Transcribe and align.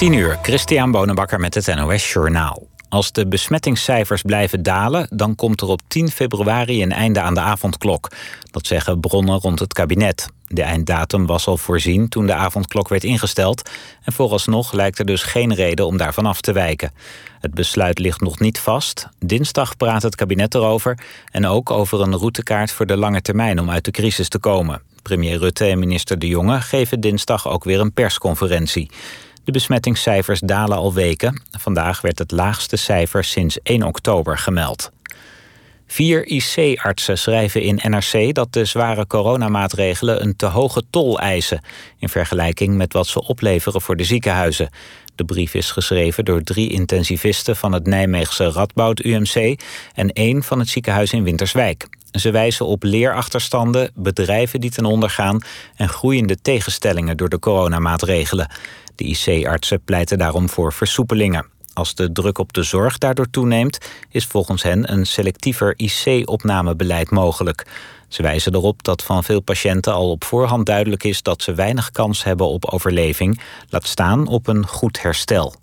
10 0.00 0.12
uur, 0.12 0.38
Christian 0.42 0.90
Bonenbakker 0.90 1.40
met 1.40 1.54
het 1.54 1.74
NOS 1.74 2.12
Journaal. 2.12 2.66
Als 2.88 3.12
de 3.12 3.26
besmettingscijfers 3.26 4.22
blijven 4.22 4.62
dalen, 4.62 5.08
dan 5.10 5.34
komt 5.34 5.60
er 5.60 5.68
op 5.68 5.80
10 5.88 6.08
februari 6.08 6.82
een 6.82 6.92
einde 6.92 7.20
aan 7.20 7.34
de 7.34 7.40
avondklok. 7.40 8.08
Dat 8.50 8.66
zeggen 8.66 9.00
bronnen 9.00 9.38
rond 9.38 9.58
het 9.58 9.72
kabinet. 9.72 10.28
De 10.46 10.62
einddatum 10.62 11.26
was 11.26 11.46
al 11.46 11.56
voorzien 11.56 12.08
toen 12.08 12.26
de 12.26 12.34
avondklok 12.34 12.88
werd 12.88 13.04
ingesteld. 13.04 13.70
En 14.02 14.12
vooralsnog 14.12 14.72
lijkt 14.72 14.98
er 14.98 15.04
dus 15.04 15.22
geen 15.22 15.54
reden 15.54 15.86
om 15.86 15.96
daarvan 15.96 16.26
af 16.26 16.40
te 16.40 16.52
wijken. 16.52 16.92
Het 17.40 17.54
besluit 17.54 17.98
ligt 17.98 18.20
nog 18.20 18.38
niet 18.38 18.58
vast. 18.58 19.08
Dinsdag 19.18 19.76
praat 19.76 20.02
het 20.02 20.14
kabinet 20.14 20.54
erover. 20.54 20.98
En 21.30 21.46
ook 21.46 21.70
over 21.70 22.00
een 22.00 22.16
routekaart 22.16 22.72
voor 22.72 22.86
de 22.86 22.96
lange 22.96 23.22
termijn 23.22 23.60
om 23.60 23.70
uit 23.70 23.84
de 23.84 23.90
crisis 23.90 24.28
te 24.28 24.38
komen. 24.38 24.82
Premier 25.02 25.38
Rutte 25.38 25.64
en 25.64 25.78
minister 25.78 26.18
De 26.18 26.26
Jonge 26.26 26.60
geven 26.60 27.00
dinsdag 27.00 27.48
ook 27.48 27.64
weer 27.64 27.80
een 27.80 27.92
persconferentie. 27.92 28.90
De 29.44 29.52
besmettingscijfers 29.52 30.40
dalen 30.40 30.76
al 30.76 30.94
weken. 30.94 31.42
Vandaag 31.50 32.00
werd 32.00 32.18
het 32.18 32.30
laagste 32.30 32.76
cijfer 32.76 33.24
sinds 33.24 33.58
1 33.62 33.82
oktober 33.82 34.38
gemeld. 34.38 34.90
Vier 35.86 36.26
IC-artsen 36.26 37.18
schrijven 37.18 37.62
in 37.62 37.80
NRC 37.82 38.34
dat 38.34 38.52
de 38.52 38.64
zware 38.64 39.06
coronamaatregelen 39.06 40.22
een 40.22 40.36
te 40.36 40.46
hoge 40.46 40.82
tol 40.90 41.20
eisen... 41.20 41.60
in 41.98 42.08
vergelijking 42.08 42.76
met 42.76 42.92
wat 42.92 43.06
ze 43.06 43.26
opleveren 43.26 43.80
voor 43.80 43.96
de 43.96 44.04
ziekenhuizen. 44.04 44.70
De 45.14 45.24
brief 45.24 45.54
is 45.54 45.70
geschreven 45.70 46.24
door 46.24 46.42
drie 46.42 46.70
intensivisten 46.70 47.56
van 47.56 47.72
het 47.72 47.86
Nijmeegse 47.86 48.50
Radboud 48.50 49.04
UMC... 49.04 49.60
en 49.94 50.12
één 50.12 50.42
van 50.42 50.58
het 50.58 50.68
ziekenhuis 50.68 51.12
in 51.12 51.22
Winterswijk. 51.22 51.88
Ze 52.12 52.30
wijzen 52.30 52.66
op 52.66 52.82
leerachterstanden, 52.82 53.90
bedrijven 53.94 54.60
die 54.60 54.70
ten 54.70 54.84
onder 54.84 55.10
gaan... 55.10 55.40
en 55.76 55.88
groeiende 55.88 56.40
tegenstellingen 56.40 57.16
door 57.16 57.28
de 57.28 57.38
coronamaatregelen. 57.38 58.50
De 58.94 59.04
IC-artsen 59.04 59.84
pleiten 59.84 60.18
daarom 60.18 60.48
voor 60.48 60.72
versoepelingen. 60.72 61.46
Als 61.72 61.94
de 61.94 62.12
druk 62.12 62.38
op 62.38 62.52
de 62.52 62.62
zorg 62.62 62.98
daardoor 62.98 63.30
toeneemt, 63.30 63.78
is 64.10 64.26
volgens 64.26 64.62
hen 64.62 64.92
een 64.92 65.06
selectiever 65.06 65.74
IC-opnamebeleid 65.76 67.10
mogelijk. 67.10 67.66
Ze 68.08 68.22
wijzen 68.22 68.54
erop 68.54 68.82
dat 68.82 69.02
van 69.02 69.24
veel 69.24 69.40
patiënten 69.40 69.92
al 69.92 70.10
op 70.10 70.24
voorhand 70.24 70.66
duidelijk 70.66 71.04
is 71.04 71.22
dat 71.22 71.42
ze 71.42 71.54
weinig 71.54 71.90
kans 71.90 72.24
hebben 72.24 72.46
op 72.46 72.64
overleving, 72.64 73.40
laat 73.68 73.86
staan 73.86 74.26
op 74.26 74.46
een 74.46 74.66
goed 74.66 75.02
herstel. 75.02 75.54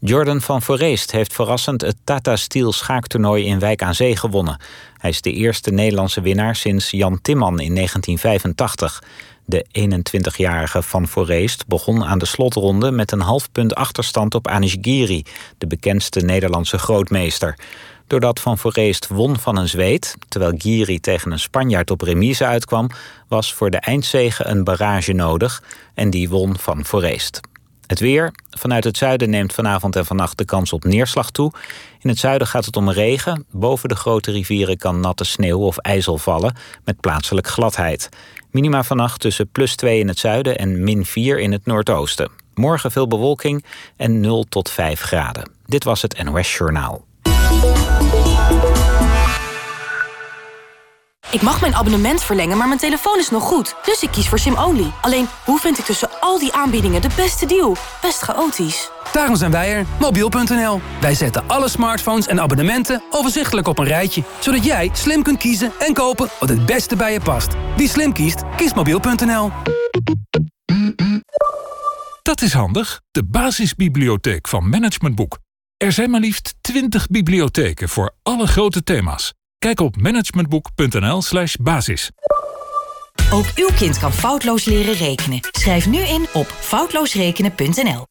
Jordan 0.00 0.40
van 0.40 0.62
Foreest 0.62 1.10
heeft 1.10 1.32
verrassend 1.32 1.80
het 1.80 1.96
Tata 2.04 2.36
Steel 2.36 2.72
schaaktoernooi 2.72 3.44
in 3.44 3.58
Wijk 3.58 3.82
aan 3.82 3.94
Zee 3.94 4.16
gewonnen. 4.16 4.60
Hij 4.98 5.10
is 5.10 5.20
de 5.20 5.32
eerste 5.32 5.70
Nederlandse 5.70 6.20
winnaar 6.20 6.56
sinds 6.56 6.90
Jan 6.90 7.20
Timman 7.22 7.60
in 7.60 7.74
1985. 7.74 9.02
De 9.44 9.66
21-jarige 9.78 10.82
Van 10.82 11.08
Foreest 11.08 11.66
begon 11.66 12.04
aan 12.04 12.18
de 12.18 12.26
slotronde 12.26 12.90
met 12.90 13.12
een 13.12 13.20
half 13.20 13.52
punt 13.52 13.74
achterstand 13.74 14.34
op 14.34 14.48
Anish 14.48 14.74
Giri, 14.80 15.22
de 15.58 15.66
bekendste 15.66 16.20
Nederlandse 16.20 16.78
grootmeester. 16.78 17.58
Doordat 18.06 18.40
Van 18.40 18.58
Foreest 18.58 19.08
won 19.08 19.38
van 19.38 19.56
een 19.56 19.68
Zweed, 19.68 20.16
terwijl 20.28 20.52
Giri 20.58 21.00
tegen 21.00 21.32
een 21.32 21.38
Spanjaard 21.38 21.90
op 21.90 22.00
remise 22.00 22.46
uitkwam, 22.46 22.90
was 23.28 23.54
voor 23.54 23.70
de 23.70 23.78
eindzege 23.78 24.44
een 24.44 24.64
barrage 24.64 25.12
nodig 25.12 25.62
en 25.94 26.10
die 26.10 26.28
won 26.28 26.58
van 26.58 26.84
Foreest. 26.84 27.40
Het 27.86 28.00
weer. 28.00 28.32
Vanuit 28.50 28.84
het 28.84 28.96
zuiden 28.96 29.30
neemt 29.30 29.52
vanavond 29.52 29.96
en 29.96 30.06
vannacht 30.06 30.38
de 30.38 30.44
kans 30.44 30.72
op 30.72 30.84
neerslag 30.84 31.30
toe. 31.30 31.52
In 32.00 32.08
het 32.08 32.18
zuiden 32.18 32.46
gaat 32.46 32.64
het 32.64 32.76
om 32.76 32.90
regen. 32.90 33.46
Boven 33.50 33.88
de 33.88 33.96
grote 33.96 34.30
rivieren 34.30 34.76
kan 34.76 35.00
natte 35.00 35.24
sneeuw 35.24 35.58
of 35.58 35.78
ijzel 35.78 36.18
vallen 36.18 36.56
met 36.84 37.00
plaatselijk 37.00 37.46
gladheid. 37.46 38.08
Minima 38.50 38.82
vannacht 38.82 39.20
tussen 39.20 39.48
plus 39.48 39.76
2 39.76 39.98
in 39.98 40.08
het 40.08 40.18
zuiden 40.18 40.58
en 40.58 40.84
min 40.84 41.04
4 41.04 41.38
in 41.38 41.52
het 41.52 41.66
noordoosten. 41.66 42.30
Morgen 42.54 42.90
veel 42.90 43.06
bewolking 43.06 43.64
en 43.96 44.20
0 44.20 44.44
tot 44.44 44.70
5 44.70 45.00
graden. 45.00 45.50
Dit 45.66 45.84
was 45.84 46.02
het 46.02 46.24
NOS 46.24 46.56
Journaal. 46.56 47.05
Ik 51.30 51.42
mag 51.42 51.60
mijn 51.60 51.74
abonnement 51.74 52.22
verlengen, 52.22 52.56
maar 52.56 52.66
mijn 52.66 52.80
telefoon 52.80 53.18
is 53.18 53.30
nog 53.30 53.42
goed. 53.42 53.74
Dus 53.84 54.02
ik 54.02 54.10
kies 54.10 54.28
voor 54.28 54.38
SimOnly. 54.38 54.92
Alleen, 55.00 55.26
hoe 55.44 55.58
vind 55.58 55.78
ik 55.78 55.84
tussen 55.84 56.20
al 56.20 56.38
die 56.38 56.52
aanbiedingen 56.52 57.02
de 57.02 57.08
beste 57.16 57.46
deal? 57.46 57.76
Best 58.02 58.22
chaotisch. 58.22 58.90
Daarom 59.12 59.36
zijn 59.36 59.50
wij 59.50 59.72
er, 59.74 59.86
mobiel.nl. 60.00 60.80
Wij 61.00 61.14
zetten 61.14 61.48
alle 61.48 61.68
smartphones 61.68 62.26
en 62.26 62.40
abonnementen 62.40 63.02
overzichtelijk 63.10 63.66
op 63.68 63.78
een 63.78 63.86
rijtje. 63.86 64.22
Zodat 64.38 64.64
jij 64.64 64.90
slim 64.92 65.22
kunt 65.22 65.38
kiezen 65.38 65.72
en 65.78 65.94
kopen 65.94 66.28
wat 66.40 66.48
het 66.48 66.66
beste 66.66 66.96
bij 66.96 67.12
je 67.12 67.20
past. 67.20 67.54
Wie 67.76 67.88
slim 67.88 68.12
kiest, 68.12 68.42
kiest 68.56 68.74
mobiel.nl. 68.74 69.50
Dat 72.22 72.42
is 72.42 72.52
handig. 72.52 73.00
De 73.10 73.24
basisbibliotheek 73.24 74.48
van 74.48 74.68
Management 74.68 75.14
Boek. 75.14 75.38
Er 75.76 75.92
zijn 75.92 76.10
maar 76.10 76.20
liefst 76.20 76.54
20 76.60 77.06
bibliotheken 77.06 77.88
voor 77.88 78.14
alle 78.22 78.46
grote 78.46 78.82
thema's. 78.82 79.32
Kijk 79.66 79.80
op 79.80 79.96
managementboek.nl 79.96 81.22
slash 81.22 81.54
basis. 81.56 82.10
Ook 83.32 83.44
uw 83.54 83.68
kind 83.76 83.98
kan 83.98 84.12
foutloos 84.12 84.64
leren 84.64 84.94
rekenen. 84.94 85.38
Schrijf 85.50 85.86
nu 85.86 85.98
in 85.98 86.26
op 86.32 86.46
foutloosrekenen.nl. 86.46 88.06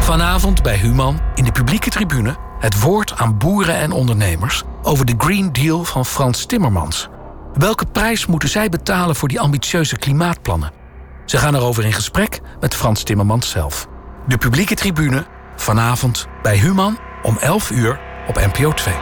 Vanavond 0.00 0.62
bij 0.62 0.76
Human 0.76 1.20
in 1.34 1.44
de 1.44 1.52
publieke 1.52 1.90
tribune 1.90 2.36
het 2.58 2.80
woord 2.80 3.12
aan 3.16 3.38
boeren 3.38 3.74
en 3.74 3.92
ondernemers 3.92 4.62
over 4.82 5.06
de 5.06 5.14
Green 5.18 5.52
Deal 5.52 5.84
van 5.84 6.06
Frans 6.06 6.46
Timmermans. 6.46 7.08
Welke 7.54 7.86
prijs 7.86 8.26
moeten 8.26 8.48
zij 8.48 8.68
betalen 8.68 9.16
voor 9.16 9.28
die 9.28 9.40
ambitieuze 9.40 9.96
klimaatplannen? 9.96 10.72
Ze 11.24 11.38
gaan 11.38 11.54
erover 11.54 11.84
in 11.84 11.92
gesprek 11.92 12.40
met 12.60 12.74
Frans 12.74 13.02
Timmermans 13.02 13.50
zelf. 13.50 13.86
De 14.26 14.38
publieke 14.38 14.74
tribune 14.74 15.26
vanavond 15.56 16.26
bij 16.42 16.56
Human 16.56 16.98
om 17.22 17.38
11 17.38 17.70
uur 17.70 18.00
op 18.28 18.34
NPO 18.34 18.72
2. 18.72 18.94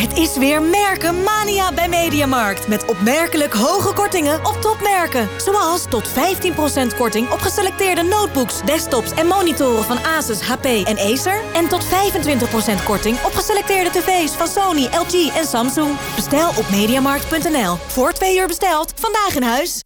Het 0.00 0.18
is 0.18 0.36
weer 0.36 0.62
Merkenmania 0.62 1.72
bij 1.72 1.88
Mediamarkt. 1.88 2.68
Met 2.68 2.84
opmerkelijk 2.84 3.52
hoge 3.52 3.92
kortingen 3.92 4.46
op 4.46 4.56
topmerken. 4.60 5.28
Zoals 5.36 5.84
tot 5.88 6.08
15% 6.08 6.96
korting 6.96 7.30
op 7.30 7.38
geselecteerde 7.38 8.02
notebooks, 8.02 8.62
desktops 8.64 9.12
en 9.12 9.26
monitoren 9.26 9.84
van 9.84 10.04
Asus, 10.04 10.40
HP 10.40 10.64
en 10.64 10.98
Acer. 10.98 11.42
En 11.54 11.68
tot 11.68 11.86
25% 11.86 12.84
korting 12.84 13.16
op 13.24 13.32
geselecteerde 13.32 13.90
tv's 13.90 14.32
van 14.32 14.46
Sony, 14.46 14.84
LG 14.84 15.36
en 15.36 15.46
Samsung. 15.46 15.96
Bestel 16.14 16.48
op 16.48 16.70
mediamarkt.nl. 16.70 17.76
Voor 17.86 18.12
twee 18.12 18.38
uur 18.38 18.46
besteld, 18.46 18.92
vandaag 18.96 19.34
in 19.34 19.42
huis. 19.42 19.82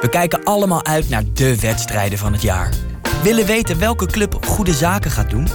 We 0.00 0.08
kijken 0.10 0.44
allemaal 0.44 0.84
uit 0.84 1.08
naar 1.08 1.24
de 1.32 1.60
wedstrijden 1.60 2.18
van 2.18 2.32
het 2.32 2.42
jaar. 2.42 2.70
Willen 3.22 3.46
weten 3.46 3.78
welke 3.78 4.06
club 4.06 4.46
goede 4.46 4.74
zaken 4.74 5.10
gaat 5.10 5.30
doen? 5.30 5.48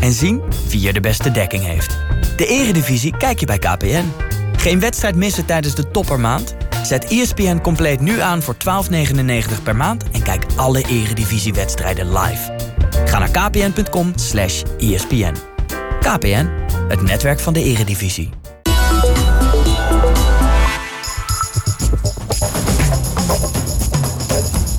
En 0.00 0.12
zien 0.12 0.42
wie 0.68 0.86
er 0.86 0.92
de 0.92 1.00
beste 1.00 1.30
dekking 1.30 1.64
heeft. 1.64 1.96
De 2.42 2.48
eredivisie 2.48 3.16
kijk 3.16 3.40
je 3.40 3.46
bij 3.46 3.58
KPN. 3.58 4.04
Geen 4.56 4.80
wedstrijd 4.80 5.16
missen 5.16 5.44
tijdens 5.44 5.74
de 5.74 5.90
toppermaand? 5.90 6.54
Zet 6.82 7.04
ESPN 7.04 7.60
compleet 7.60 8.00
nu 8.00 8.20
aan 8.20 8.42
voor 8.42 8.54
12,99 8.54 9.62
per 9.62 9.76
maand... 9.76 10.10
en 10.10 10.22
kijk 10.22 10.44
alle 10.56 10.82
eredivisiewedstrijden 10.88 12.18
live. 12.18 12.52
Ga 13.04 13.18
naar 13.18 13.30
kpn.com 13.30 14.12
slash 14.14 14.62
ESPN. 14.78 15.34
KPN, 16.00 16.48
het 16.88 17.02
netwerk 17.02 17.40
van 17.40 17.52
de 17.52 17.62
eredivisie. 17.62 18.30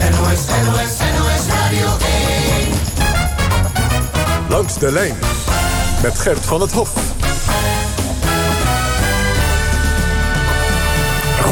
NOS, 0.10 0.46
NOS, 0.66 0.98
NOS 1.18 1.48
Radio 1.50 1.88
1. 2.58 4.50
Langs 4.50 4.80
de 4.80 4.92
lijn 4.92 5.16
met 6.02 6.20
Gert 6.20 6.46
van 6.46 6.62
het 6.62 6.72
Hof. 6.72 7.14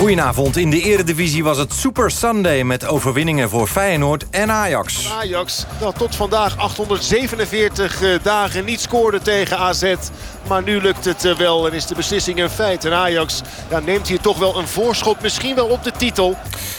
Goedenavond. 0.01 0.57
In 0.57 0.69
de 0.69 0.81
eredivisie 0.81 1.43
was 1.43 1.57
het 1.57 1.73
Super 1.73 2.11
Sunday... 2.11 2.63
met 2.63 2.85
overwinningen 2.85 3.49
voor 3.49 3.67
Feyenoord 3.67 4.29
en 4.29 4.51
Ajax. 4.51 5.11
Ajax 5.11 5.65
dat 5.79 5.97
tot 5.97 6.15
vandaag 6.15 6.57
847 6.57 8.01
eh, 8.01 8.09
dagen 8.23 8.65
niet 8.65 8.81
scoorde 8.81 9.21
tegen 9.21 9.57
AZ. 9.57 9.95
Maar 10.47 10.63
nu 10.63 10.81
lukt 10.81 11.05
het 11.05 11.25
eh, 11.25 11.35
wel 11.35 11.67
en 11.67 11.73
is 11.73 11.85
de 11.85 11.95
beslissing 11.95 12.39
een 12.39 12.49
feit. 12.49 12.85
En 12.85 12.93
Ajax 12.93 13.41
ja, 13.69 13.79
neemt 13.79 14.07
hier 14.07 14.21
toch 14.21 14.37
wel 14.37 14.57
een 14.57 14.67
voorschot. 14.67 15.21
Misschien 15.21 15.55
wel 15.55 15.67
op 15.67 15.83
de 15.83 15.91
titel. 15.91 16.37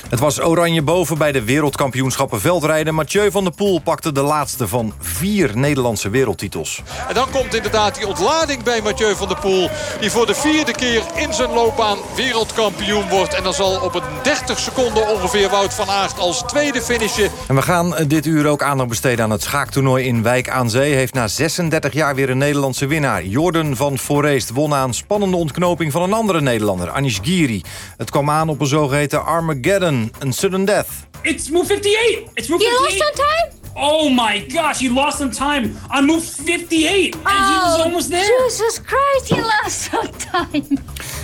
Het 0.09 0.21
was 0.21 0.41
oranje 0.41 0.83
boven 0.83 1.19
bij 1.19 1.33
de 1.33 1.45
wereldkampioenschappen 1.45 2.41
veldrijden. 2.41 2.95
Mathieu 2.95 3.31
van 3.31 3.45
der 3.45 3.53
Poel 3.53 3.79
pakte 3.79 4.13
de 4.13 4.23
laatste 4.23 4.69
van 4.69 4.95
vier 4.99 5.51
Nederlandse 5.55 6.11
wereldtitels. 6.11 6.83
En 7.09 7.15
dan 7.15 7.31
komt 7.31 7.55
inderdaad 7.55 7.95
die 7.95 8.07
ontlading 8.07 8.63
bij 8.63 8.81
Mathieu 8.83 9.15
van 9.15 9.29
der 9.29 9.39
Poel. 9.39 9.71
Die 10.01 10.11
voor 10.11 10.27
de 10.27 10.35
vierde 10.35 10.73
keer 10.73 11.03
in 11.15 11.35
zijn 11.35 11.51
loopbaan 11.51 11.99
wereldkampioen 12.17 13.09
wordt. 13.13 13.35
En 13.35 13.43
dan 13.43 13.55
zal 13.55 13.81
op 13.81 13.95
een 13.95 14.03
30 14.23 14.59
seconden 14.59 15.09
ongeveer 15.09 15.49
Wout 15.49 15.75
van 15.75 15.89
Aert 15.89 16.19
als 16.19 16.43
tweede 16.47 16.83
finishen. 16.83 17.31
En 17.49 17.55
we 17.55 17.63
gaan 17.63 17.95
dit 18.07 18.27
uur 18.27 18.47
ook 18.47 18.63
aandacht 18.63 18.89
besteden 18.89 19.25
aan 19.25 19.31
het 19.31 19.43
schaaktoernooi 19.43 20.07
in 20.07 20.23
Wijk 20.23 20.49
aan 20.49 20.71
Zee. 20.71 20.95
Heeft 20.95 21.15
na 21.15 21.29
36 21.29 21.93
jaar 21.93 22.15
weer 22.15 22.31
een 22.31 22.39
Nederlandse 22.39 22.87
winnaar. 22.87 23.25
Jordan 23.25 23.77
van 23.77 23.99
Foreest 23.99 24.51
won 24.51 24.75
aan 24.75 24.95
spannende 24.95 25.37
ontknoping 25.37 25.93
van 25.93 26.03
een 26.03 26.13
andere 26.13 26.41
Nederlander, 26.41 26.91
Anish 26.91 27.19
Giri. 27.23 27.63
Het 27.97 28.11
kwam 28.11 28.31
aan 28.31 28.49
op 28.49 28.61
een 28.61 28.67
zogeheten 28.67 29.25
Armageddon, 29.25 30.13
een 30.19 30.33
sudden 30.33 30.65
death. 30.65 30.89
It's 31.23 31.51
move 31.51 31.73
58! 31.73 32.31
It's 32.35 32.49
move 32.49 32.65
58! 32.65 32.71
You 32.71 32.83
lost 32.83 33.01
on 33.01 33.25
time? 33.25 33.62
Oh 33.75 34.11
my 34.11 34.45
gosh, 34.49 34.81
you 34.81 34.95
lost 34.95 35.21
on 35.21 35.31
time 35.31 35.73
on 35.89 36.05
move 36.07 36.23
58! 36.23 37.15
And 37.15 37.23
he 37.25 37.57
was 37.57 37.79
Oh, 37.79 37.83
almost 37.85 38.11
there! 38.11 38.25
Jesus 38.45 38.81
Christ, 38.85 39.29
you 39.29 39.43
lost 39.43 39.91
on 40.01 40.11
time! 40.33 40.79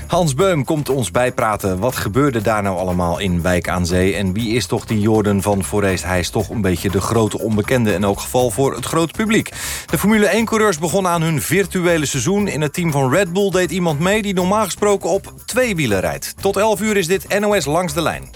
Hans 0.07 0.35
Beum 0.35 0.65
komt 0.65 0.89
ons 0.89 1.11
bijpraten. 1.11 1.79
Wat 1.79 1.97
gebeurde 1.97 2.41
daar 2.43 2.63
nou 2.63 2.79
allemaal 2.79 3.19
in 3.19 3.43
Wijk 3.43 3.69
aan 3.69 3.87
Zee? 3.87 4.15
En 4.15 4.33
wie 4.33 4.55
is 4.55 4.67
toch 4.67 4.85
die 4.87 5.01
Jordan 5.01 5.43
van 5.43 5.65
Foreest? 5.65 6.05
Hij 6.05 6.19
is 6.19 6.31
toch 6.31 6.49
een 6.49 6.61
beetje 6.61 6.91
de 6.91 7.01
grote 7.01 7.39
onbekende... 7.39 7.93
in 7.93 8.05
elk 8.05 8.21
geval 8.21 8.51
voor 8.51 8.75
het 8.75 8.85
grote 8.85 9.13
publiek. 9.13 9.51
De 9.87 9.99
Formule 9.99 10.41
1-coureurs 10.43 10.79
begonnen 10.79 11.13
aan 11.13 11.23
hun 11.23 11.43
virtuele 11.43 12.07
seizoen. 12.07 12.49
In 12.49 12.61
het 12.61 12.73
team 12.73 12.93
van 12.93 13.11
Red 13.11 13.33
Bull 13.33 13.51
deed 13.51 13.71
iemand 13.71 14.01
mee... 14.01 14.23
die 14.23 14.35
normaal 14.35 14.65
gesproken 14.65 15.11
op 15.11 15.33
twee 15.45 15.77
wielen 15.77 16.01
rijdt. 16.01 16.35
Tot 16.41 16.57
11 16.57 16.81
uur 16.81 16.97
is 16.97 17.07
dit 17.07 17.39
NOS 17.41 17.65
Langs 17.65 17.93
de 17.95 18.03
Lijn. 18.03 18.31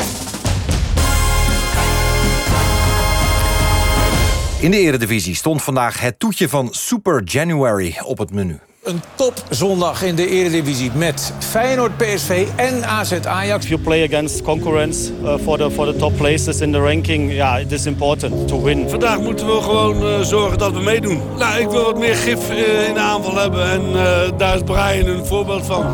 In 4.62 4.70
de 4.70 4.78
eredivisie 4.78 5.34
stond 5.34 5.62
vandaag 5.62 6.00
het 6.00 6.18
toetje 6.18 6.48
van 6.48 6.68
Super 6.70 7.22
January 7.24 7.96
op 8.04 8.18
het 8.18 8.32
menu. 8.32 8.58
Een 8.82 9.00
topzondag 9.14 10.02
in 10.02 10.14
de 10.14 10.28
Eredivisie 10.28 10.90
met 10.94 11.32
Feyenoord, 11.38 11.96
PSV 11.96 12.46
en 12.56 12.84
AZ 12.84 13.12
Ajax. 13.12 13.68
You 13.68 13.80
play 13.80 14.04
against 14.04 14.42
concurrents 14.42 15.10
uh, 15.22 15.34
for 15.42 15.58
the 15.58 15.70
for 15.70 15.92
the 15.92 15.96
top 15.96 16.16
places 16.16 16.60
in 16.60 16.72
the 16.72 16.78
ranking. 16.78 17.32
Ja, 17.32 17.58
it 17.58 17.72
is 17.72 17.86
important 17.86 18.48
to 18.48 18.62
win. 18.62 18.88
Vandaag 18.88 19.20
moeten 19.20 19.46
we 19.46 19.62
gewoon 19.62 20.02
uh, 20.02 20.20
zorgen 20.20 20.58
dat 20.58 20.72
we 20.72 20.80
meedoen. 20.80 21.20
Nou, 21.36 21.60
ik 21.60 21.68
wil 21.68 21.84
wat 21.84 21.98
meer 21.98 22.14
gif 22.14 22.50
uh, 22.50 22.88
in 22.88 22.94
de 22.94 23.00
aanval 23.00 23.36
hebben 23.36 23.70
en 23.70 23.82
uh, 23.82 24.38
daar 24.38 24.54
is 24.54 24.62
Brian 24.62 25.06
een 25.06 25.26
voorbeeld 25.26 25.66
van. 25.66 25.84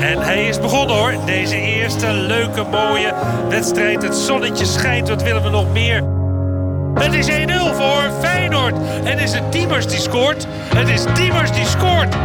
En 0.00 0.18
hij 0.18 0.48
is 0.48 0.60
begonnen 0.60 0.96
hoor. 0.96 1.14
Deze 1.26 1.56
eerste 1.56 2.12
leuke, 2.12 2.62
mooie 2.70 3.14
wedstrijd. 3.48 4.02
Het 4.02 4.14
zonnetje 4.14 4.64
schijnt. 4.64 5.08
Wat 5.08 5.22
willen 5.22 5.42
we 5.42 5.48
nog 5.48 5.72
meer? 5.72 6.25
Het 6.98 7.12
is 7.12 7.28
1-0 7.28 7.76
voor 7.76 8.10
Feyenoord. 8.20 8.74
En 9.04 9.18
is 9.18 9.32
het 9.32 9.52
Diemers 9.52 9.86
die 9.86 10.00
scoort. 10.00 10.46
Het 10.74 10.88
is 10.88 11.02
Diemers 11.14 11.52
die 11.52 11.66
scoort. 11.66 12.16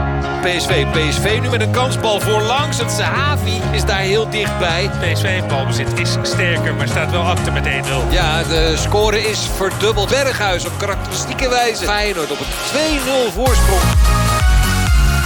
PSV, 0.42 0.86
PSV 0.92 1.40
nu 1.42 1.50
met 1.50 1.62
een 1.62 1.72
kansbal 1.72 2.20
voorlangs. 2.20 2.78
Het 2.78 2.92
Sahavi 2.92 3.62
is 3.72 3.86
daar 3.86 4.00
heel 4.00 4.30
dichtbij. 4.30 4.90
PSV 5.00 5.44
balbezit 5.44 6.00
is 6.00 6.18
sterker, 6.22 6.76
maar 6.76 6.88
staat 6.88 7.12
wel 7.12 7.22
achter 7.22 7.54
met 7.54 7.66
1-0. 7.66 7.70
Ja, 8.10 8.44
de 8.44 8.74
score 8.78 9.30
is 9.30 9.50
verdubbeld. 9.56 10.10
Berghuis 10.10 10.66
op 10.66 10.72
karakteristieke 10.78 11.50
wijze. 11.50 11.84
Feyenoord 11.84 12.32
op 12.32 12.40
een 12.40 12.46
2-0 13.30 13.34
voorsprong. 13.34 13.82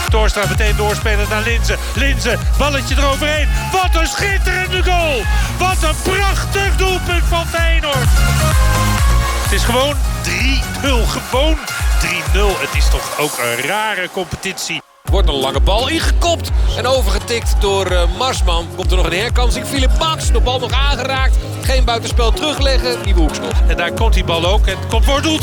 Torstra 0.09 0.43
meteen 0.49 0.75
doorspelen 0.75 1.29
naar 1.29 1.41
Linzen. 1.41 1.77
Linzen, 1.95 2.39
balletje 2.57 2.95
eroverheen. 2.95 3.47
Wat 3.71 4.01
een 4.01 4.07
schitterende 4.07 4.83
goal. 4.83 5.21
Wat 5.57 5.89
een 5.89 6.13
prachtig 6.13 6.75
doelpunt 6.75 7.23
van 7.29 7.45
Feyenoord. 7.47 8.07
Het 9.55 9.63
is 9.63 9.69
gewoon 9.69 9.95
3-0. 9.95 11.07
Gewoon 11.07 11.55
3-0. 11.55 11.59
Het 12.59 12.75
is 12.77 12.89
toch 12.89 13.19
ook 13.19 13.37
een 13.37 13.67
rare 13.67 14.09
competitie. 14.11 14.81
Wordt 15.03 15.27
een 15.27 15.35
lange 15.35 15.59
bal 15.59 15.87
ingekopt 15.87 16.51
en 16.77 16.87
overgetikt 16.87 17.55
door 17.59 17.91
uh, 17.91 18.01
Marsman. 18.17 18.67
Komt 18.75 18.91
er 18.91 18.97
nog 18.97 19.05
een 19.05 19.19
herkansing. 19.19 19.65
Philip 19.65 19.97
Max, 19.99 20.31
de 20.31 20.39
bal 20.39 20.59
nog 20.59 20.71
aangeraakt. 20.71 21.35
Geen 21.61 21.85
buitenspel 21.85 22.31
terugleggen. 22.31 22.97
Nieuwe 23.05 23.19
hoekschop. 23.19 23.53
En 23.67 23.77
daar 23.77 23.91
komt 23.91 24.13
die 24.13 24.23
bal 24.23 24.45
ook. 24.45 24.67
En 24.67 24.77
het 24.77 24.87
komt 24.87 25.05
voor 25.05 25.21
doel, 25.21 25.39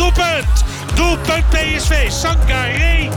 doelpunt. 0.94 1.42
PSV. 1.52 2.10
Sangaré 2.10 3.08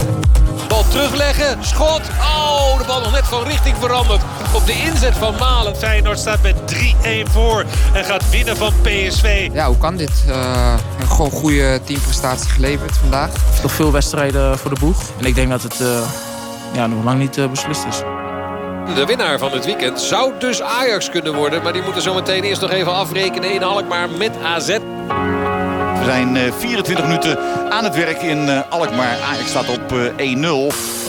3-1. 0.00 0.28
Bal 0.68 0.84
terugleggen, 0.88 1.64
schot. 1.64 2.00
Oh, 2.20 2.78
de 2.78 2.84
bal 2.86 3.00
nog 3.00 3.12
net 3.12 3.24
van 3.24 3.44
richting 3.44 3.76
veranderd. 3.76 4.20
Op 4.54 4.66
de 4.66 4.72
inzet 4.72 5.16
van 5.16 5.34
Malen. 5.38 5.76
Feyenoord 5.76 6.18
staat 6.18 6.42
met 6.42 6.56
3-1 7.26 7.30
voor 7.30 7.64
en 7.92 8.04
gaat 8.04 8.30
winnen 8.30 8.56
van 8.56 8.72
PSV. 8.82 9.48
Ja, 9.52 9.66
hoe 9.66 9.78
kan 9.78 9.96
dit? 9.96 10.24
Uh, 10.28 10.74
gewoon 11.08 11.30
goede 11.30 11.80
teamprestatie 11.84 12.50
geleverd 12.50 12.96
vandaag. 12.96 13.30
Nog 13.62 13.72
veel 13.72 13.92
wedstrijden 13.92 14.58
voor 14.58 14.74
de 14.74 14.80
boeg. 14.80 15.02
En 15.18 15.24
ik 15.24 15.34
denk 15.34 15.50
dat 15.50 15.62
het 15.62 15.80
uh, 15.80 15.88
ja, 16.72 16.86
nog 16.86 17.04
lang 17.04 17.18
niet 17.18 17.36
uh, 17.36 17.46
beslist 17.46 17.84
is. 17.84 17.98
De 18.94 19.04
winnaar 19.06 19.38
van 19.38 19.52
het 19.52 19.64
weekend 19.64 20.00
zou 20.00 20.32
dus 20.38 20.62
Ajax 20.62 21.10
kunnen 21.10 21.34
worden. 21.34 21.62
Maar 21.62 21.72
die 21.72 21.82
moeten 21.82 22.02
zometeen 22.02 22.42
eerst 22.42 22.60
nog 22.60 22.70
even 22.70 22.94
afrekenen 22.94 23.52
in 23.52 23.62
Alkmaar 23.62 24.08
met 24.10 24.32
AZ. 24.42 24.78
Zijn 26.08 26.52
24 26.58 27.04
minuten 27.06 27.38
aan 27.70 27.84
het 27.84 27.94
werk 27.94 28.22
in 28.22 28.64
Alkmaar. 28.68 29.20
Ajax 29.20 29.48
staat 29.48 29.68
op 29.68 29.90
1-0. 29.90 29.94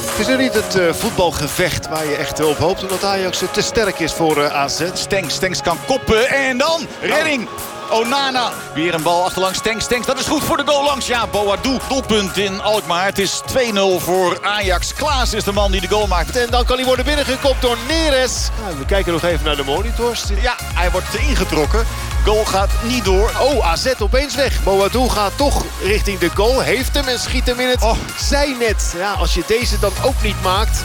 Het 0.10 0.20
is 0.20 0.28
nu 0.28 0.38
niet 0.38 0.54
het 0.54 0.76
uh, 0.76 0.94
voetbalgevecht 0.94 1.90
waar 1.90 2.06
je 2.06 2.16
echt 2.16 2.44
op 2.44 2.58
hoopt. 2.58 2.82
Omdat 2.82 3.04
Ajax 3.04 3.44
te 3.52 3.62
sterk 3.62 4.00
is 4.00 4.14
voor 4.14 4.38
uh, 4.38 4.54
AZ. 4.54 4.82
Stenks, 4.94 5.34
Stenks 5.34 5.62
kan 5.62 5.78
koppen. 5.88 6.30
En 6.30 6.58
dan 6.58 6.88
redding. 7.02 7.48
Onana. 7.92 8.52
Weer 8.74 8.94
een 8.94 9.04
bal 9.04 9.24
achterlangs. 9.24 9.58
Stenks, 9.58 9.84
Stenks. 9.84 10.06
Dat 10.06 10.20
is 10.20 10.28
goed 10.28 10.44
voor 10.44 10.58
de 10.58 10.64
goal 10.66 10.84
langs. 10.84 11.08
Ja, 11.08 11.28
Boadu. 11.28 11.78
Doelpunt 11.88 12.38
in 12.38 12.62
Alkmaar. 12.62 13.06
Het 13.06 13.20
is 13.20 13.42
2-0 13.42 13.54
voor 13.98 14.40
Ajax. 14.42 14.94
Klaas 14.94 15.34
is 15.34 15.44
de 15.44 15.52
man 15.52 15.72
die 15.72 15.82
de 15.82 15.88
goal 15.88 16.08
maakt. 16.08 16.38
En 16.38 16.48
dan 16.50 16.66
kan 16.66 16.76
hij 16.76 16.86
worden 16.86 17.06
binnengekopt 17.06 17.62
door 17.62 17.78
Neres. 17.88 18.50
Nou, 18.64 18.78
we 18.78 18.86
kijken 18.86 19.14
nog 19.14 19.24
even 19.24 19.46
naar 19.46 19.56
de 19.56 19.64
monitors. 19.64 20.24
Ja, 20.42 20.56
hij 20.58 20.92
wordt 20.92 21.16
ingetrokken. 21.16 21.86
Goal 22.26 22.46
gaat 22.46 22.70
niet 22.84 23.06
door. 23.06 23.32
Oh, 23.40 23.68
AZ 23.68 23.94
opeens 24.00 24.36
weg. 24.36 24.64
Boadu 24.64 25.10
gaat 25.10 25.32
toch 25.36 25.66
richting 25.84 26.20
de 26.20 26.30
goal. 26.34 26.60
Heeft 26.60 26.94
hem 26.94 27.08
en 27.08 27.20
schiet 27.20 27.46
hem 27.46 27.60
in 27.60 27.70
het 27.70 27.82
oh. 27.82 27.98
zijnet. 28.18 28.94
Ja, 28.98 29.12
als 29.12 29.34
je 29.34 29.44
deze 29.48 29.80
dan 29.80 29.92
ook 30.02 30.22
niet 30.22 30.42
maakt. 30.42 30.82
3-0. 30.82 30.84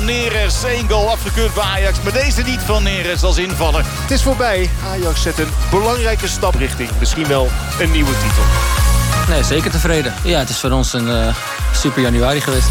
3-0 0.00 0.04
Neres. 0.04 0.64
1 0.64 0.88
goal 0.88 1.10
afgekeurd 1.10 1.54
bij 1.54 1.64
Ajax. 1.64 1.98
Maar 2.02 2.12
deze 2.12 2.42
niet 2.42 2.60
van 2.60 2.82
Neres 2.82 3.22
als 3.22 3.36
invaller. 3.36 3.84
Het 3.86 4.10
is 4.10 4.22
voorbij. 4.22 4.70
Ajax 4.90 5.22
zet 5.22 5.38
een 5.38 5.50
belangrijke 5.70 6.28
stap 6.28 6.54
richting 6.54 6.90
misschien 6.98 7.26
wel 7.26 7.48
een 7.80 7.90
nieuwe 7.90 8.12
titel. 8.12 8.42
Nee, 9.28 9.42
zeker 9.42 9.70
tevreden. 9.70 10.14
Ja, 10.22 10.38
het 10.38 10.48
is 10.48 10.58
voor 10.58 10.70
ons 10.70 10.92
een 10.92 11.06
uh, 11.06 11.34
super 11.74 12.02
januari 12.02 12.40
geweest. 12.40 12.68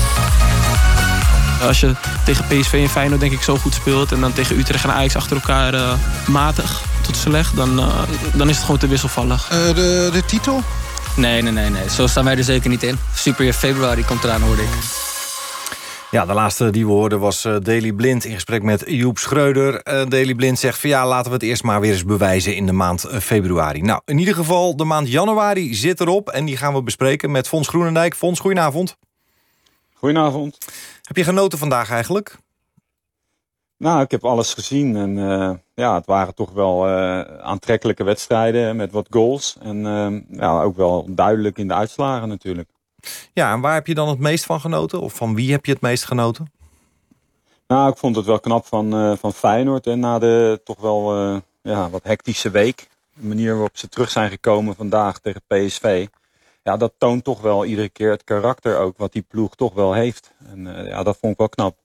Als 1.62 1.80
je 1.80 1.96
tegen 2.26 2.46
PSV 2.46 2.74
en 2.74 2.90
Feyenoord 2.90 3.20
denk 3.20 3.32
ik 3.32 3.42
zo 3.42 3.58
goed 3.58 3.74
speelt... 3.74 4.12
en 4.12 4.20
dan 4.22 4.34
tegen 4.34 4.58
Utrecht 4.58 4.84
en 4.84 4.92
Ajax 4.92 5.16
achter 5.16 5.36
elkaar 5.36 5.74
uh, 5.74 5.94
matig 6.28 6.82
tot 7.10 7.18
slecht... 7.18 7.56
Dan, 7.56 7.80
uh, 7.80 8.04
dan 8.34 8.50
is 8.50 8.56
het 8.56 8.66
gewoon 8.66 8.80
te 8.80 8.88
wisselvallig. 8.88 9.52
Uh, 9.52 9.76
de, 9.76 10.10
de 10.12 10.26
titel? 10.26 10.62
Nee, 11.16 11.42
nee, 11.42 11.52
nee, 11.52 11.70
nee. 11.70 11.90
Zo 11.90 12.08
staan 12.08 12.24
wij 12.24 12.38
er 12.38 12.44
zeker 12.44 12.70
niet 12.70 12.84
in. 12.84 12.98
Super 13.16 13.54
februari 13.54 14.06
komt 14.06 14.24
eraan, 14.24 14.42
hoorde 14.42 14.62
ik. 14.62 14.70
Ja, 16.12 16.26
de 16.26 16.34
laatste 16.34 16.70
die 16.70 16.86
we 16.86 16.92
hoorden 16.92 17.20
was 17.20 17.46
uh, 17.46 17.56
Daily 17.62 17.92
Blind 17.92 18.26
in 18.26 18.34
gesprek 18.34 18.64
met 18.64 18.84
Joep 18.86 19.18
Schreuder. 19.18 19.74
Uh, 19.74 20.06
Daily 20.10 20.34
Blind 20.34 20.60
zegt 20.60 20.80
van 20.80 20.90
ja, 20.90 21.08
laten 21.08 21.28
we 21.28 21.34
het 21.34 21.44
eerst 21.46 21.64
maar 21.64 21.82
weer 21.82 21.92
eens 21.92 22.06
bewijzen 22.06 22.56
in 22.56 22.66
de 22.66 22.72
maand 22.72 23.06
februari. 23.22 23.82
Nou, 23.82 24.02
in 24.06 24.18
ieder 24.18 24.34
geval, 24.34 24.76
de 24.76 24.84
maand 24.84 25.10
januari 25.10 25.74
zit 25.74 26.00
erop 26.00 26.30
en 26.30 26.46
die 26.46 26.58
gaan 26.58 26.74
we 26.74 26.84
bespreken 26.84 27.32
met 27.32 27.48
Fons 27.48 27.68
Groenendijk. 27.68 28.16
Fons, 28.16 28.40
goedenavond. 28.40 28.98
Goedenavond. 29.94 30.58
Heb 31.02 31.16
je 31.18 31.24
genoten 31.24 31.58
vandaag 31.58 31.90
eigenlijk? 31.90 32.38
Nou, 33.78 34.02
ik 34.02 34.12
heb 34.12 34.26
alles 34.26 34.54
gezien 34.54 34.96
en 34.96 35.18
ja, 35.80 35.94
het 35.94 36.06
waren 36.06 36.36
toch 36.36 36.52
wel 36.52 36.88
aantrekkelijke 37.42 38.04
wedstrijden 38.04 38.76
met 38.76 38.92
wat 38.92 39.08
goals. 39.10 39.58
En 39.62 39.78
ja, 40.30 40.62
ook 40.62 40.76
wel 40.76 41.06
duidelijk 41.10 41.58
in 41.58 41.68
de 41.68 41.74
uitslagen 41.74 42.28
natuurlijk. 42.28 42.70
Ja, 43.34 43.54
en 43.54 43.62
waar 43.62 43.74
heb 43.74 43.88
je 43.88 43.94
dan 43.94 44.08
het 44.08 44.20
meest 44.20 44.46
van 44.46 44.60
genoten? 44.60 45.02
Of 45.02 45.14
van 45.14 45.36
wie 45.36 45.52
heb 45.52 45.66
je 45.66 45.72
het 45.72 45.82
meest 45.82 46.06
genoten? 46.06 46.52
Nou, 47.68 47.92
ik 47.92 47.98
vond 47.98 48.16
het 48.16 48.26
wel 48.26 48.40
knap 48.40 48.66
van, 48.66 48.96
uh, 48.96 49.16
van 49.18 49.34
Feyenoord. 49.34 49.88
En 49.88 50.00
na 50.00 50.20
de 50.20 50.62
toch 50.64 50.82
wel 50.82 51.18
uh, 51.18 51.38
ja, 51.62 51.90
wat 51.90 52.04
hectische 52.04 52.50
week. 52.50 52.88
De 53.14 53.28
manier 53.28 53.54
waarop 53.54 53.78
ze 53.78 53.90
terug 53.90 54.10
zijn 54.10 54.30
gekomen 54.30 54.76
vandaag 54.76 55.20
tegen 55.20 55.42
PSV. 55.48 56.08
Ja, 56.64 56.78
dat 56.78 56.94
toont 56.98 57.24
toch 57.24 57.42
wel 57.42 57.66
iedere 57.66 57.90
keer 57.90 58.12
het 58.12 58.24
karakter 58.24 58.78
ook 58.78 58.98
wat 58.98 59.12
die 59.12 59.22
ploeg 59.22 59.56
toch 59.56 59.74
wel 59.74 59.94
heeft. 59.94 60.32
En 60.46 60.66
uh, 60.66 60.88
ja, 60.88 61.04
dat 61.04 61.18
vond 61.20 61.32
ik 61.32 61.38
wel 61.38 61.50
knap. 61.50 61.78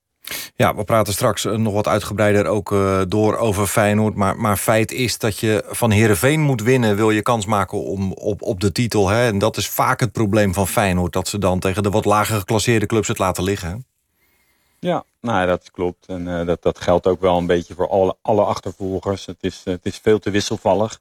Ja, 0.57 0.75
we 0.75 0.85
praten 0.85 1.13
straks 1.13 1.45
nog 1.45 1.73
wat 1.73 1.89
uitgebreider 1.89 2.47
ook 2.47 2.73
uh, 2.73 3.03
door 3.09 3.37
over 3.37 3.67
Feyenoord. 3.67 4.15
Maar, 4.15 4.37
maar 4.37 4.57
feit 4.57 4.93
is 4.93 5.19
dat 5.19 5.39
je 5.39 5.65
van 5.67 5.91
Heerenveen 5.91 6.41
moet 6.41 6.63
winnen... 6.63 6.97
wil 6.97 7.11
je 7.11 7.23
kans 7.23 7.47
maken 7.47 7.79
om, 7.83 8.13
op, 8.13 8.43
op 8.43 8.61
de 8.61 8.73
titel. 8.73 9.09
Hè? 9.09 9.27
En 9.27 9.39
dat 9.39 9.57
is 9.57 9.69
vaak 9.69 10.01
het 10.01 10.13
probleem 10.13 10.55
van 10.55 10.69
Feyenoord... 10.69 11.13
dat 11.13 11.29
ze 11.29 11.39
dan 11.39 11.59
tegen 11.59 11.83
de 11.83 11.91
wat 11.91 12.05
lager 12.05 12.39
geclasseerde 12.39 12.87
clubs 12.87 13.09
het 13.09 13.19
laten 13.19 13.45
liggen. 13.45 13.87
Ja, 14.79 15.05
nou, 15.21 15.47
dat 15.47 15.71
klopt. 15.71 16.07
En 16.07 16.27
uh, 16.27 16.47
dat, 16.47 16.63
dat 16.63 16.81
geldt 16.81 17.07
ook 17.07 17.21
wel 17.21 17.39
een 17.39 17.47
beetje 17.47 17.75
voor 17.75 17.89
alle, 17.89 18.17
alle 18.23 18.45
achtervolgers. 18.45 19.27
Het 19.27 19.39
is, 19.41 19.61
het 19.65 19.87
is 19.87 19.99
veel 20.03 20.19
te 20.19 20.31
wisselvallig. 20.31 21.01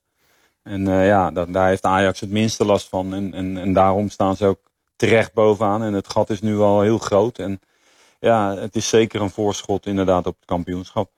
En 0.64 0.86
ja, 0.86 1.32
dat, 1.32 1.54
daar 1.54 1.68
heeft 1.68 1.84
Ajax 1.84 2.20
het 2.20 2.30
minste 2.30 2.66
last 2.66 2.90
van. 2.90 3.14
En, 3.14 3.34
en, 3.34 3.58
en 3.58 3.74
daarom 3.74 4.10
staan 4.10 4.36
ze 4.36 4.46
ook 4.46 4.60
terecht 4.96 5.34
bovenaan. 5.34 5.84
En 5.84 5.94
het 5.94 6.10
gat 6.10 6.30
is 6.30 6.42
nu 6.42 6.60
al 6.60 6.82
heel 6.82 6.98
groot. 6.98 7.38
En 7.38 7.60
ja, 8.24 8.56
het 8.56 8.76
is 8.76 8.88
zeker 8.88 9.22
een 9.22 9.30
voorschot 9.30 9.86
inderdaad 9.86 10.28
op 10.28 10.36
het 10.36 10.46
kampioenschap. 10.46 11.12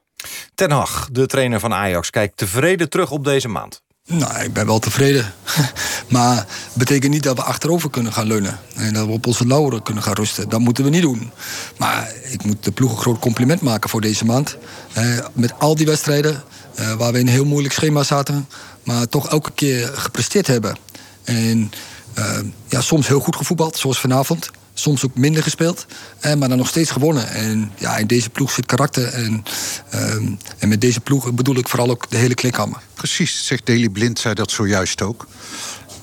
Ten 0.56 0.72
Hag, 0.72 1.10
de 1.12 1.26
trainer 1.26 1.60
van 1.60 1.74
Ajax, 1.74 2.10
kijkt 2.10 2.38
tevreden 2.38 2.90
terug 2.90 3.12
op 3.12 3.24
deze 3.24 3.48
maand. 3.48 3.82
Nou, 4.08 4.44
ik 4.44 4.54
ben 4.54 4.66
wel 4.66 4.80
tevreden. 4.80 5.34
maar 6.10 6.36
het 6.38 6.74
betekent 6.74 7.12
niet 7.12 7.24
dat 7.24 7.36
we 7.36 7.44
achterover 7.44 7.90
kunnen 7.90 8.14
gaan 8.14 8.28
leunen. 8.28 8.60
En 8.76 8.94
dat 8.94 9.06
we 9.06 9.12
op 9.12 9.28
onze 9.28 9.48
lauweren 9.48 9.84
kunnen 9.84 10.04
gaan 10.04 10.14
rusten. 10.14 10.50
Dat 10.50 10.60
moeten 10.60 10.84
we 10.84 10.90
niet 10.90 11.02
doen. 11.02 11.32
Maar 11.78 12.14
ik 12.24 12.44
moet 12.44 12.64
de 12.64 12.72
ploeg 12.72 12.92
een 12.92 12.98
groot 12.98 13.20
compliment 13.20 13.62
maken 13.62 13.90
voor 13.90 14.02
deze 14.02 14.26
maand. 14.26 14.58
Eh, 14.94 15.26
met 15.34 15.60
al 15.60 15.76
die 15.76 15.86
wedstrijden 15.86 16.44
eh, 16.76 16.94
waar 16.94 17.12
we 17.12 17.20
in 17.20 17.28
een 17.28 17.34
heel 17.34 17.46
moeilijk 17.46 17.74
schema 17.74 18.04
zaten... 18.04 18.48
maar 18.84 19.08
toch 19.08 19.30
elke 19.30 19.52
keer 19.52 19.88
gepresteerd 19.88 20.48
hebben. 20.48 20.78
En 21.24 21.72
eh, 22.14 22.40
ja, 22.68 22.82
soms 22.82 23.08
heel 23.08 23.20
goed 23.20 23.36
gevoetbald, 23.36 23.78
zoals 23.78 24.00
vanavond 24.00 24.52
soms 24.80 25.06
ook 25.06 25.16
minder 25.16 25.44
gespeeld. 25.44 25.86
Eh, 26.20 26.34
maar 26.34 26.50
dan 26.50 26.58
nog 26.58 26.68
steeds 26.68 26.92
gewonnen. 26.92 27.30
En 27.30 27.72
ja, 27.78 27.98
in 27.98 28.08
deze 28.08 28.30
ploeg 28.30 28.52
zit 28.52 28.66
karakter. 28.66 29.08
En, 29.08 29.44
ehm, 29.90 30.28
en 30.58 30.70
met 30.70 30.82
deze 30.82 31.00
ploeg 31.00 31.34
bedoel 31.34 31.58
ik 31.58 31.70
vooral 31.70 31.90
ook 31.90 32.10
de 32.10 32.18
hele 32.18 32.34
klikhammer. 32.34 32.80
Precies, 32.94 33.46
zegt 33.46 33.66
Deli 33.66 33.90
Blind, 33.90 34.20
zei 34.20 34.34
dat 34.34 34.52
zojuist 34.52 35.02
ook. 35.02 35.28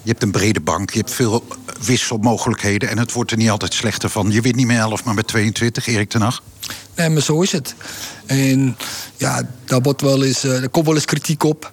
Je 0.03 0.11
hebt 0.11 0.23
een 0.23 0.31
brede 0.31 0.61
bank, 0.61 0.91
je 0.91 0.99
hebt 0.99 1.13
veel 1.13 1.47
wisselmogelijkheden... 1.81 2.89
en 2.89 2.99
het 2.99 3.13
wordt 3.13 3.31
er 3.31 3.37
niet 3.37 3.51
altijd 3.51 3.75
slechter 3.75 4.11
van. 4.11 4.31
Je 4.31 4.41
wint 4.41 4.57
niet 4.57 4.67
met 4.67 4.77
11, 4.77 5.05
maar 5.05 5.15
met 5.15 5.27
22, 5.27 5.87
Erik 5.87 6.09
ten 6.09 6.21
Hag. 6.21 6.43
Nee, 6.95 7.09
maar 7.09 7.23
zo 7.23 7.41
is 7.41 7.53
het. 7.53 7.75
En 8.27 8.77
ja, 9.17 9.49
daar, 9.65 9.81
wordt 9.81 10.01
wel 10.01 10.25
eens, 10.25 10.45
uh, 10.45 10.65
komt 10.71 10.87
wel 10.87 10.95
eens 10.95 11.05
kritiek 11.05 11.43
op. 11.43 11.69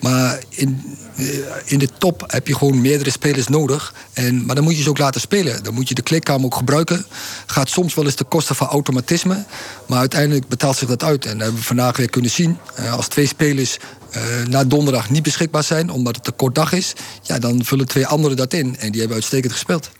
Maar 0.00 0.38
in, 0.48 0.96
eh, 1.16 1.26
in 1.64 1.78
de 1.78 1.88
top 1.98 2.24
heb 2.26 2.46
je 2.46 2.54
gewoon 2.54 2.80
meerdere 2.80 3.10
spelers 3.10 3.48
nodig. 3.48 3.94
En, 4.12 4.44
maar 4.44 4.54
dan 4.54 4.64
moet 4.64 4.76
je 4.76 4.82
ze 4.82 4.88
ook 4.88 4.98
laten 4.98 5.20
spelen. 5.20 5.62
Dan 5.62 5.74
moet 5.74 5.88
je 5.88 5.94
de 5.94 6.02
klikkamer 6.02 6.44
ook 6.44 6.54
gebruiken. 6.54 7.04
Gaat 7.46 7.68
soms 7.68 7.94
wel 7.94 8.04
eens 8.04 8.16
de 8.16 8.24
kosten 8.24 8.56
van 8.56 8.66
automatisme. 8.66 9.44
Maar 9.86 9.98
uiteindelijk 9.98 10.48
betaalt 10.48 10.76
zich 10.76 10.88
dat 10.88 11.04
uit. 11.04 11.24
En 11.24 11.32
dat 11.32 11.40
hebben 11.40 11.60
we 11.60 11.66
vandaag 11.66 11.96
weer 11.96 12.10
kunnen 12.10 12.30
zien. 12.30 12.58
Eh, 12.74 12.92
als 12.92 13.08
twee 13.08 13.26
spelers 13.26 13.78
uh, 14.16 14.46
na 14.46 14.64
donderdag 14.64 15.10
niet 15.10 15.22
beschikbaar 15.22 15.62
zijn, 15.62 15.90
omdat 15.90 16.16
het 16.16 16.26
een 16.26 16.36
kort 16.36 16.54
dag 16.54 16.72
is, 16.72 16.92
ja, 17.22 17.38
dan 17.38 17.64
vullen 17.64 17.86
twee 17.86 18.06
anderen 18.06 18.36
dat 18.36 18.52
in. 18.52 18.76
En 18.78 18.90
die 18.90 19.00
hebben 19.00 19.16
uitstekend 19.16 19.52
gespeeld. 19.52 19.90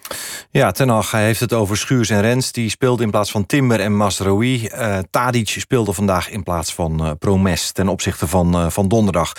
Ja, 0.51 0.71
Ten 0.71 0.89
Hag, 0.89 1.11
heeft 1.11 1.41
het 1.41 1.53
over 1.53 1.77
Schuurs 1.77 2.11
en 2.11 2.21
Rens. 2.21 2.53
Die 2.53 2.71
speelde 2.71 3.03
in 3.03 3.11
plaats 3.11 3.31
van 3.31 3.47
Timber 3.47 3.81
en 3.81 3.97
Masraoui. 3.97 4.69
Uh, 4.73 4.99
Tadic 5.11 5.49
speelde 5.49 5.93
vandaag 5.93 6.31
in 6.31 6.43
plaats 6.43 6.75
van 6.75 7.05
uh, 7.07 7.11
Promes 7.19 7.73
ten 7.73 7.89
opzichte 7.89 8.27
van, 8.27 8.57
uh, 8.57 8.71
van 8.71 8.89
donderdag. 8.89 9.33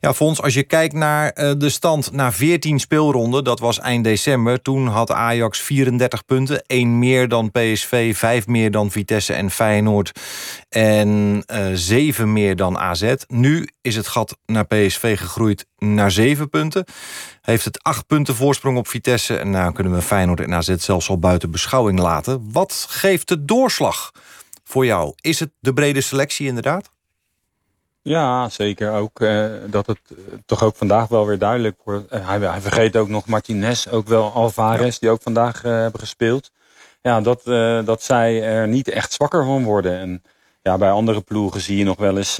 Ja, 0.00 0.14
Fons, 0.14 0.42
als 0.42 0.54
je 0.54 0.62
kijkt 0.62 0.94
naar 0.94 1.32
de 1.58 1.68
stand 1.68 2.12
na 2.12 2.32
14 2.32 2.80
speelronden, 2.80 3.44
dat 3.44 3.60
was 3.60 3.80
eind 3.80 4.04
december. 4.04 4.62
Toen 4.62 4.86
had 4.86 5.10
Ajax 5.10 5.60
34 5.60 6.24
punten, 6.24 6.62
1 6.66 6.98
meer 6.98 7.28
dan 7.28 7.50
PSV, 7.50 8.16
5 8.16 8.46
meer 8.46 8.70
dan 8.70 8.90
Vitesse 8.90 9.32
en 9.32 9.50
Feyenoord 9.50 10.20
en 10.68 11.44
7 11.72 12.32
meer 12.32 12.56
dan 12.56 12.78
AZ. 12.78 13.14
Nu 13.28 13.68
is 13.80 13.96
het 13.96 14.06
gat 14.06 14.36
naar 14.46 14.66
PSV 14.66 15.18
gegroeid 15.18 15.66
naar 15.78 16.10
7 16.10 16.48
punten. 16.48 16.84
Heeft 17.44 17.64
het 17.64 17.82
8 17.82 18.06
punten 18.06 18.34
voorsprong 18.34 18.78
op 18.78 18.88
Vitesse. 18.88 19.36
En 19.36 19.50
nou 19.50 19.72
kunnen 19.72 19.92
we 19.92 20.02
Feyenoord 20.02 20.40
en 20.40 20.54
AZ 20.54 20.74
zelfs 20.76 21.08
al 21.08 21.18
buiten 21.18 21.50
beschouwing 21.50 21.98
laten. 21.98 22.52
Wat 22.52 22.86
geeft 22.88 23.28
de 23.28 23.44
doorslag 23.44 24.12
voor 24.64 24.86
jou? 24.86 25.12
Is 25.20 25.40
het 25.40 25.50
de 25.60 25.72
brede 25.72 26.00
selectie 26.00 26.46
inderdaad? 26.46 26.90
Ja, 28.02 28.48
zeker. 28.48 28.92
Ook 28.92 29.20
eh, 29.20 29.46
dat 29.66 29.86
het 29.86 29.98
uh, 30.08 30.18
toch 30.46 30.62
ook 30.62 30.76
vandaag 30.76 31.08
wel 31.08 31.26
weer 31.26 31.38
duidelijk 31.38 31.80
wordt. 31.84 32.12
Uh, 32.12 32.28
hij, 32.28 32.38
hij, 32.38 32.60
vergeet 32.60 32.96
ook 32.96 33.08
nog 33.08 33.26
Martinez, 33.26 33.86
ook 33.86 34.06
wel 34.06 34.32
Alvarez, 34.32 34.92
ja. 34.92 34.98
die 35.00 35.10
ook 35.10 35.22
vandaag 35.22 35.62
hebben 35.62 36.00
gespeeld. 36.00 36.50
Ja, 37.02 37.20
dat, 37.20 37.44
dat 37.86 38.02
zij 38.02 38.42
er 38.42 38.68
niet 38.68 38.88
echt 38.88 39.12
zwakker 39.12 39.44
van 39.44 39.64
worden. 39.64 39.98
En 39.98 40.22
ja, 40.64 40.78
bij 40.78 40.90
andere 40.90 41.20
ploegen 41.20 41.60
zie 41.60 41.76
je 41.76 41.84
nog 41.84 41.96
wel 41.96 42.16
eens, 42.16 42.36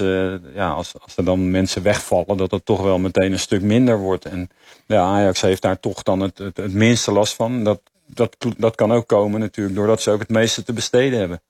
ja, 0.53 0.69
als, 0.69 0.93
als 1.01 1.17
er 1.17 1.25
dan 1.25 1.51
mensen 1.51 1.83
wegvallen, 1.83 2.37
dat 2.37 2.51
het 2.51 2.65
toch 2.65 2.81
wel 2.81 2.97
meteen 2.97 3.31
een 3.31 3.39
stuk 3.39 3.61
minder 3.61 3.97
wordt. 3.97 4.25
En 4.25 4.49
ja, 4.85 5.01
Ajax 5.01 5.41
heeft 5.41 5.61
daar 5.61 5.79
toch 5.79 6.03
dan 6.03 6.19
het, 6.19 6.37
het, 6.37 6.57
het 6.57 6.73
minste 6.73 7.11
last 7.11 7.33
van. 7.33 7.63
Dat, 7.63 7.81
dat, 8.05 8.35
dat 8.57 8.75
kan 8.75 8.91
ook 8.91 9.07
komen 9.07 9.39
natuurlijk, 9.39 9.75
doordat 9.75 10.01
ze 10.01 10.11
ook 10.11 10.19
het 10.19 10.29
meeste 10.29 10.63
te 10.63 10.73
besteden 10.73 11.19
hebben. 11.19 11.41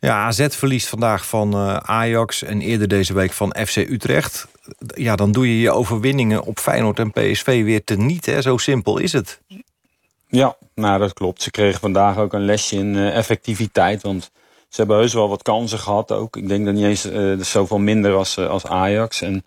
Ja, 0.00 0.24
AZ 0.24 0.46
verliest 0.48 0.88
vandaag 0.88 1.26
van 1.26 1.56
uh, 1.56 1.76
Ajax 1.76 2.42
en 2.42 2.60
eerder 2.60 2.88
deze 2.88 3.14
week 3.14 3.32
van 3.32 3.56
FC 3.66 3.76
Utrecht. 3.76 4.46
Ja, 4.94 5.16
dan 5.16 5.32
doe 5.32 5.48
je 5.48 5.60
je 5.60 5.70
overwinningen 5.70 6.42
op 6.42 6.58
Feyenoord 6.58 6.98
en 6.98 7.10
PSV 7.10 7.64
weer 7.64 7.84
teniet. 7.84 8.26
Hè? 8.26 8.42
Zo 8.42 8.56
simpel 8.56 8.98
is 8.98 9.12
het. 9.12 9.40
Ja, 10.28 10.56
nou 10.74 10.98
dat 10.98 11.12
klopt. 11.12 11.42
Ze 11.42 11.50
kregen 11.50 11.80
vandaag 11.80 12.18
ook 12.18 12.32
een 12.32 12.44
lesje 12.44 12.76
in 12.76 12.94
uh, 12.94 13.16
effectiviteit. 13.16 14.02
Want 14.02 14.30
ze 14.72 14.80
hebben 14.80 14.96
heus 14.96 15.14
wel 15.14 15.28
wat 15.28 15.42
kansen 15.42 15.78
gehad 15.78 16.12
ook. 16.12 16.36
Ik 16.36 16.48
denk 16.48 16.64
dat 16.64 16.74
niet 16.74 16.84
eens 16.84 17.06
uh, 17.06 17.40
zoveel 17.40 17.78
minder 17.78 18.14
als, 18.14 18.38
als 18.38 18.66
Ajax. 18.66 19.22
En 19.22 19.44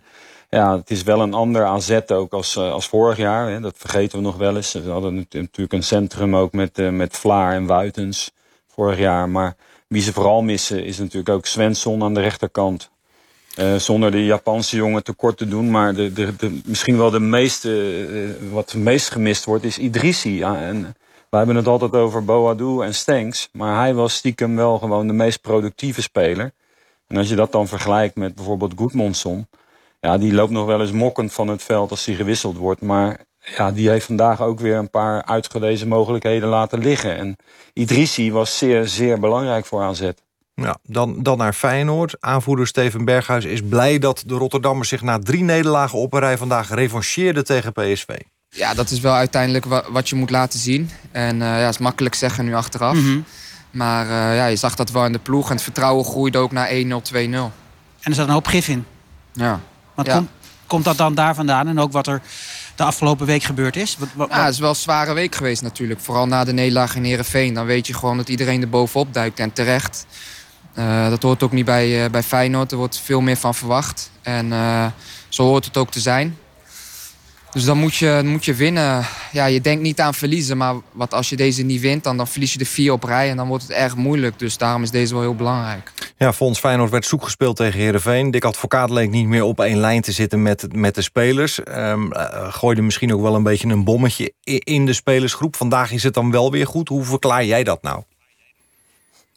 ja, 0.50 0.78
het 0.78 0.92
is 0.92 1.04
wel 1.04 1.22
een 1.22 1.34
ander 1.34 1.66
AZ 1.66 2.00
ook 2.08 2.34
als, 2.34 2.58
als 2.58 2.88
vorig 2.88 3.18
jaar. 3.18 3.50
Hè. 3.50 3.60
Dat 3.60 3.74
vergeten 3.78 4.18
we 4.18 4.24
nog 4.24 4.38
wel 4.38 4.56
eens. 4.56 4.72
We 4.72 4.90
hadden 4.90 5.16
natuurlijk 5.16 5.74
een 5.74 5.84
centrum 5.84 6.36
ook 6.36 6.52
met, 6.52 6.92
met 6.92 7.18
Vlaar 7.18 7.54
en 7.54 7.66
Wuitens 7.66 8.32
vorig 8.68 8.98
jaar. 8.98 9.30
Maar 9.30 9.56
wie 9.88 10.02
ze 10.02 10.14
vooral 10.14 10.42
missen 10.42 10.86
is 10.86 10.98
natuurlijk 10.98 11.30
ook 11.30 11.46
Svensson 11.46 12.04
aan 12.04 12.14
de 12.14 12.22
rechterkant. 12.22 12.90
Zonder 13.78 14.12
de 14.12 14.26
Japanse 14.26 14.76
jongen 14.76 15.04
tekort 15.04 15.38
te 15.38 15.48
doen. 15.48 15.72
Maar 15.72 15.94
de, 15.94 16.14
de, 16.14 16.36
de, 16.36 16.62
misschien 16.66 16.98
wel 16.98 17.12
de 17.12 17.20
meeste, 17.20 18.36
wat 18.52 18.72
het 18.72 18.82
meest 18.82 19.10
gemist 19.10 19.46
wordt 19.46 19.64
is 19.64 19.78
Idrissi. 19.78 20.38
Ja, 20.38 20.62
en 20.62 20.96
we 21.36 21.42
hebben 21.42 21.64
het 21.64 21.68
altijd 21.68 22.02
over 22.02 22.26
Boadu 22.26 22.82
en 22.82 22.94
Stenks. 22.94 23.50
Maar 23.52 23.78
hij 23.78 23.94
was 23.94 24.14
stiekem 24.14 24.56
wel 24.56 24.78
gewoon 24.78 25.08
de 25.08 25.14
meest 25.14 25.42
productieve 25.42 26.02
speler. 26.02 26.52
En 27.08 27.18
als 27.18 27.30
je 27.30 27.36
dat 27.36 27.52
dan 27.52 27.68
vergelijkt 27.68 28.16
met 28.16 28.36
bijvoorbeeld 28.36 28.74
Goedmondson. 28.76 29.48
Ja, 30.00 30.18
die 30.18 30.34
loopt 30.34 30.52
nog 30.52 30.66
wel 30.66 30.82
eens 30.82 30.92
mokkend 30.92 31.34
van 31.34 31.48
het 31.48 31.64
veld 31.64 31.92
als 31.92 32.06
hij 32.06 32.16
gewisseld 32.16 32.58
wordt. 32.58 32.82
Maar 32.82 33.26
ja, 33.58 33.72
die 33.72 33.90
heeft 33.90 34.06
vandaag 34.06 34.42
ook 34.42 34.60
weer 34.60 34.76
een 34.76 34.90
paar 34.90 35.26
uitgelezen 35.26 35.88
mogelijkheden 35.88 36.50
laten 36.50 36.80
liggen. 36.80 37.18
En 37.18 37.36
Idrissi 37.74 38.32
was 38.32 38.58
zeer, 38.58 38.88
zeer 38.88 39.20
belangrijk 39.20 39.66
voor 39.66 39.82
AZ. 39.82 40.12
Ja, 40.54 40.78
dan, 40.84 41.24
dan 41.24 41.38
naar 41.38 41.54
Feyenoord. 41.54 42.16
Aanvoerder 42.20 42.68
Steven 42.68 43.06
Berghuis 43.06 43.46
is 43.46 43.62
blij 43.62 44.00
dat 44.00 44.24
de 44.26 44.36
Rotterdammers 44.36 44.90
zich 44.90 45.02
na 45.02 45.20
drie 45.20 45.44
nederlagen 45.44 46.00
op 46.00 46.14
een 46.14 46.20
rij 46.20 46.38
vandaag 46.38 46.74
revancheerden 46.74 47.46
tegen 47.46 47.72
PSV. 47.72 48.20
Ja, 48.56 48.74
dat 48.74 48.92
is 48.92 49.00
wel 49.00 49.14
uiteindelijk 49.14 49.66
wat 49.90 50.10
je 50.10 50.16
moet 50.16 50.30
laten 50.30 50.60
zien. 50.60 50.90
En 51.12 51.36
uh, 51.36 51.42
ja, 51.42 51.68
is 51.68 51.78
makkelijk 51.78 52.16
zeggen 52.16 52.46
nu 52.46 52.54
achteraf. 52.54 52.96
Mm 52.96 53.04
-hmm. 53.04 53.26
Maar 53.72 54.06
uh, 54.06 54.36
ja, 54.36 54.46
je 54.46 54.56
zag 54.56 54.76
dat 54.76 54.92
wel 54.92 55.06
in 55.06 55.12
de 55.12 55.20
ploeg 55.20 55.50
en 55.50 55.56
het 55.56 55.64
vertrouwen 55.64 56.06
groeide 56.06 56.38
ook 56.38 56.52
naar 56.52 56.70
1-0, 56.70 56.72
2-0. 56.72 56.78
En 57.16 57.52
er 58.02 58.14
zat 58.14 58.28
een 58.28 58.34
hoop 58.34 58.48
gif 58.48 58.68
in. 58.68 58.86
Ja. 59.34 59.60
Maar 59.96 60.06
ja. 60.06 60.16
Komt, 60.16 60.30
komt 60.68 60.84
dat 60.84 60.98
dan 60.98 61.16
daar 61.16 61.36
vandaan 61.36 61.68
en 61.68 61.80
ook 61.80 61.92
wat 61.92 62.08
er 62.08 62.22
de 62.76 62.84
afgelopen 62.84 63.26
week 63.26 63.44
gebeurd 63.44 63.76
is? 63.76 63.98
Wat, 64.00 64.08
wat, 64.14 64.30
ja, 64.30 64.44
het 64.44 64.54
is 64.54 64.60
wel 64.60 64.70
een 64.70 64.76
zware 64.76 65.14
week 65.14 65.36
geweest 65.36 65.62
natuurlijk. 65.62 66.00
Vooral 66.00 66.28
na 66.28 66.44
de 66.44 66.54
nederlaag 66.54 66.96
in 66.96 67.04
Heerenveen. 67.04 67.54
Dan 67.54 67.66
weet 67.66 67.88
je 67.88 67.94
gewoon 67.94 68.18
dat 68.18 68.30
iedereen 68.30 68.62
er 68.62 68.70
bovenop 68.70 69.14
duikt. 69.14 69.40
En 69.40 69.54
terecht. 69.54 70.06
Uh, 70.78 71.10
dat 71.10 71.22
hoort 71.22 71.44
ook 71.44 71.52
niet 71.52 71.66
bij, 71.66 72.04
uh, 72.04 72.10
bij 72.10 72.24
Feyenoord. 72.24 72.72
Er 72.72 72.78
wordt 72.78 73.00
veel 73.00 73.22
meer 73.22 73.38
van 73.38 73.56
verwacht. 73.56 74.12
En 74.22 74.46
uh, 74.46 74.86
zo 75.30 75.44
hoort 75.44 75.66
het 75.66 75.78
ook 75.78 75.92
te 75.92 76.00
zijn. 76.00 76.38
Dus 77.56 77.66
dan 77.66 77.78
moet 77.78 77.96
je, 77.96 78.06
dan 78.06 78.28
moet 78.28 78.46
je 78.46 78.54
winnen. 78.54 79.06
Ja, 79.32 79.46
je 79.46 79.62
denkt 79.62 79.82
niet 79.82 80.00
aan 80.00 80.14
verliezen. 80.14 80.58
Maar 80.58 80.76
wat 80.92 81.14
als 81.14 81.30
je 81.30 81.36
deze 81.36 81.64
niet 81.64 81.82
wint, 81.82 82.04
dan, 82.04 82.18
dan 82.18 82.28
verlies 82.28 82.52
je 82.52 82.58
de 82.58 82.66
vier 82.66 82.92
op 82.92 83.04
rij. 83.04 83.30
En 83.30 83.38
dan 83.38 83.48
wordt 83.48 83.64
het 83.64 83.72
erg 83.72 83.96
moeilijk. 83.96 84.40
Dus 84.40 84.58
daarom 84.58 84.84
is 84.84 84.92
deze 84.92 85.14
wel 85.14 85.22
heel 85.22 85.36
belangrijk. 85.36 85.94
Ja, 86.18 86.34
Fons 86.34 86.60
Feyenoord 86.60 86.92
werd 86.92 87.06
zoek 87.06 87.24
gespeeld 87.24 87.56
tegen 87.56 87.80
Heerenveen. 87.80 88.32
Dick 88.32 88.46
Advocaat 88.46 88.90
leek 88.90 89.10
niet 89.10 89.28
meer 89.28 89.44
op 89.44 89.60
één 89.60 89.78
lijn 89.78 90.02
te 90.02 90.12
zitten 90.12 90.42
met, 90.42 90.76
met 90.76 90.96
de 90.96 91.02
spelers. 91.02 91.60
Um, 91.68 92.14
uh, 92.14 92.54
gooide 92.54 92.82
misschien 92.82 93.14
ook 93.14 93.22
wel 93.22 93.36
een 93.36 93.44
beetje 93.44 93.68
een 93.68 93.84
bommetje 93.84 94.34
in 94.44 94.86
de 94.86 94.94
spelersgroep. 94.94 95.56
Vandaag 95.56 95.92
is 95.92 96.04
het 96.04 96.14
dan 96.14 96.32
wel 96.32 96.52
weer 96.52 96.68
goed. 96.68 96.88
Hoe 96.88 97.04
verklaar 97.04 97.46
jij 97.46 97.64
dat 97.64 97.82
nou? 97.82 98.04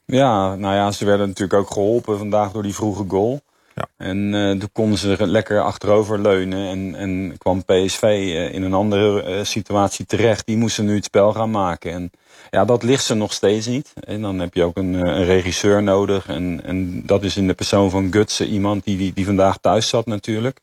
Ja, 0.04 0.54
nou 0.54 0.75
ja, 0.75 0.90
ze 0.90 1.04
werden 1.04 1.26
natuurlijk 1.26 1.60
ook 1.60 1.70
geholpen 1.70 2.18
vandaag 2.18 2.52
door 2.52 2.62
die 2.62 2.75
vroege 2.75 3.04
goal. 3.08 3.40
Ja. 3.78 4.06
En 4.06 4.32
uh, 4.32 4.58
toen 4.58 4.73
konden 4.73 4.99
ze 4.99 5.26
lekker 5.26 5.62
achterover 5.62 6.20
leunen. 6.20 6.68
En, 6.68 6.94
en 6.94 7.38
kwam 7.38 7.64
PSV 7.64 8.02
uh, 8.02 8.52
in 8.52 8.62
een 8.62 8.75
andere 8.75 9.37
uh, 9.38 9.44
situatie 9.44 10.06
terecht. 10.06 10.47
Die 10.47 10.56
moesten 10.56 10.85
nu 10.85 10.94
het 10.94 11.04
spel 11.04 11.32
gaan 11.32 11.50
maken. 11.50 11.92
En 11.92 12.11
ja, 12.50 12.64
dat 12.64 12.82
ligt 12.82 13.04
ze 13.04 13.14
nog 13.14 13.32
steeds 13.32 13.66
niet. 13.66 13.92
En 14.00 14.23
dan 14.23 14.38
heb 14.38 14.54
je 14.54 14.64
ook 14.64 14.76
een, 14.76 14.94
een 14.94 15.25
regisseur 15.25 15.82
nodig. 15.82 16.28
En, 16.28 16.61
en 16.64 17.06
dat 17.06 17.25
is 17.25 17.37
in 17.37 17.47
de 17.47 17.54
persoon 17.54 17.90
van 17.90 18.12
Gutsen 18.12 18.47
iemand 18.47 18.85
die, 18.85 18.97
die, 18.97 19.12
die 19.12 19.26
vandaag 19.26 19.58
thuis 19.58 19.88
zat 19.88 20.06
natuurlijk. 20.06 20.61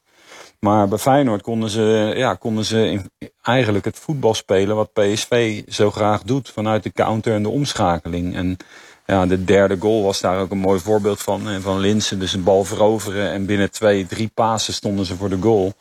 Maar 0.59 0.87
bij 0.87 0.97
Feyenoord 0.97 1.41
konden 1.41 1.69
ze, 1.69 2.13
ja, 2.15 2.33
konden 2.33 2.65
ze 2.65 3.01
eigenlijk 3.41 3.85
het 3.85 3.99
voetbal 3.99 4.33
spelen 4.33 4.75
wat 4.75 4.93
PSV 4.93 5.63
zo 5.67 5.91
graag 5.91 6.23
doet. 6.23 6.49
Vanuit 6.49 6.83
de 6.83 6.91
counter 6.91 7.33
en 7.33 7.43
de 7.43 7.49
omschakeling. 7.49 8.35
En 8.35 8.57
ja, 9.05 9.25
de 9.25 9.43
derde 9.43 9.77
goal 9.79 10.03
was 10.03 10.21
daar 10.21 10.39
ook 10.39 10.51
een 10.51 10.57
mooi 10.57 10.79
voorbeeld 10.79 11.21
van. 11.21 11.61
Van 11.61 11.79
Linsen, 11.79 12.19
dus 12.19 12.33
een 12.33 12.43
bal 12.43 12.63
veroveren 12.63 13.31
en 13.31 13.45
binnen 13.45 13.71
twee, 13.71 14.05
drie 14.05 14.31
pasen 14.33 14.73
stonden 14.73 15.05
ze 15.05 15.15
voor 15.15 15.29
de 15.29 15.41
goal. 15.41 15.73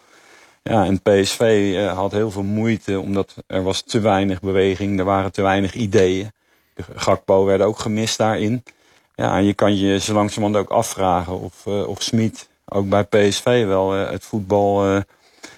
Ja, 0.63 0.85
en 0.85 1.03
PSV 1.03 1.73
uh, 1.75 1.93
had 1.93 2.13
heel 2.13 2.31
veel 2.31 2.43
moeite, 2.43 3.01
omdat 3.01 3.35
er 3.47 3.63
was 3.63 3.83
te 3.83 4.01
weinig 4.01 4.41
beweging, 4.41 4.99
er 4.99 5.05
waren 5.05 5.33
te 5.33 5.43
weinig 5.43 5.75
ideeën. 5.75 6.33
Gakpo 6.95 7.45
werd 7.45 7.63
ook 7.63 7.79
gemist 7.79 8.19
daarin. 8.19 8.63
Ja, 9.15 9.37
en 9.37 9.45
je 9.45 9.55
kan 9.55 9.77
je 9.77 9.99
zo 9.99 10.13
langzamerhand 10.13 10.65
ook 10.65 10.77
afvragen 10.77 11.41
of, 11.41 11.67
uh, 11.67 11.89
of 11.89 12.03
Smit 12.03 12.49
ook 12.65 12.89
bij 12.89 13.05
PSV 13.05 13.65
wel 13.67 13.97
uh, 13.97 14.11
het 14.11 14.25
voetbal 14.25 15.03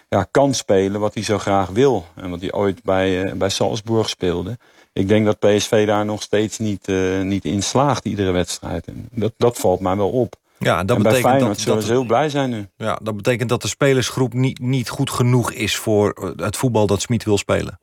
ja, 0.08 0.26
kan 0.30 0.54
spelen 0.54 1.00
wat 1.00 1.14
hij 1.14 1.23
zo 1.23 1.38
graag 1.38 1.68
wil. 1.68 2.06
En 2.14 2.30
wat 2.30 2.40
hij 2.40 2.52
ooit 2.52 2.82
bij, 2.82 3.37
bij 3.37 3.49
Salzburg 3.49 4.08
speelde. 4.08 4.58
Ik 4.97 5.09
denk 5.09 5.25
dat 5.25 5.38
PSV 5.38 5.87
daar 5.87 6.05
nog 6.05 6.23
steeds 6.23 6.59
niet, 6.59 6.88
niet 7.23 7.45
in 7.45 7.62
slaagt, 7.62 8.05
iedere 8.05 8.31
wedstrijd. 8.31 8.87
En 8.87 9.09
dat, 9.11 9.33
dat 9.37 9.59
valt 9.59 9.81
mij 9.81 9.97
wel 9.97 10.11
op. 10.11 10.37
Ja, 10.59 10.85
dat 10.85 10.97
en 10.97 11.03
betekent 11.03 11.23
bij 11.23 11.31
Feyenoord 11.31 11.49
dat, 11.55 11.61
zullen 11.61 11.79
dat, 11.79 11.87
ze 11.87 11.93
heel 11.93 12.05
blij 12.05 12.29
zijn 12.29 12.50
nu. 12.50 12.69
Ja, 12.76 12.99
dat 13.03 13.17
betekent 13.17 13.49
dat 13.49 13.62
de 13.62 13.69
spelersgroep 13.69 14.33
niet, 14.33 14.59
niet 14.59 14.88
goed 14.88 15.11
genoeg 15.11 15.53
is 15.53 15.76
voor 15.76 16.33
het 16.37 16.57
voetbal 16.57 16.87
dat 16.87 17.00
Smit 17.00 17.25
wil 17.25 17.38
spelen. 17.38 17.79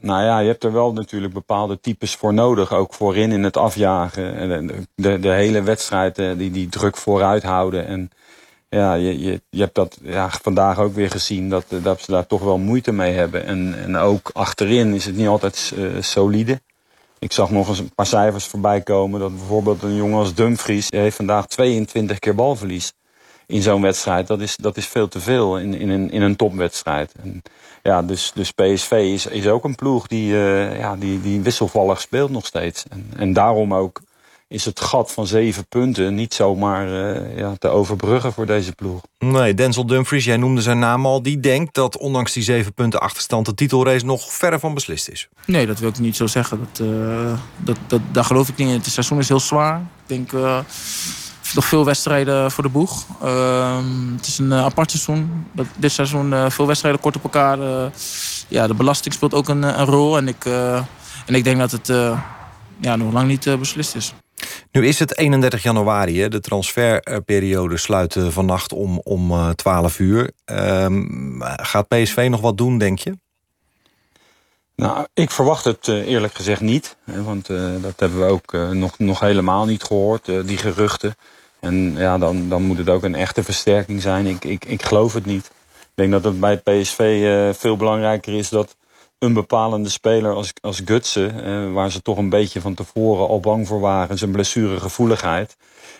Nou 0.00 0.22
ja, 0.24 0.38
je 0.38 0.48
hebt 0.48 0.64
er 0.64 0.72
wel 0.72 0.92
natuurlijk 0.92 1.32
bepaalde 1.32 1.80
types 1.80 2.14
voor 2.14 2.34
nodig. 2.34 2.72
Ook 2.72 2.94
voorin 2.94 3.32
in 3.32 3.44
het 3.44 3.56
afjagen. 3.56 4.48
De, 4.48 4.82
de, 4.94 5.18
de 5.18 5.28
hele 5.28 5.62
wedstrijd 5.62 6.16
die, 6.16 6.50
die 6.50 6.68
druk 6.68 6.96
vooruit 6.96 7.42
houden. 7.42 7.86
En 7.86 8.10
ja, 8.68 8.94
je, 8.94 9.20
je, 9.20 9.42
je 9.50 9.60
hebt 9.60 9.74
dat 9.74 9.98
ja, 10.02 10.30
vandaag 10.42 10.78
ook 10.78 10.94
weer 10.94 11.10
gezien. 11.10 11.48
Dat, 11.48 11.64
dat 11.82 12.00
ze 12.00 12.10
daar 12.10 12.26
toch 12.26 12.42
wel 12.42 12.58
moeite 12.58 12.92
mee 12.92 13.12
hebben. 13.12 13.44
En, 13.44 13.74
en 13.82 13.96
ook 13.96 14.30
achterin 14.32 14.94
is 14.94 15.04
het 15.04 15.16
niet 15.16 15.28
altijd 15.28 15.72
uh, 15.76 16.02
solide. 16.02 16.60
Ik 17.18 17.32
zag 17.32 17.50
nog 17.50 17.68
eens 17.68 17.78
een 17.78 17.94
paar 17.94 18.06
cijfers 18.06 18.46
voorbij 18.46 18.80
komen. 18.80 19.20
Dat 19.20 19.36
bijvoorbeeld 19.36 19.82
een 19.82 19.94
jongen 19.94 20.18
als 20.18 20.34
Dumfries... 20.34 20.90
Die 20.90 21.00
heeft 21.00 21.16
vandaag 21.16 21.46
22 21.46 22.18
keer 22.18 22.34
balverlies 22.34 22.92
in 23.46 23.62
zo'n 23.62 23.82
wedstrijd. 23.82 24.26
Dat 24.26 24.40
is, 24.40 24.56
dat 24.56 24.76
is 24.76 24.86
veel 24.86 25.08
te 25.08 25.20
veel 25.20 25.58
in, 25.58 25.74
in, 25.74 25.88
een, 25.88 26.10
in 26.10 26.22
een 26.22 26.36
topwedstrijd. 26.36 27.12
En 27.22 27.42
ja, 27.82 28.02
dus, 28.02 28.32
dus 28.34 28.50
PSV 28.50 28.90
is, 28.90 29.26
is 29.26 29.46
ook 29.46 29.64
een 29.64 29.74
ploeg 29.74 30.06
die, 30.06 30.32
uh, 30.32 30.78
ja, 30.78 30.96
die, 30.96 31.20
die 31.20 31.40
wisselvallig 31.40 32.00
speelt 32.00 32.30
nog 32.30 32.46
steeds. 32.46 32.84
En, 32.88 33.10
en 33.16 33.32
daarom 33.32 33.74
ook 33.74 34.00
is 34.48 34.64
het 34.64 34.80
gat 34.80 35.12
van 35.12 35.26
zeven 35.26 35.66
punten 35.66 36.14
niet 36.14 36.34
zomaar 36.34 36.88
uh, 36.88 37.38
ja, 37.38 37.54
te 37.58 37.68
overbruggen 37.68 38.32
voor 38.32 38.46
deze 38.46 38.72
ploeg. 38.72 39.00
Nee, 39.18 39.54
Denzel 39.54 39.86
Dumfries, 39.86 40.24
jij 40.24 40.36
noemde 40.36 40.60
zijn 40.60 40.78
naam 40.78 41.06
al. 41.06 41.22
Die 41.22 41.40
denkt 41.40 41.74
dat 41.74 41.96
ondanks 41.96 42.32
die 42.32 42.42
zeven 42.42 42.74
punten 42.74 43.00
achterstand... 43.00 43.46
de 43.46 43.54
titelrace 43.54 44.04
nog 44.04 44.32
verre 44.32 44.58
van 44.58 44.74
beslist 44.74 45.08
is. 45.08 45.28
Nee, 45.46 45.66
dat 45.66 45.78
wil 45.78 45.88
ik 45.88 45.98
niet 45.98 46.16
zo 46.16 46.26
zeggen. 46.26 46.58
Dat, 46.58 46.86
uh, 46.86 47.32
dat, 47.56 47.76
dat, 47.86 48.00
daar 48.12 48.24
geloof 48.24 48.48
ik 48.48 48.56
niet 48.56 48.68
in. 48.68 48.74
Het 48.74 48.86
seizoen 48.86 49.18
is 49.18 49.28
heel 49.28 49.40
zwaar. 49.40 49.80
Ik 49.80 50.06
denk... 50.06 50.32
Uh, 50.32 50.58
nog 51.54 51.64
veel 51.64 51.84
wedstrijden 51.84 52.50
voor 52.50 52.64
de 52.64 52.70
boeg. 52.70 53.06
Uh, 53.24 53.78
het 54.16 54.26
is 54.26 54.38
een 54.38 54.52
apart 54.52 54.90
seizoen. 54.90 55.46
Dit 55.76 55.92
seizoen 55.92 56.32
uh, 56.32 56.50
veel 56.50 56.66
wedstrijden 56.66 57.00
kort 57.00 57.16
op 57.16 57.22
elkaar. 57.22 57.58
ja, 58.48 58.66
de 58.66 58.74
belasting 58.74 59.14
speelt 59.14 59.34
ook 59.34 59.48
een, 59.48 59.62
een 59.62 59.86
rol. 59.86 60.16
En 60.16 60.28
ik, 60.28 60.44
en 61.26 61.34
ik 61.34 61.44
denk 61.44 61.58
dat 61.58 61.70
het 61.70 61.86
ja, 62.80 62.96
nog 62.96 63.12
lang 63.12 63.28
niet 63.28 63.58
beslist 63.58 63.94
is. 63.94 64.14
Nu 64.72 64.86
is 64.86 64.98
het 64.98 65.16
31 65.16 65.62
januari. 65.62 66.20
Hè? 66.20 66.28
De 66.28 66.40
transferperiode 66.40 67.76
sluit 67.76 68.16
vannacht 68.28 68.72
om, 68.72 69.00
om 69.04 69.54
12 69.54 69.98
uur. 69.98 70.30
Ehm, 70.44 71.04
gaat 71.40 71.88
PSV 71.88 72.26
nog 72.30 72.40
wat 72.40 72.56
doen, 72.56 72.78
denk 72.78 72.98
je? 72.98 73.18
Nou, 74.76 75.06
ik 75.14 75.30
verwacht 75.30 75.64
het 75.64 75.88
eerlijk 75.88 76.34
gezegd 76.34 76.60
niet. 76.60 76.96
Want 77.04 77.46
dat 77.80 78.00
hebben 78.00 78.18
we 78.18 78.24
ook 78.24 78.52
nog, 78.72 78.98
nog 78.98 79.20
helemaal 79.20 79.66
niet 79.66 79.82
gehoord, 79.82 80.24
die 80.24 80.56
geruchten. 80.56 81.14
En 81.60 81.94
ja, 81.96 82.18
dan, 82.18 82.48
dan 82.48 82.62
moet 82.62 82.78
het 82.78 82.88
ook 82.88 83.02
een 83.02 83.14
echte 83.14 83.42
versterking 83.42 84.02
zijn. 84.02 84.26
Ik, 84.26 84.44
ik, 84.44 84.64
ik 84.64 84.82
geloof 84.82 85.12
het 85.12 85.26
niet. 85.26 85.46
Ik 85.80 85.94
denk 85.94 86.10
dat 86.10 86.24
het 86.24 86.40
bij 86.40 86.56
PSV 86.56 87.24
veel 87.56 87.76
belangrijker 87.76 88.34
is 88.34 88.48
dat 88.48 88.76
een 89.18 89.32
bepalende 89.32 89.88
speler 89.88 90.34
als, 90.34 90.52
als 90.60 90.82
Gutsen... 90.84 91.72
Waar 91.72 91.90
ze 91.90 92.02
toch 92.02 92.18
een 92.18 92.28
beetje 92.28 92.60
van 92.60 92.74
tevoren 92.74 93.28
al 93.28 93.40
bang 93.40 93.66
voor 93.66 93.80
waren... 93.80 94.18
zijn 94.18 94.30
blessuregevoeligheid... 94.30 95.56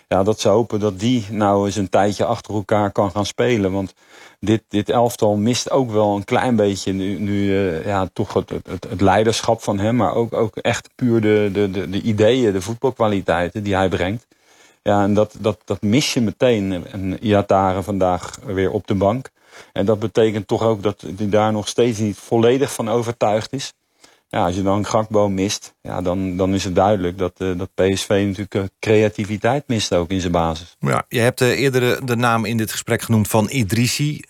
Ja, 0.09 0.23
dat 0.23 0.39
ze 0.39 0.47
hopen 0.47 0.79
dat 0.79 0.99
die 0.99 1.25
nou 1.29 1.65
eens 1.65 1.75
een 1.75 1.89
tijdje 1.89 2.25
achter 2.25 2.53
elkaar 2.53 2.91
kan 2.91 3.11
gaan 3.11 3.25
spelen. 3.25 3.71
Want 3.71 3.93
dit, 4.39 4.63
dit 4.67 4.89
elftal 4.89 5.35
mist 5.35 5.71
ook 5.71 5.91
wel 5.91 6.15
een 6.15 6.23
klein 6.23 6.55
beetje 6.55 6.91
nu, 6.91 7.19
nu 7.19 7.43
uh, 7.43 7.85
ja, 7.85 8.09
toch 8.13 8.33
het, 8.33 8.49
het, 8.67 9.01
leiderschap 9.01 9.63
van 9.63 9.79
hem... 9.79 9.95
maar 9.95 10.13
ook, 10.13 10.33
ook 10.33 10.55
echt 10.55 10.89
puur 10.95 11.21
de, 11.21 11.49
de, 11.53 11.71
de, 11.71 11.89
de 11.89 12.01
ideeën, 12.01 12.53
de 12.53 12.61
voetbalkwaliteiten 12.61 13.63
die 13.63 13.75
hij 13.75 13.89
brengt. 13.89 14.27
Ja, 14.83 15.03
en 15.03 15.13
dat, 15.13 15.35
dat, 15.39 15.61
dat 15.65 15.81
mis 15.81 16.13
je 16.13 16.21
meteen. 16.21 16.87
En 16.91 17.23
Iatare 17.23 17.83
vandaag 17.83 18.39
weer 18.45 18.71
op 18.71 18.87
de 18.87 18.95
bank. 18.95 19.29
En 19.73 19.85
dat 19.85 19.99
betekent 19.99 20.47
toch 20.47 20.63
ook 20.63 20.83
dat 20.83 21.03
hij 21.17 21.29
daar 21.29 21.51
nog 21.51 21.67
steeds 21.67 21.99
niet 21.99 22.17
volledig 22.17 22.73
van 22.73 22.89
overtuigd 22.89 23.53
is. 23.53 23.73
Ja, 24.31 24.45
als 24.45 24.55
je 24.55 24.61
dan 24.61 24.85
Gakbo 24.85 25.29
mist, 25.29 25.73
ja, 25.81 26.01
dan, 26.01 26.37
dan 26.37 26.53
is 26.53 26.63
het 26.63 26.75
duidelijk 26.75 27.17
dat, 27.17 27.33
uh, 27.37 27.57
dat 27.57 27.69
PSV 27.73 28.09
natuurlijk 28.09 28.55
uh, 28.55 28.63
creativiteit 28.79 29.63
mist 29.67 29.93
ook 29.93 30.09
in 30.09 30.19
zijn 30.19 30.31
basis. 30.31 30.75
Ja, 30.79 31.03
je 31.07 31.19
hebt 31.19 31.41
uh, 31.41 31.59
eerder 31.59 32.05
de, 32.05 32.15
naam 32.15 32.45
in 32.45 32.57
dit 32.57 32.71
gesprek 32.71 33.01
genoemd 33.01 33.27
van 33.27 33.47
Idrissi, 33.49 34.21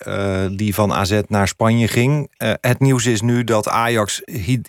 die 0.51 0.73
van 0.73 0.93
AZ 0.93 1.21
naar 1.27 1.47
Spanje 1.47 1.87
ging. 1.87 2.31
het 2.61 2.79
nieuws 2.79 3.05
is 3.05 3.21
nu 3.21 3.43
dat 3.43 3.67
Ajax 3.67 4.21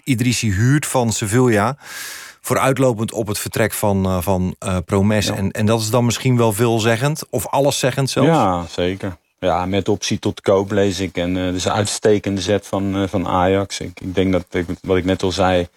Idrissi 0.05 0.53
huurt 0.53 0.87
van 0.87 1.13
Sevilla 1.13 1.77
vooruitlopend 2.41 3.13
op 3.13 3.27
het 3.27 3.39
vertrek 3.39 3.73
van, 3.73 4.23
van 4.23 4.57
uh, 4.67 4.77
Promes. 4.85 5.27
Ja. 5.27 5.35
En, 5.35 5.51
en 5.51 5.67
dat 5.67 5.81
is 5.81 5.91
dan 5.91 6.05
misschien 6.05 6.37
wel 6.37 6.53
veelzeggend, 6.53 7.23
of 7.31 7.47
alleszeggend 7.47 8.11
zelfs? 8.11 8.29
Ja, 8.29 8.67
zeker. 8.69 9.17
Ja, 9.41 9.67
met 9.67 9.89
optie 9.89 10.19
tot 10.19 10.41
koop 10.41 10.71
lees 10.71 11.01
ik. 11.01 11.17
En 11.17 11.37
uh, 11.37 11.53
dus 11.53 11.65
een 11.65 11.73
uitstekende 11.73 12.41
zet 12.41 12.67
van, 12.67 13.09
van 13.09 13.27
Ajax. 13.27 13.81
Ik, 13.81 14.01
ik 14.01 14.15
denk 14.15 14.33
dat, 14.33 14.45
ik, 14.51 14.67
wat 14.83 14.97
ik 14.97 15.05
net 15.05 15.23
al 15.23 15.33
zei... 15.33 15.69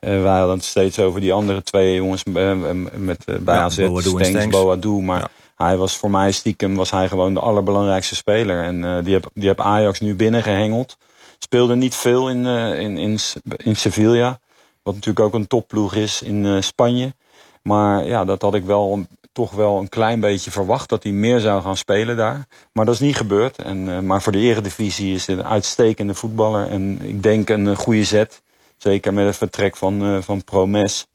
Uh, 0.00 0.22
wij 0.22 0.38
hadden 0.38 0.56
het 0.56 0.64
steeds 0.64 0.98
over 0.98 1.20
die 1.20 1.32
andere 1.32 1.62
twee 1.62 1.94
jongens 1.94 2.24
met, 2.24 3.24
bij 3.24 3.54
ja, 3.54 3.62
AZ, 3.62 3.88
Stengs, 3.98 4.46
Boadou. 4.46 5.02
Maar 5.02 5.20
ja. 5.20 5.28
hij 5.56 5.76
was 5.76 5.96
voor 5.96 6.10
mij 6.10 6.32
stiekem 6.32 6.74
was 6.74 6.90
hij 6.90 7.08
gewoon 7.08 7.34
de 7.34 7.40
allerbelangrijkste 7.40 8.14
speler. 8.14 8.64
En 8.64 9.04
die 9.04 9.14
heb, 9.14 9.30
die 9.34 9.48
heb 9.48 9.60
Ajax 9.60 10.00
nu 10.00 10.14
binnengehengeld. 10.14 10.96
Speelde 11.38 11.76
niet 11.76 11.94
veel 11.94 12.30
in, 12.30 12.46
in, 12.46 12.98
in, 12.98 13.18
in 13.56 13.76
Sevilla. 13.76 14.40
Wat 14.82 14.94
natuurlijk 14.94 15.26
ook 15.26 15.34
een 15.34 15.46
topploeg 15.46 15.94
is 15.94 16.22
in 16.22 16.44
uh, 16.44 16.60
Spanje. 16.60 17.14
Maar 17.62 18.06
ja, 18.06 18.24
dat 18.24 18.42
had 18.42 18.54
ik 18.54 18.64
wel 18.64 19.06
toch 19.32 19.50
wel 19.50 19.78
een 19.78 19.88
klein 19.88 20.20
beetje 20.20 20.50
verwacht. 20.50 20.88
Dat 20.88 21.02
hij 21.02 21.12
meer 21.12 21.40
zou 21.40 21.62
gaan 21.62 21.76
spelen 21.76 22.16
daar. 22.16 22.46
Maar 22.72 22.84
dat 22.84 22.94
is 22.94 23.00
niet 23.00 23.16
gebeurd. 23.16 23.56
En, 23.56 23.88
uh, 23.88 23.98
maar 23.98 24.22
voor 24.22 24.32
de 24.32 24.38
eredivisie 24.38 25.14
is 25.14 25.26
hij 25.26 25.36
een 25.36 25.44
uitstekende 25.44 26.14
voetballer. 26.14 26.68
En 26.68 26.98
ik 27.02 27.22
denk 27.22 27.48
een 27.48 27.76
goede 27.76 28.04
zet. 28.04 28.42
Zeker 28.76 29.14
met 29.14 29.26
het 29.26 29.36
vertrek 29.36 29.76
van, 29.76 30.04
uh, 30.04 30.22
van 30.22 30.44
Promes. 30.44 31.06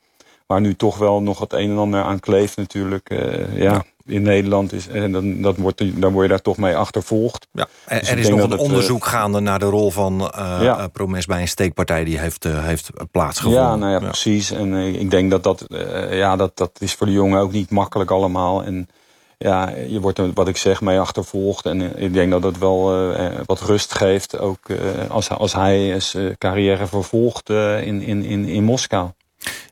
Waar 0.46 0.62
nu 0.62 0.76
toch 0.76 0.98
wel 0.98 1.22
nog 1.22 1.40
het 1.40 1.54
een 1.54 1.70
en 1.70 1.78
ander 1.78 2.04
aan 2.04 2.20
kleeft 2.20 2.58
natuurlijk. 2.58 3.10
ja, 3.54 3.84
in 4.08 4.22
Nederland 4.22 4.74
is. 4.74 4.88
En 4.88 5.12
dan, 5.12 5.42
dat 5.42 5.58
wordt, 5.58 6.02
dan 6.02 6.14
word 6.14 6.24
je 6.24 6.30
daar 6.30 6.42
toch 6.42 6.58
mee 6.58 6.76
achtervolgd. 6.76 7.48
Ja. 7.52 7.68
Dus 7.88 8.10
er 8.10 8.18
is 8.18 8.30
nog 8.30 8.42
een 8.42 8.58
onderzoek 8.58 9.04
het, 9.04 9.14
gaande 9.14 9.40
naar 9.40 9.60
de 9.60 9.66
rol 9.66 9.92
van 9.92 10.22
uh, 10.22 10.58
ja. 10.62 10.88
Promes 10.88 11.26
bij 11.26 11.42
een 11.42 11.48
steekpartij 11.48 12.04
die 12.04 12.20
heeft, 12.20 12.46
uh, 12.46 12.64
heeft 12.64 12.90
plaatsgevonden. 13.12 13.62
Ja, 13.62 13.76
nou 13.76 13.92
ja, 13.92 14.00
ja. 14.00 14.06
precies. 14.06 14.52
En 14.52 14.74
uh, 14.74 15.00
ik 15.00 15.12
denk 15.12 15.32
dat 15.32 15.44
dat, 15.44 15.66
ja, 16.10 16.36
dat 16.36 16.58
dat 16.58 16.72
is 16.80 16.94
voor 16.94 17.08
de 17.08 17.14
jongen 17.14 17.40
ook 17.40 17.52
niet 17.52 17.70
makkelijk 17.70 18.12
allemaal. 18.12 18.64
En 18.64 18.90
ja, 19.38 19.70
je 19.88 20.00
wordt 20.00 20.20
er, 20.20 20.32
wat 20.34 20.48
ik 20.48 20.58
zeg, 20.58 20.82
mee 20.82 21.00
achtervolgd. 21.00 21.66
En 21.66 22.02
ik 22.02 22.14
denk 22.14 22.32
dat 22.32 22.42
dat 22.42 22.58
wel 22.58 23.14
wat 23.46 23.62
rust 23.62 23.94
geeft. 23.94 24.40
Ook 24.40 24.68
als, 25.10 25.30
als 25.30 25.54
hij 25.54 26.00
zijn 26.00 26.38
carrière 26.38 26.88
vervolgt 26.88 27.50
in, 27.50 28.02
in, 28.02 28.24
in, 28.24 28.46
in 28.46 28.64
Moskou 28.64 29.10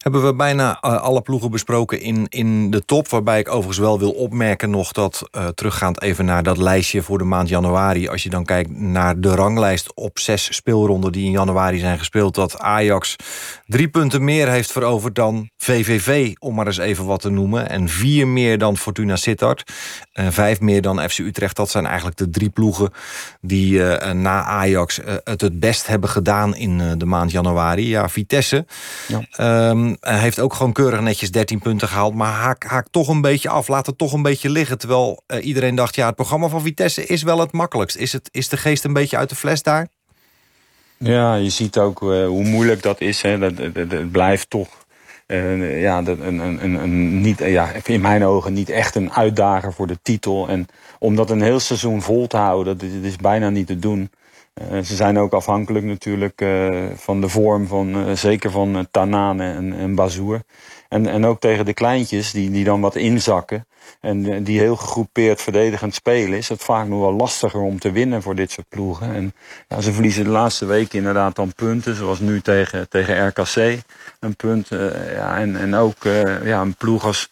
hebben 0.06 0.26
we 0.26 0.36
bijna 0.36 0.80
uh, 0.82 1.02
alle 1.02 1.22
ploegen 1.22 1.52
besproken 1.52 2.02
in, 2.02 2.26
in 2.30 2.70
de 2.72 2.86
top. 2.86 3.10
Waarbij 3.10 3.39
ik 3.39 3.50
overigens 3.50 3.78
wel 3.78 4.00
wil 4.00 4.12
opmerken 4.12 4.70
nog 4.70 4.91
dat... 4.91 5.30
Uh, 5.32 5.48
teruggaand 5.48 6.02
even 6.02 6.26
naar 6.26 6.44
dat 6.44 6.58
lijstje 6.58 7.02
voor 7.02 7.18
de 7.18 7.24
maand 7.24 7.50
januari... 7.50 8.08
als 8.08 8.24
je 8.24 8.30
dan 8.30 8.46
kijkt 8.46 8.70
naar 8.80 9.20
de 9.20 9.36
ranglijst 9.36 9.94
op 9.94 10.20
zes 10.20 10.56
speelronden... 10.56 11.12
die 11.12 11.26
in 11.26 11.32
januari 11.32 11.80
zijn 11.80 11.98
gespeeld... 11.98 12.36
dat 12.36 12.60
Ajax 12.60 13.15
drie 13.65 13.88
punten 13.88 14.24
meer 14.24 14.50
heeft 14.50 14.72
veroverd 14.72 15.15
dan 15.15 15.50
VVV... 15.58 16.34
om 16.39 16.56
maar 16.56 16.68
eens 16.68 16.78
even 16.78 17.06
wat 17.06 17.22
te 17.22 17.30
noemen. 17.30 17.70
En 17.70 17.89
vier 17.89 18.28
meer 18.28 18.58
dan 18.58 18.78
Fortuna 18.78 19.15
Sittard. 19.15 19.74
En 20.13 20.34
vijf 20.34 20.60
meer 20.60 20.82
dan 20.82 21.10
FC 21.10 21.18
Utrecht. 21.18 21.56
Dat 21.56 21.70
zijn 21.70 21.86
eigenlijk 21.86 22.18
de 22.18 22.30
drie 22.30 22.50
ploegen 22.50 22.91
die 23.41 23.74
uh, 23.74 24.12
na 24.12 24.44
Ajax 24.44 25.00
het 25.24 25.41
het 25.41 25.60
best 25.60 25.88
hebben 25.88 26.10
gedaan... 26.10 26.56
in 26.56 26.98
de 26.98 27.06
maand 27.06 27.32
januari. 27.32 27.88
Ja, 27.88 28.10
Vitesse... 28.10 28.65
Ja. 29.08 29.70
Um, 29.70 29.94
hij 29.99 30.19
heeft 30.19 30.39
ook 30.39 30.53
gewoon 30.53 30.71
keurig 30.71 31.01
netjes 31.01 31.31
13 31.31 31.60
punten 31.60 31.88
gehaald. 31.88 32.13
Maar 32.13 32.31
haak, 32.31 32.88
toch 32.91 33.08
een 33.08 33.21
beetje 33.21 33.49
af. 33.49 33.67
Laat 33.67 33.86
het 33.86 33.97
toch 33.97 34.13
een 34.13 34.21
beetje 34.21 34.49
liggen. 34.49 34.77
Terwijl 34.77 35.23
uh, 35.27 35.45
iedereen 35.45 35.75
dacht, 35.75 35.95
ja, 35.95 36.05
het 36.05 36.15
programma 36.15 36.47
van 36.47 36.62
Vitesse 36.62 37.05
is 37.05 37.23
wel 37.23 37.39
het 37.39 37.51
makkelijkst. 37.51 37.97
Is, 37.97 38.13
het, 38.13 38.29
is 38.31 38.49
de 38.49 38.58
geest 38.58 38.84
een 38.84 38.93
beetje 38.93 39.17
uit 39.17 39.29
de 39.29 39.36
fles 39.36 39.63
daar? 39.63 39.88
Ja, 40.97 41.36
je 41.36 41.49
ziet 41.49 41.77
ook 41.77 42.01
uh, 42.01 42.27
hoe 42.27 42.43
moeilijk 42.43 42.81
dat 42.84 43.01
is. 43.01 43.21
Hè. 43.21 43.39
Dat, 43.39 44.12
blijft 44.12 44.49
toch 44.49 44.67
uh, 45.27 45.81
ja, 45.81 45.97
een, 45.97 46.39
een, 46.41 46.73
een, 46.73 47.21
niet, 47.21 47.39
ja, 47.39 47.71
in 47.84 48.01
mijn 48.01 48.23
ogen 48.23 48.53
niet 48.53 48.69
echt 48.69 48.95
een 48.95 49.13
uitdager 49.13 49.73
voor 49.73 49.88
de 49.88 49.99
titel. 50.01 50.47
En 50.47 50.67
om 50.99 51.15
dat 51.15 51.29
een 51.29 51.41
heel 51.41 51.60
seizoen 51.60 52.01
vol 52.01 52.27
te 52.27 52.38
houden, 52.38 52.77
dat 52.77 52.89
is 53.01 53.15
bijna 53.15 53.49
niet 53.49 53.67
te 53.67 53.79
doen. 53.79 54.10
Uh, 54.62 54.84
ze 54.84 54.96
zijn 54.96 55.18
ook 55.18 55.34
afhankelijk 55.34 55.86
natuurlijk 55.86 56.41
uh, 56.41 56.86
van 56.96 57.22
de 57.22 57.30
vorm 57.30 57.68
van 57.68 57.98
uh, 57.98 58.15
zeker 58.15 58.52
van 58.52 58.88
Tanane 58.91 59.54
en, 59.54 59.74
en 59.74 59.96
Bazoer. 59.96 60.41
En, 60.89 61.08
en 61.08 61.26
ook 61.26 61.39
tegen 61.39 61.65
de 61.65 61.74
kleintjes 61.74 62.32
die, 62.32 62.52
die 62.52 62.63
dan 62.63 62.82
wat 62.82 62.96
inzakken. 62.96 63.65
En 64.02 64.26
eh, 64.26 64.39
die 64.44 64.60
heel 64.60 64.76
gegroepeerd 64.76 65.41
verdedigend 65.41 65.94
spelen, 65.94 66.38
is 66.38 66.50
het 66.50 66.63
vaak 66.63 66.88
nog 66.88 67.00
wel 67.00 67.13
lastiger 67.13 67.60
om 67.60 67.80
te 67.80 67.91
winnen 67.91 68.22
voor 68.22 68.36
dit 68.36 68.52
soort 68.52 68.70
ploegen. 68.70 69.13
En 69.13 69.34
ja, 69.68 69.82
ze 69.82 69.94
verliezen 69.94 70.24
de 70.24 70.30
laatste 70.30 70.65
weken 70.65 70.98
inderdaad 70.98 71.36
dan 71.36 71.54
punten, 71.54 71.96
zoals 71.96 72.20
nu 72.20 72.41
tegen, 72.41 72.89
tegen 72.89 73.28
RKC. 73.28 73.80
Een 74.20 74.36
punt. 74.36 74.72
eh, 74.72 75.13
ja, 75.13 75.38
en, 75.38 75.56
en 75.56 75.76
ook 75.76 76.06
eh, 76.06 76.46
ja, 76.46 76.62
een 76.62 76.76
ploeg 76.76 77.06
als, 77.06 77.30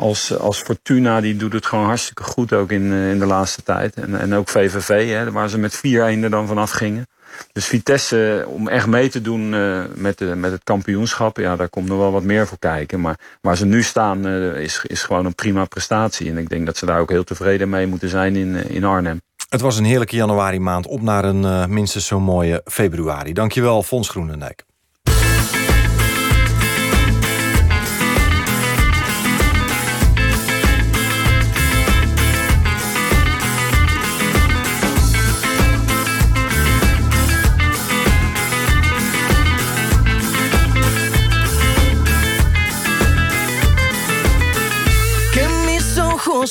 als, 0.00 0.38
als 0.38 0.58
Fortuna, 0.58 1.20
die 1.20 1.36
doet 1.36 1.52
het 1.52 1.66
gewoon 1.66 1.84
hartstikke 1.84 2.22
goed 2.22 2.52
ook 2.52 2.70
in, 2.70 2.92
eh, 2.92 3.10
in 3.10 3.18
de 3.18 3.26
laatste 3.26 3.62
tijd. 3.62 3.94
En, 3.94 4.20
en 4.20 4.34
ook 4.34 4.48
VVV, 4.48 5.08
hè, 5.08 5.32
waar 5.32 5.48
ze 5.48 5.58
met 5.58 5.76
4-1 5.76 5.80
er 6.22 6.30
dan 6.30 6.46
vanaf 6.46 6.70
gingen. 6.70 7.06
Dus 7.52 7.66
Vitesse, 7.66 8.44
om 8.48 8.68
echt 8.68 8.86
mee 8.86 9.08
te 9.08 9.20
doen 9.20 9.54
eh, 9.54 9.82
met, 9.94 10.18
de, 10.18 10.24
met 10.24 10.50
het 10.50 10.64
kampioenschap, 10.64 11.36
ja, 11.36 11.56
daar 11.56 11.68
komt 11.68 11.88
nog 11.88 11.98
wel 11.98 12.12
wat 12.12 12.22
meer 12.22 12.46
voor 12.46 12.58
kijken. 12.58 13.00
Maar 13.00 13.18
waar 13.40 13.56
ze 13.56 13.66
nu 13.66 13.82
staan, 13.82 14.26
eh, 14.26 14.60
is, 14.60 14.84
is 14.86 15.02
gewoon 15.02 15.26
een 15.26 15.34
prima 15.34 15.64
prestatie. 15.64 16.30
En 16.30 16.38
ik 16.38 16.48
denk 16.48 16.66
dat 16.66 16.76
ze 16.76 16.86
daar 16.86 17.00
ook 17.00 17.10
heel 17.10 17.24
tevreden 17.24 17.68
mee 17.68 17.86
moeten 17.86 18.08
zijn 18.08 18.36
in, 18.36 18.68
in 18.68 18.84
Arnhem. 18.84 19.20
Het 19.48 19.60
was 19.60 19.78
een 19.78 19.84
heerlijke 19.84 20.16
januari 20.16 20.60
maand 20.60 20.86
op 20.86 21.02
naar 21.02 21.24
een 21.24 21.72
minstens 21.74 22.06
zo 22.06 22.20
mooie 22.20 22.62
februari. 22.64 23.32
Dankjewel, 23.32 23.82
Fons 23.82 24.08
Groenendijk. 24.08 24.64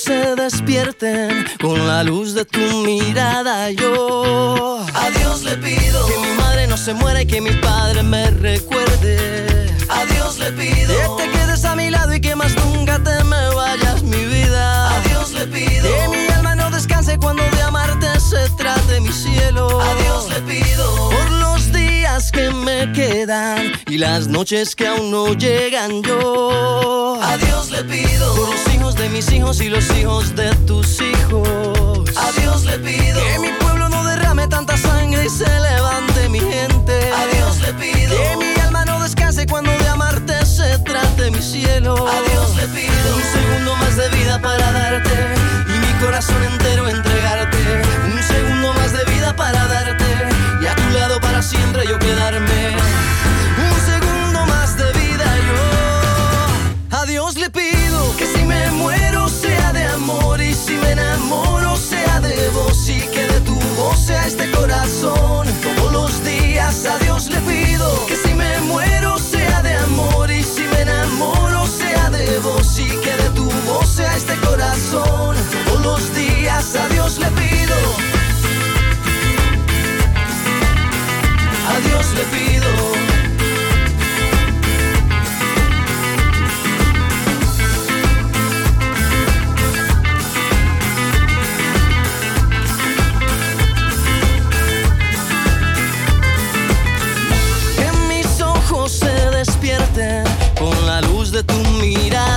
Se 0.09 0.35
despierten 0.35 1.45
con 1.61 1.85
la 1.85 2.03
luz 2.03 2.33
de 2.33 2.43
tu 2.43 2.65
mirada. 2.83 3.69
Yo 3.69 4.83
a 4.95 5.09
Dios 5.11 5.43
le 5.43 5.55
pido 5.57 6.07
que 6.07 6.17
mi 6.17 6.33
madre 6.35 6.65
no 6.65 6.77
se 6.77 6.95
muera 6.95 7.21
y 7.21 7.27
que 7.27 7.39
mi 7.39 7.51
padre 7.51 8.01
me 8.01 8.31
recuerde. 8.31 9.69
A 9.87 10.05
Dios 10.05 10.39
le 10.39 10.51
pido 10.53 11.17
que 11.17 11.23
te 11.25 11.29
quedes 11.29 11.63
a 11.63 11.75
mi 11.75 11.91
lado 11.91 12.11
y 12.15 12.21
que 12.21 12.35
más 12.35 12.55
nunca 12.55 12.97
te 12.97 13.23
me 13.23 13.53
vayas, 13.53 14.01
mi 14.01 14.25
vida. 14.25 14.95
A 14.95 14.99
Dios 15.01 15.31
le 15.31 15.45
pido 15.45 15.87
que 15.87 16.07
mi 16.07 16.25
alma 16.33 16.55
no 16.55 16.71
descanse 16.71 17.19
cuando 17.19 17.43
de 17.43 17.61
amarte 17.61 18.07
se 18.19 18.49
trate 18.57 19.01
mi 19.01 19.13
cielo. 19.13 19.79
A 19.79 19.93
Dios 20.01 20.27
le 20.29 20.41
pido 20.41 21.09
por 21.11 21.31
los 21.33 21.71
días 21.71 21.88
que 22.31 22.49
me 22.49 22.91
quedan 22.91 23.71
y 23.87 23.99
las 23.99 24.27
noches 24.27 24.75
que 24.75 24.87
aún 24.87 25.11
no 25.11 25.33
llegan 25.33 26.01
yo. 26.01 27.19
A 27.21 27.37
Dios 27.37 27.69
le 27.69 27.83
pido 27.83 28.35
por 28.35 28.49
los 28.49 28.73
hijos 28.73 28.95
de 28.95 29.09
mis 29.09 29.31
hijos 29.31 29.61
y 29.61 29.69
los 29.69 29.87
hijos 29.91 30.35
de 30.35 30.49
tus 30.65 30.99
hijos. 31.01 32.09
A 32.17 32.31
Dios 32.41 32.65
le 32.65 32.79
pido 32.79 33.21
que 33.21 33.39
mi 33.39 33.51
pueblo 33.59 33.89
no 33.89 34.03
derrame 34.03 34.47
tanta 34.47 34.75
sangre 34.75 35.23
y 35.23 35.29
se 35.29 35.47
levante 35.47 36.29
mi 36.29 36.39
gente. 36.39 37.11
A 37.13 37.27
Dios 37.27 37.61
le 37.61 37.73
pido 37.73 38.15
que 38.17 38.37
mi 38.37 38.59
alma 38.59 38.85
no 38.85 39.01
descanse 39.03 39.45
cuando 39.45 39.71
de 39.71 39.87
amarte 39.87 40.33
se 40.47 40.79
trate 40.79 41.29
mi 41.29 41.41
cielo. 41.41 41.93
A 42.07 42.21
Dios 42.31 42.55
le 42.55 42.67
pido 42.69 43.15
un 43.15 43.23
segundo 43.23 43.75
más 43.75 43.95
de 43.95 44.09
vida 44.09 44.41
para 44.41 44.71
darte 44.71 45.15
y 45.67 45.79
mi 45.79 45.93
corazón 46.03 46.43
entero 46.43 46.89
entregarte. 46.89 47.57
Un 48.13 48.23
segundo 48.23 48.73
más 48.73 48.91
de 48.93 49.05
vida 49.13 49.35
para 49.35 49.67
darte 49.67 50.28
a 50.69 50.75
tu 50.75 50.89
lado 50.89 51.19
para 51.19 51.41
siempre 51.41 51.85
yo 51.87 51.97
quedarme. 51.99 52.75
Un 53.67 53.77
segundo 53.91 54.45
más 54.45 54.77
de 54.77 54.91
vida 54.93 55.25
yo 55.47 56.97
a 56.97 57.05
Dios 57.05 57.35
le 57.37 57.49
pido 57.49 58.15
que 58.17 58.25
si 58.25 58.43
me 58.43 58.71
muero 58.71 59.27
sea 59.29 59.73
de 59.73 59.85
amor 59.85 60.41
y 60.41 60.53
si 60.53 60.73
me 60.73 60.91
enamoro 60.91 61.75
sea 61.75 62.19
de 62.19 62.49
vos 62.49 62.89
y 62.89 62.99
que 63.13 63.23
de 63.27 63.39
tu 63.41 63.55
voz 63.77 63.99
sea 63.99 64.25
este 64.27 64.49
corazón. 64.51 65.47
Todos 65.63 65.91
los 65.91 66.23
días 66.23 66.85
a 66.85 66.97
Dios 66.99 67.29
le 67.29 67.39
pido 67.41 68.05
que 68.07 68.15
si 68.15 68.33
me 68.33 68.59
muero 68.61 69.17
sea 69.17 69.61
de 69.61 69.75
amor 69.77 70.29
y 70.31 70.43
si 70.43 70.63
me 70.63 70.81
enamoro 70.81 71.65
sea 71.67 72.09
de 72.09 72.39
vos 72.39 72.79
y 72.79 72.87
que 72.87 73.13
de 73.23 73.29
tu 73.31 73.45
voz 73.67 73.87
sea 73.87 74.15
este 74.15 74.35
corazón. 74.37 75.35
Todos 75.65 75.81
los 75.81 76.15
días 76.15 76.75
a 76.75 76.87
Dios 76.89 77.17
le 77.17 77.27
pido. 77.31 78.18
Dios 81.99 82.13
le 82.13 82.23
mis 98.07 98.41
ojos 98.41 98.91
se 98.93 99.29
despierten 99.31 100.23
con 100.57 100.85
la 100.85 101.01
luz 101.01 101.31
de 101.31 101.43
tu 101.43 101.55
mirada. 101.81 102.28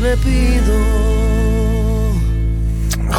Le. 0.00 0.16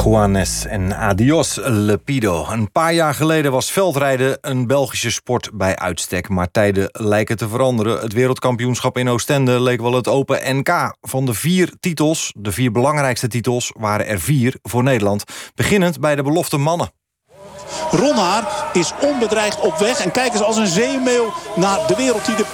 Juanes 0.04 0.65
en 0.65 0.98
Adios 0.98 1.60
Lepido. 1.63 2.46
Een 2.50 2.72
paar 2.72 2.94
jaar 2.94 3.13
geleden 3.13 3.52
was 3.52 3.72
veldrijden 3.72 4.38
een 4.41 4.67
Belgische 4.67 5.12
sport 5.12 5.50
bij 5.54 5.76
uitstek. 5.76 6.30
Maar 6.30 6.52
tijden 6.52 6.89
lijken 6.91 7.38
te 7.38 7.48
veranderen. 7.48 8.00
Het 8.00 8.13
wereldkampioenschap 8.13 8.98
in 8.98 9.10
Oostende 9.10 9.62
leek 9.62 9.82
wel 9.82 9.94
het 9.94 10.08
open 10.08 10.58
NK. 10.58 10.96
Van 11.02 11.26
de 11.26 11.34
vier 11.34 11.74
titels, 11.80 12.34
de 12.38 12.52
vier 12.52 12.72
belangrijkste 12.72 13.28
titels, 13.28 13.72
waren 13.78 14.08
er 14.08 14.20
vier 14.20 14.56
voor 14.62 14.84
Nederland. 14.84 15.24
Beginnend 15.56 16.00
bij 16.00 16.15
de 16.15 16.24
belofte 16.24 16.58
mannen. 16.58 17.01
Ronhaar 17.91 18.69
is 18.73 18.91
onbedreigd 19.01 19.60
op 19.60 19.77
weg. 19.77 19.99
En 19.99 20.12
kijk 20.12 20.34
eens 20.34 20.43
als 20.43 20.57
een 20.57 20.67
zeemeel 20.67 21.34
naar 21.55 21.79
de 21.88 21.95
wereldtitel 21.95 22.45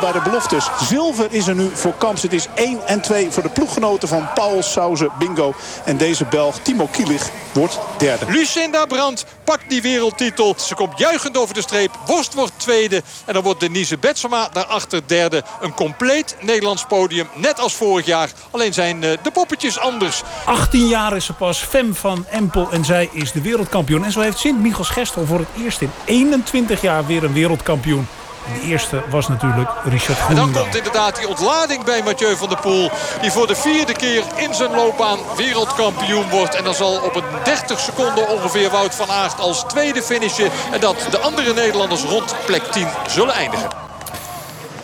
bij 0.00 0.12
de 0.12 0.20
beloftes. 0.24 0.68
Zilver 0.88 1.26
is 1.30 1.46
er 1.46 1.54
nu 1.54 1.70
voor 1.74 1.94
Kamps. 1.98 2.22
Het 2.22 2.32
is 2.32 2.46
1 2.54 2.86
en 2.86 3.00
2 3.00 3.30
voor 3.30 3.42
de 3.42 3.48
ploeggenoten 3.48 4.08
van 4.08 4.28
Paul 4.34 4.62
Sauze 4.62 5.10
Bingo. 5.18 5.54
En 5.84 5.96
deze 5.96 6.24
Belg 6.24 6.58
Timo 6.58 6.86
Kielich 6.86 7.30
wordt 7.52 7.78
derde. 7.98 8.24
Lucinda 8.28 8.86
Brandt 8.86 9.24
pakt 9.44 9.68
die 9.68 9.82
wereldtitel. 9.82 10.54
Ze 10.58 10.74
komt 10.74 10.98
juichend 10.98 11.36
over 11.36 11.54
de 11.54 11.62
streep. 11.62 11.90
Worst 12.06 12.34
wordt 12.34 12.52
tweede. 12.56 13.02
En 13.24 13.34
dan 13.34 13.42
wordt 13.42 13.60
Denise 13.60 13.98
Betsema 13.98 14.48
daarachter 14.52 15.00
derde. 15.06 15.42
Een 15.60 15.74
compleet 15.74 16.36
Nederlands 16.40 16.84
podium. 16.86 17.28
Net 17.34 17.60
als 17.60 17.74
vorig 17.74 18.06
jaar. 18.06 18.30
Alleen 18.50 18.72
zijn 18.72 19.04
eh, 19.04 19.10
de 19.22 19.30
poppetjes 19.30 19.78
anders. 19.78 20.22
18 20.44 20.86
jaar 20.86 21.16
is 21.16 21.24
ze 21.24 21.32
pas, 21.32 21.58
Fem 21.58 21.94
van 21.94 22.26
Empel. 22.30 22.68
En 22.70 22.84
zij 22.84 23.08
is 23.12 23.32
de 23.32 23.40
wereldkampioen. 23.40 24.04
En 24.04 24.12
zo 24.12 24.20
heeft 24.20 24.38
Sint 24.38 24.60
Michels 24.64 24.90
Gestel 24.90 25.26
voor 25.26 25.38
het 25.38 25.48
eerst 25.58 25.80
in 25.80 25.90
21 26.04 26.80
jaar 26.80 27.06
weer 27.06 27.24
een 27.24 27.32
wereldkampioen. 27.32 28.06
De 28.52 28.60
eerste 28.60 29.02
was 29.10 29.28
natuurlijk 29.28 29.70
Richard 29.84 30.18
En 30.18 30.24
dan 30.24 30.34
Groenendaal. 30.34 30.62
komt 30.62 30.76
inderdaad 30.76 31.16
die 31.16 31.28
ontlading 31.28 31.84
bij 31.84 32.02
Mathieu 32.02 32.36
van 32.36 32.48
der 32.48 32.60
Poel. 32.60 32.90
Die 33.20 33.30
voor 33.30 33.46
de 33.46 33.54
vierde 33.54 33.92
keer 33.92 34.24
in 34.36 34.54
zijn 34.54 34.70
loopbaan 34.70 35.18
wereldkampioen 35.36 36.30
wordt. 36.30 36.54
En 36.54 36.64
dan 36.64 36.74
zal 36.74 37.00
op 37.00 37.14
een 37.14 37.24
30 37.44 37.80
seconden 37.80 38.28
ongeveer 38.28 38.70
Wout 38.70 38.94
van 38.94 39.10
Aert 39.10 39.40
als 39.40 39.64
tweede 39.68 40.02
finishen. 40.02 40.50
En 40.72 40.80
dat 40.80 41.06
de 41.10 41.18
andere 41.18 41.54
Nederlanders 41.54 42.02
rond 42.02 42.34
plek 42.46 42.62
10 42.62 42.86
zullen 43.06 43.34
eindigen. 43.34 43.83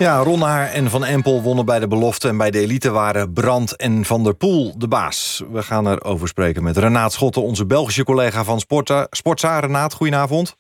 Ja, 0.00 0.18
Ronnaar 0.18 0.66
en 0.66 0.90
Van 0.90 1.04
Empel 1.04 1.42
wonnen 1.42 1.64
bij 1.64 1.78
de 1.78 1.88
belofte... 1.88 2.28
en 2.28 2.36
bij 2.36 2.50
de 2.50 2.58
elite 2.58 2.90
waren 2.90 3.32
Brandt 3.32 3.76
en 3.76 4.04
Van 4.04 4.24
der 4.24 4.34
Poel 4.34 4.78
de 4.78 4.88
baas. 4.88 5.42
We 5.52 5.62
gaan 5.62 5.88
erover 5.88 6.28
spreken 6.28 6.62
met 6.62 6.76
Renaat 6.76 7.12
Schotten... 7.12 7.42
onze 7.42 7.66
Belgische 7.66 8.04
collega 8.04 8.44
van 8.44 8.60
Sporta. 8.60 9.06
Sportza. 9.10 9.58
Renaat, 9.58 9.94
goedenavond. 9.94 10.56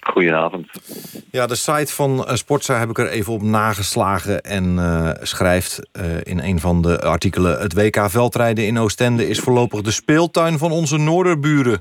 Goedenavond. 0.00 0.66
Ja, 1.30 1.46
de 1.46 1.54
site 1.54 1.94
van 1.94 2.26
eh, 2.26 2.34
Sportza 2.34 2.78
heb 2.78 2.90
ik 2.90 2.98
er 2.98 3.08
even 3.08 3.32
op 3.32 3.42
nageslagen... 3.42 4.40
en 4.40 4.78
eh, 4.78 5.10
schrijft 5.22 5.88
eh, 5.92 6.04
in 6.22 6.40
een 6.40 6.60
van 6.60 6.82
de 6.82 7.00
artikelen... 7.00 7.60
het 7.60 7.74
WK 7.74 8.10
veldrijden 8.10 8.66
in 8.66 8.78
Oostende 8.78 9.28
is 9.28 9.38
voorlopig 9.38 9.80
de 9.80 9.90
speeltuin 9.90 10.58
van 10.58 10.70
onze 10.72 10.96
noorderburen. 10.96 11.80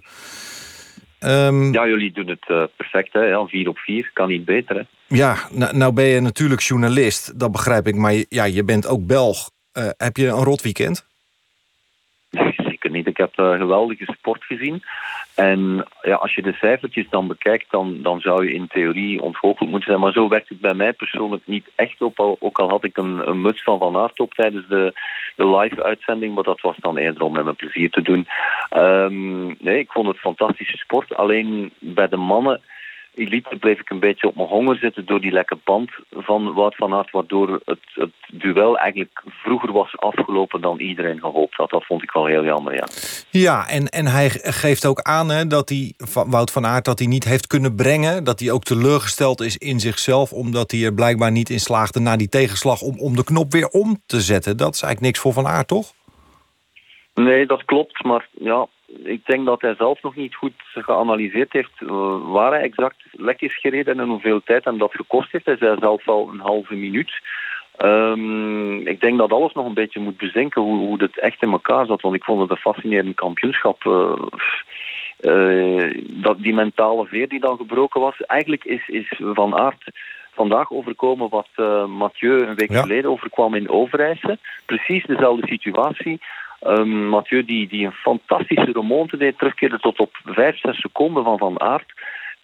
Ehm, 1.20 1.74
Ja, 1.74 1.88
jullie 1.88 2.12
doen 2.12 2.28
het 2.28 2.46
eh, 2.48 2.64
perfect, 2.78 3.14
hè? 3.14 3.20
Ja, 3.22 3.46
4 3.46 3.68
op 3.68 3.78
4, 3.78 4.10
kan 4.14 4.28
niet 4.28 4.46
beter, 4.46 4.76
hè? 4.76 4.82
Ja, 5.16 5.36
nou, 5.52 5.78
nou 5.78 5.94
ben 5.94 6.06
je 6.06 6.20
natuurlijk 6.20 6.62
journalist, 6.62 7.40
dat 7.40 7.52
begrijp 7.52 7.88
ik. 7.88 7.96
Maar 7.96 8.14
je- 8.14 8.26
ja, 8.30 8.44
je 8.44 8.64
bent 8.64 8.88
ook 8.88 9.06
Belg. 9.08 9.50
Eh, 9.72 9.90
heb 9.98 10.18
je 10.18 10.28
een 10.28 10.44
rot 10.44 10.62
weekend? 10.62 11.06
Niet. 12.88 13.08
Ik 13.08 13.18
heb 13.18 13.32
eh, 13.36 13.52
geweldige 13.52 14.14
sport 14.18 14.44
gezien. 14.44 14.84
En 15.36 15.86
ja, 16.02 16.16
als 16.16 16.36
je 16.36 16.42
de 16.42 16.54
cijfertjes 16.54 17.10
dan 17.10 17.28
bekijkt, 17.28 17.66
dan, 17.70 18.02
dan 18.02 18.20
zou 18.20 18.46
je 18.46 18.54
in 18.54 18.68
theorie 18.68 19.22
ontgoocheld 19.22 19.70
moeten 19.70 19.90
zijn. 19.90 20.02
Maar 20.02 20.12
zo 20.12 20.28
werkt 20.28 20.50
het 20.50 20.60
bij 20.60 20.74
mij 20.74 20.94
persoonlijk 20.94 21.44
niet 21.46 21.70
echt 21.76 22.02
op. 22.02 22.20
Ook 22.20 22.60
al 22.60 22.70
had 22.70 22.84
ik 22.84 22.98
een, 22.98 23.30
een 23.30 23.42
muts 23.42 23.64
van 23.64 23.80
Van 23.80 23.98
Aert 23.98 24.20
op 24.20 24.34
tijdens 24.34 24.68
de, 24.68 24.94
de 25.36 25.58
live-uitzending. 25.58 26.36
Maar 26.36 26.44
dat 26.44 26.62
was 26.62 26.78
dan 26.78 26.98
eerder 26.98 27.24
om 27.24 27.32
met 27.32 27.44
mijn 27.44 27.56
plezier 27.56 27.90
te 27.90 28.02
doen. 28.02 28.28
Ehm, 28.70 29.46
nee, 29.48 29.80
ik 29.80 29.92
vond 29.92 30.08
het 30.08 30.18
fantastische 30.18 30.78
sport. 30.78 31.16
Alleen 31.16 31.72
bij 31.80 32.08
de 32.08 32.18
mannen... 32.18 32.62
Elite 33.20 33.58
bleef 33.60 33.80
ik 33.80 33.90
een 33.90 34.00
beetje 34.00 34.28
op 34.28 34.36
mijn 34.36 34.48
honger 34.48 34.76
zitten 34.76 35.06
door 35.06 35.22
die 35.22 35.32
lekke 35.32 35.58
band 35.64 35.92
van 36.12 36.54
Wout 36.54 36.76
van 36.76 36.94
Aert, 36.94 37.12
waardoor 37.12 37.62
het, 37.66 37.80
het 37.94 38.12
duel 38.32 38.78
eigenlijk 38.78 39.24
vroeger 39.28 39.72
was 39.72 39.98
afgelopen 39.98 40.62
dan 40.62 40.80
iedereen 40.80 41.20
gehoopt 41.20 41.56
had. 41.56 41.70
Dat 41.70 41.86
vond 41.86 42.04
ik 42.04 42.12
wel 42.12 42.26
heel 42.26 42.44
jammer, 42.44 42.74
ja. 42.76 42.88
Ja, 43.30 43.68
en, 43.68 43.88
en 43.88 44.06
hij 44.06 44.30
geeft 44.30 44.86
ook 44.86 45.02
aan 45.02 45.30
hè, 45.30 45.48
dat 45.48 45.70
hij, 45.70 45.94
Wout 46.28 46.52
van 46.52 46.66
Aert, 46.66 46.86
dat 46.86 47.00
hij 47.00 47.08
niet 47.08 47.24
heeft 47.24 47.48
kunnen 47.48 47.76
brengen. 47.76 48.24
Dat 48.24 48.40
hij 48.40 48.52
ook 48.52 48.64
teleurgesteld 48.64 49.42
is 49.42 49.58
in 49.58 49.80
zichzelf, 49.80 50.34
omdat 50.34 50.72
hij 50.72 50.84
er 50.84 50.94
blijkbaar 50.94 51.32
niet 51.32 51.50
in 51.50 51.60
slaagde 51.60 52.00
na 52.00 52.18
die 52.18 52.30
tegenslag 52.30 52.82
om, 52.82 53.00
om 53.00 53.16
de 53.16 53.24
knop 53.24 53.52
weer 53.52 53.68
om 53.68 53.98
te 54.06 54.20
zetten. 54.20 54.58
Dat 54.58 54.74
is 54.74 54.82
eigenlijk 54.82 55.02
niks 55.02 55.20
voor 55.20 55.34
Van 55.34 55.48
Aert, 55.48 55.68
toch? 55.68 55.94
Nee, 57.14 57.46
dat 57.46 57.66
klopt, 57.66 58.04
maar 58.04 58.28
ja, 58.32 58.68
ik 59.04 59.26
denk 59.26 59.46
dat 59.46 59.62
hij 59.62 59.76
zelf 59.76 60.02
nog 60.02 60.16
niet 60.16 60.36
goed 60.36 60.54
geanalyseerd 60.74 61.54
heeft 61.54 61.82
uh, 61.82 62.32
waar 62.32 62.52
hij 62.52 62.62
exact 62.62 62.98
lek 63.12 63.42
is 63.42 63.60
gereden 63.60 64.00
en 64.00 64.08
hoeveel 64.08 64.42
tijd 64.44 64.66
hem 64.66 64.78
dat 64.78 64.94
gekost 64.96 65.32
heeft. 65.32 65.46
Hij 65.46 65.58
zei 65.58 65.78
zelf 65.80 66.08
al 66.08 66.30
een 66.30 66.40
halve 66.40 66.76
minuut. 66.76 67.12
Um, 67.86 68.88
ik 68.88 69.02
denk 69.02 69.18
dat 69.18 69.32
alles 69.32 69.54
nog 69.54 69.66
een 69.66 69.74
beetje 69.74 70.00
moet 70.00 70.18
bezinken 70.18 70.62
hoe, 70.62 70.78
hoe 70.78 71.02
het 71.02 71.20
echt 71.20 71.42
in 71.42 71.52
elkaar 71.52 71.86
zat. 71.86 72.02
Want 72.02 72.16
ik 72.16 72.24
vond 72.24 72.42
het 72.42 72.50
een 72.50 72.58
fascinerend 72.58 73.16
kampioenschap. 73.16 73.84
Uh, 73.84 74.12
uh, 75.22 76.04
dat 76.10 76.42
die 76.42 76.54
mentale 76.54 77.06
veer 77.06 77.28
die 77.28 77.40
dan 77.40 77.58
gebroken 77.58 78.02
was. 78.02 78.22
Eigenlijk 78.22 78.64
is, 78.64 78.88
is 78.88 79.20
Van 79.34 79.56
Aert 79.56 79.84
vandaag 80.32 80.72
overkomen 80.72 81.30
wat 81.30 81.48
uh, 81.56 81.86
Mathieu 81.86 82.48
een 82.48 82.56
week 82.56 82.72
ja. 82.72 82.82
geleden 82.82 83.12
overkwam 83.12 83.56
in 83.56 83.70
Overijse. 83.70 84.38
Precies 84.66 85.06
dezelfde 85.06 85.48
situatie. 85.48 86.20
Um, 86.68 87.08
Mathieu 87.08 87.46
die, 87.46 87.68
die 87.68 87.86
een 87.86 87.92
fantastische 87.92 88.72
remonte 88.72 89.18
deed, 89.18 89.38
terugkeerde 89.38 89.80
tot 89.80 90.00
op 90.00 90.20
5, 90.26 90.60
6 90.60 90.80
seconden 90.80 91.24
van 91.24 91.38
Van 91.38 91.62
Aert. 91.62 91.94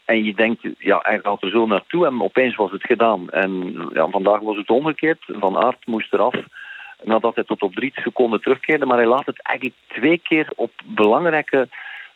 En 0.06 0.24
je 0.24 0.34
denkt, 0.34 0.62
ja, 0.78 1.00
hij 1.02 1.20
gaat 1.24 1.44
er 1.44 1.50
zo 1.50 1.66
naartoe 1.66 2.06
en 2.06 2.22
opeens 2.22 2.56
was 2.56 2.72
het 2.72 2.84
gedaan. 2.84 3.30
En 3.30 3.76
ja, 3.94 4.08
vandaag 4.10 4.40
was 4.40 4.58
het 4.58 4.70
omgekeerd. 4.70 5.24
Van 5.28 5.58
Aert 5.58 5.86
moest 5.86 6.14
eraf 6.14 6.36
nadat 7.04 7.36
hij 7.36 7.44
tot 7.44 7.62
op 7.62 7.76
3 7.76 7.92
seconden 7.96 8.42
terugkeerde. 8.42 8.86
Maar 8.86 8.98
hij 8.98 9.08
laat 9.08 9.26
het 9.26 9.42
eigenlijk 9.42 9.78
twee 9.88 10.18
keer 10.18 10.52
op 10.56 10.72
belangrijke 10.84 11.68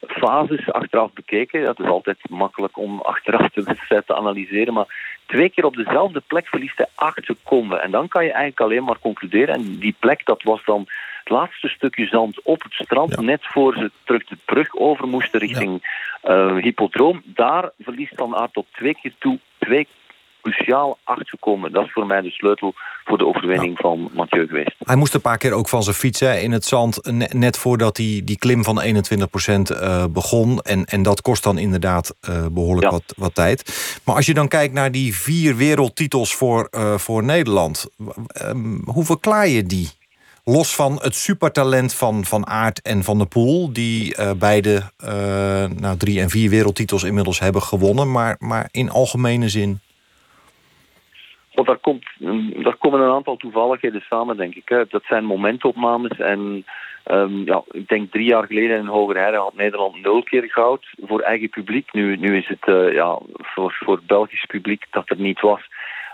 fases 0.08 0.72
achteraf 0.72 1.14
bekeken. 1.14 1.64
Dat 1.64 1.80
is 1.80 1.86
altijd 1.86 2.18
makkelijk 2.30 2.78
om 2.78 3.00
achteraf 3.00 3.50
de 3.50 3.64
wedstrijd 3.64 4.08
te 4.08 4.16
analyseren. 4.16 4.74
Maar 4.74 5.20
twee 5.26 5.50
keer 5.50 5.66
op 5.66 5.76
dezelfde 5.76 6.22
plek 6.28 6.48
verliest 6.48 6.78
hij 6.78 6.88
8 6.96 7.26
seconden. 7.26 7.82
En 7.82 7.92
dan 7.92 8.08
kan 8.08 8.24
je 8.24 8.32
eigenlijk 8.32 8.62
alleen 8.62 8.84
maar 8.84 9.00
concluderen. 9.00 9.56
En 9.56 9.80
die 9.80 9.96
plek, 10.00 10.26
dat 10.26 10.44
was 10.44 10.64
dan 10.66 10.88
het 11.20 11.30
laatste 11.30 11.68
stukje 11.68 12.06
zand 12.06 12.42
op 12.44 12.64
het 12.64 12.74
strand, 12.74 13.16
ja. 13.16 13.22
net 13.22 13.42
voor 13.42 13.74
ze 13.74 13.92
terug 14.04 14.26
de 14.26 14.38
brug 14.46 14.76
over 14.76 15.08
moesten 15.08 15.40
richting 15.40 15.80
ja. 16.22 16.56
uh, 16.56 16.64
Hippodroom. 16.64 17.22
Daar 17.26 17.72
verliest 17.80 18.16
Van 18.16 18.36
Aert 18.36 18.58
op 18.58 18.68
twee 18.72 18.96
keer 19.02 19.14
toe 19.20 19.40
twee 19.58 19.88
cruciaal 20.42 20.98
acht 21.04 21.28
seconden. 21.28 21.72
Dat 21.72 21.86
is 21.86 21.92
voor 21.92 22.06
mij 22.06 22.22
de 22.22 22.30
sleutel 22.30 22.74
voor 23.06 23.18
de 23.18 23.26
overwinning 23.26 23.72
ja. 23.76 23.82
van 23.82 24.10
Mathieu 24.14 24.48
geweest. 24.48 24.76
Hij 24.80 24.96
moest 24.96 25.14
een 25.14 25.22
paar 25.22 25.38
keer 25.38 25.54
ook 25.54 25.70
van 25.70 25.84
zijn 25.84 25.96
fietsen 25.96 26.42
in 26.42 26.52
het 26.52 26.66
zand... 26.66 27.12
net 27.34 27.58
voordat 27.58 27.98
hij 27.98 28.22
die 28.24 28.38
klim 28.38 28.64
van 28.64 28.82
21% 28.84 28.86
uh, 29.72 30.06
begon. 30.10 30.62
En, 30.62 30.86
en 30.86 31.04
dat 31.04 31.22
kost 31.22 31.44
dan 31.44 31.58
inderdaad 31.58 32.16
uh, 32.30 32.46
behoorlijk 32.52 32.86
ja. 32.86 32.92
wat, 32.92 33.14
wat 33.18 33.36
tijd. 33.36 34.00
Maar 34.06 34.16
als 34.16 34.26
je 34.26 34.34
dan 34.34 34.48
kijkt 34.48 34.74
naar 34.74 34.92
die 34.92 35.16
vier 35.16 35.56
wereldtitels 35.56 36.36
voor, 36.36 36.68
uh, 36.72 36.98
voor 36.98 37.24
Nederland... 37.24 37.90
Um, 38.46 38.82
hoe 38.86 39.06
verklaar 39.06 39.48
je 39.48 39.64
die? 39.64 39.90
Los 40.58 40.76
van 40.76 40.94
het 41.02 41.16
supertalent 41.16 41.96
van 41.96 42.26
Van 42.26 42.48
Aert 42.48 42.82
en 42.82 43.04
Van 43.04 43.18
der 43.18 43.28
Poel... 43.28 43.74
die 43.74 44.16
uh, 44.20 44.32
beide 44.40 44.82
uh, 45.06 45.66
nou, 45.82 45.98
drie 45.98 46.20
en 46.20 46.30
vier 46.30 46.50
wereldtitels 46.50 47.04
inmiddels 47.04 47.40
hebben 47.40 47.62
gewonnen... 47.62 48.12
maar, 48.12 48.36
maar 48.40 48.68
in 48.72 48.90
algemene 48.90 49.50
zin... 49.50 49.80
Want 51.54 51.68
daar, 51.68 51.78
komt, 51.78 52.06
daar 52.64 52.76
komen 52.76 53.00
een 53.00 53.14
aantal 53.14 53.36
toevalligheden 53.36 54.02
samen, 54.02 54.38
denk 54.38 54.56
ik. 54.56 54.68
Dat 54.90 55.04
zijn 55.04 55.26
momentopnames. 55.26 56.20
En 56.20 56.66
um, 57.06 57.46
ja, 57.46 57.64
ik 57.72 57.88
denk 57.88 58.12
drie 58.12 58.26
jaar 58.26 58.46
geleden 58.46 58.78
in 58.78 58.86
Hogerheide 58.86 59.38
had 59.38 59.56
Nederland 59.56 60.02
nul 60.02 60.24
keer 60.24 60.50
goud 60.52 60.86
voor 61.02 61.20
eigen 61.20 61.50
publiek. 61.50 61.94
Nu, 61.94 62.18
nu 62.18 62.38
is 62.38 62.48
het 62.48 62.68
uh, 62.68 62.94
ja, 62.94 63.20
voor, 63.34 63.78
voor 63.80 64.00
Belgisch 64.08 64.46
publiek 64.46 64.86
dat 64.90 65.10
er 65.10 65.20
niet 65.20 65.40
was 65.40 65.62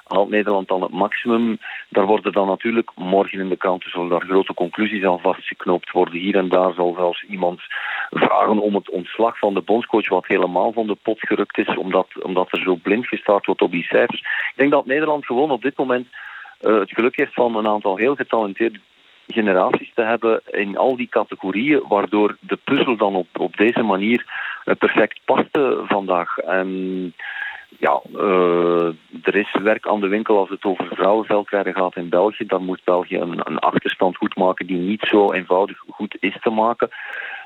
haalt 0.07 0.29
Nederland 0.29 0.67
dan 0.67 0.81
het 0.81 0.91
maximum. 0.91 1.57
Daar 1.89 2.05
worden 2.05 2.31
dan 2.31 2.47
natuurlijk 2.47 2.91
morgen 2.95 3.39
in 3.39 3.49
de 3.49 3.57
kranten 3.57 3.89
zullen 3.89 4.09
daar 4.09 4.21
grote 4.21 4.53
conclusies 4.53 5.03
aan 5.03 5.19
vastgeknoopt 5.19 5.91
worden. 5.91 6.19
Hier 6.19 6.35
en 6.35 6.49
daar 6.49 6.73
zal 6.73 6.93
zelfs 6.97 7.23
iemand 7.23 7.61
vragen 8.09 8.59
om 8.59 8.75
het 8.75 8.89
ontslag 8.89 9.37
van 9.37 9.53
de 9.53 9.61
bondscoach, 9.61 10.09
wat 10.09 10.27
helemaal 10.27 10.71
van 10.71 10.87
de 10.87 10.97
pot 11.01 11.19
gerukt 11.19 11.57
is, 11.57 11.77
omdat, 11.77 12.07
omdat 12.21 12.51
er 12.51 12.61
zo 12.61 12.75
blind 12.75 13.07
gestart 13.07 13.45
wordt 13.45 13.61
op 13.61 13.71
die 13.71 13.83
cijfers. 13.83 14.19
Ik 14.19 14.53
denk 14.55 14.71
dat 14.71 14.85
Nederland 14.85 15.25
gewoon 15.25 15.51
op 15.51 15.61
dit 15.61 15.77
moment 15.77 16.07
uh, 16.61 16.79
het 16.79 16.91
geluk 16.91 17.15
heeft 17.15 17.33
van 17.33 17.55
een 17.55 17.67
aantal 17.67 17.97
heel 17.97 18.15
getalenteerde 18.15 18.79
generaties 19.27 19.91
te 19.93 20.01
hebben 20.01 20.41
in 20.51 20.77
al 20.77 20.95
die 20.95 21.09
categorieën, 21.09 21.83
waardoor 21.87 22.37
de 22.39 22.59
puzzel 22.63 22.97
dan 22.97 23.15
op, 23.15 23.27
op 23.39 23.57
deze 23.57 23.83
manier 23.83 24.25
uh, 24.65 24.75
perfect 24.75 25.19
paste 25.25 25.83
vandaag. 25.87 26.37
Ja, 27.79 28.01
uh, 28.15 28.87
er 29.23 29.35
is 29.35 29.57
werk 29.63 29.87
aan 29.87 29.99
de 29.99 30.07
winkel 30.07 30.37
als 30.37 30.49
het 30.49 30.63
over 30.63 30.87
vrouwenveldrijden 30.91 31.73
gaat 31.73 31.95
in 31.95 32.09
België. 32.09 32.45
Dan 32.45 32.65
moet 32.65 32.83
België 32.83 33.17
een, 33.17 33.41
een 33.43 33.59
achterstand 33.59 34.17
goed 34.17 34.35
maken 34.35 34.67
die 34.67 34.77
niet 34.77 35.01
zo 35.01 35.31
eenvoudig 35.31 35.77
goed 35.89 36.17
is 36.19 36.37
te 36.41 36.49
maken. 36.49 36.89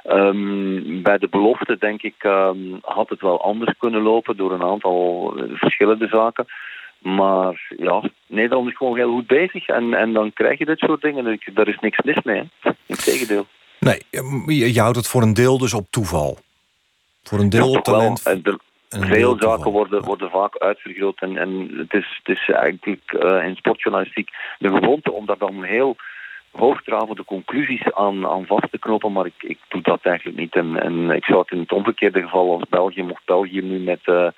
Um, 0.07 1.01
bij 1.01 1.17
de 1.17 1.27
belofte, 1.27 1.77
denk 1.79 2.01
ik, 2.01 2.23
um, 2.23 2.79
had 2.81 3.09
het 3.09 3.21
wel 3.21 3.41
anders 3.41 3.77
kunnen 3.77 4.01
lopen 4.01 4.37
door 4.37 4.51
een 4.51 4.63
aantal 4.63 5.33
verschillende 5.53 6.07
zaken. 6.07 6.45
Maar 6.99 7.73
ja, 7.77 8.01
Nederland 8.27 8.69
is 8.69 8.77
gewoon 8.77 8.97
heel 8.97 9.11
goed 9.11 9.27
bezig 9.27 9.67
en, 9.67 9.93
en 9.93 10.13
dan 10.13 10.33
krijg 10.33 10.59
je 10.59 10.65
dit 10.65 10.79
soort 10.79 11.01
dingen. 11.01 11.39
Daar 11.53 11.67
is 11.67 11.79
niks 11.79 11.97
mis 12.03 12.21
mee, 12.23 12.49
hè? 12.59 12.71
Integendeel. 12.85 13.45
Nee, 13.79 14.01
je, 14.45 14.73
je 14.73 14.79
houdt 14.79 14.97
het 14.97 15.07
voor 15.07 15.21
een 15.21 15.33
deel 15.33 15.57
dus 15.57 15.73
op 15.73 15.87
toeval. 15.89 16.37
Voor 17.23 17.39
een 17.39 17.49
deel 17.49 17.71
ja, 17.71 17.77
op 17.77 17.83
talent. 17.83 18.21
Wel. 18.23 18.59
Veel 18.89 19.35
zaken 19.39 19.71
worden, 19.71 20.03
worden 20.03 20.29
vaak 20.29 20.57
uitvergroot 20.57 21.19
en, 21.19 21.37
en 21.37 21.69
het, 21.77 21.93
is, 21.93 22.21
het 22.23 22.37
is 22.37 22.49
eigenlijk 22.49 23.13
uh, 23.13 23.45
in 23.47 23.55
sportjournalistiek 23.55 24.29
de 24.57 24.69
gewoonte 24.69 25.11
om 25.11 25.25
daar 25.25 25.37
dan 25.37 25.63
heel 25.63 25.95
hoogdravende 26.51 27.23
conclusies 27.25 27.93
aan, 27.93 28.27
aan 28.27 28.45
vast 28.45 28.71
te 28.71 28.79
knopen, 28.79 29.11
maar 29.11 29.25
ik, 29.25 29.33
ik 29.37 29.59
doe 29.67 29.81
dat 29.81 29.99
eigenlijk 30.01 30.37
niet. 30.37 30.55
En, 30.55 30.81
en 30.81 31.11
ik 31.11 31.25
zou 31.25 31.39
het 31.39 31.51
in 31.51 31.59
het 31.59 31.71
omgekeerde 31.71 32.21
geval 32.21 32.51
als 32.51 32.69
België, 32.69 33.03
mocht 33.03 33.25
België 33.25 33.61
nu 33.61 33.79
met... 33.79 33.99
Uh, 34.05 34.15
ja, 34.15 34.31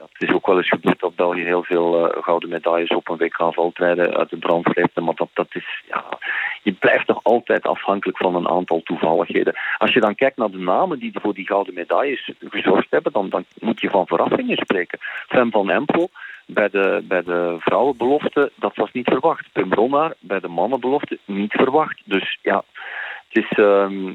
het 0.00 0.28
is 0.28 0.34
ook 0.34 0.46
wel 0.46 0.56
eens 0.56 0.68
gebeurd 0.68 1.00
dat 1.00 1.14
België 1.14 1.42
heel 1.42 1.62
veel 1.62 2.16
uh, 2.16 2.22
gouden 2.22 2.48
medailles 2.48 2.88
op 2.88 3.08
een 3.08 3.16
WK 3.16 3.52
veldrijden 3.52 4.16
uit 4.16 4.30
de 4.30 4.36
brand 4.36 4.68
sleepte, 4.72 5.00
maar 5.00 5.14
dat, 5.14 5.28
dat 5.32 5.46
is... 5.52 5.82
Ja, 5.88 6.04
je 6.62 6.72
blijft 6.72 7.06
toch 7.06 7.20
altijd 7.22 7.66
afhankelijk 7.66 8.18
van 8.18 8.34
een 8.34 8.48
aantal 8.48 8.82
toevalligheden. 8.82 9.54
Als 9.78 9.92
je 9.92 10.00
dan 10.00 10.14
kijkt 10.14 10.36
naar 10.36 10.50
de 10.50 10.58
namen 10.58 10.98
die 10.98 11.12
voor 11.22 11.34
die 11.34 11.46
gouden 11.46 11.74
medailles 11.74 12.32
gezorgd 12.40 12.90
hebben, 12.90 13.12
dan, 13.12 13.28
dan 13.28 13.44
moet 13.58 13.80
je 13.80 13.90
van 13.90 14.06
verrassingen 14.06 14.56
spreken. 14.56 14.98
Fem 15.28 15.50
van 15.50 15.70
Empel, 15.70 16.10
bij 16.46 16.68
de, 16.68 17.04
bij 17.04 17.22
de 17.22 17.56
vrouwenbelofte, 17.58 18.52
dat 18.54 18.76
was 18.76 18.92
niet 18.92 19.08
verwacht. 19.08 19.52
Pim 19.52 19.72
Ronnaar 19.72 20.14
bij 20.18 20.40
de 20.40 20.48
mannenbelofte 20.48 21.18
niet 21.24 21.52
verwacht. 21.52 22.00
Dus 22.04 22.38
ja, 22.42 22.64
het 23.28 23.44
is... 23.44 23.58
ehm, 23.58 24.14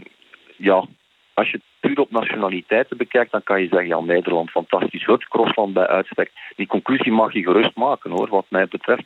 ja, 0.57 0.85
als 1.33 1.49
je 1.49 1.57
het 1.57 1.65
puur 1.79 1.99
op 1.99 2.11
nationaliteiten 2.11 2.97
bekijkt, 2.97 3.31
dan 3.31 3.43
kan 3.43 3.61
je 3.61 3.67
zeggen, 3.67 3.87
ja, 3.87 3.99
Nederland 3.99 4.49
fantastisch, 4.49 5.05
het 5.05 5.27
crossland 5.27 5.73
bij 5.73 5.87
uitstek. 5.87 6.31
Die 6.55 6.67
conclusie 6.67 7.11
mag 7.11 7.33
je 7.33 7.43
gerust 7.43 7.75
maken, 7.75 8.11
hoor, 8.11 8.29
wat 8.29 8.45
mij 8.49 8.67
betreft. 8.67 9.05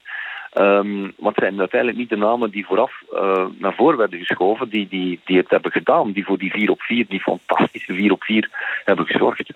Maar 1.18 1.32
het 1.32 1.44
zijn 1.44 1.60
uiteindelijk 1.60 2.00
niet 2.00 2.10
de 2.10 2.18
namen 2.18 2.52
die 2.52 2.66
vooraf 2.66 3.02
eh, 3.14 3.46
naar 3.58 3.74
voren 3.74 3.98
werden 3.98 4.20
geschoven, 4.20 4.70
die, 4.70 4.88
die, 4.88 5.20
die 5.26 5.38
het 5.38 5.50
hebben 5.50 5.72
gedaan, 5.72 6.12
die 6.12 6.26
voor 6.26 6.38
die 6.38 6.52
4 6.52 6.72
op 6.72 6.82
4, 6.82 7.06
die 7.08 7.22
fantastische 7.22 7.94
4 7.94 8.12
op 8.12 8.24
4 8.24 8.50
hebben 8.84 9.06
gezorgd. 9.06 9.52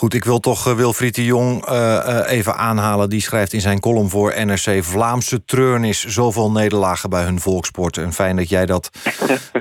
Goed, 0.00 0.14
ik 0.14 0.24
wil 0.24 0.38
toch 0.38 0.66
uh, 0.66 0.74
Wilfried 0.74 1.14
de 1.14 1.24
Jong 1.24 1.68
uh, 1.68 1.72
uh, 1.72 2.36
even 2.36 2.54
aanhalen. 2.54 3.08
Die 3.08 3.20
schrijft 3.20 3.52
in 3.52 3.60
zijn 3.60 3.80
column 3.80 4.08
voor 4.08 4.34
NRC... 4.44 4.84
Vlaamse 4.84 5.44
treurnis, 5.44 6.04
zoveel 6.04 6.50
nederlagen 6.50 7.10
bij 7.10 7.22
hun 7.24 7.38
volksport. 7.38 7.96
En 7.96 8.12
fijn 8.12 8.36
dat 8.36 8.48
jij 8.48 8.66
dat 8.66 8.90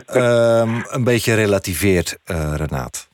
ehm, 0.06 0.70
een 0.90 1.04
beetje 1.04 1.34
relativeert, 1.34 2.18
Renaat. 2.56 3.10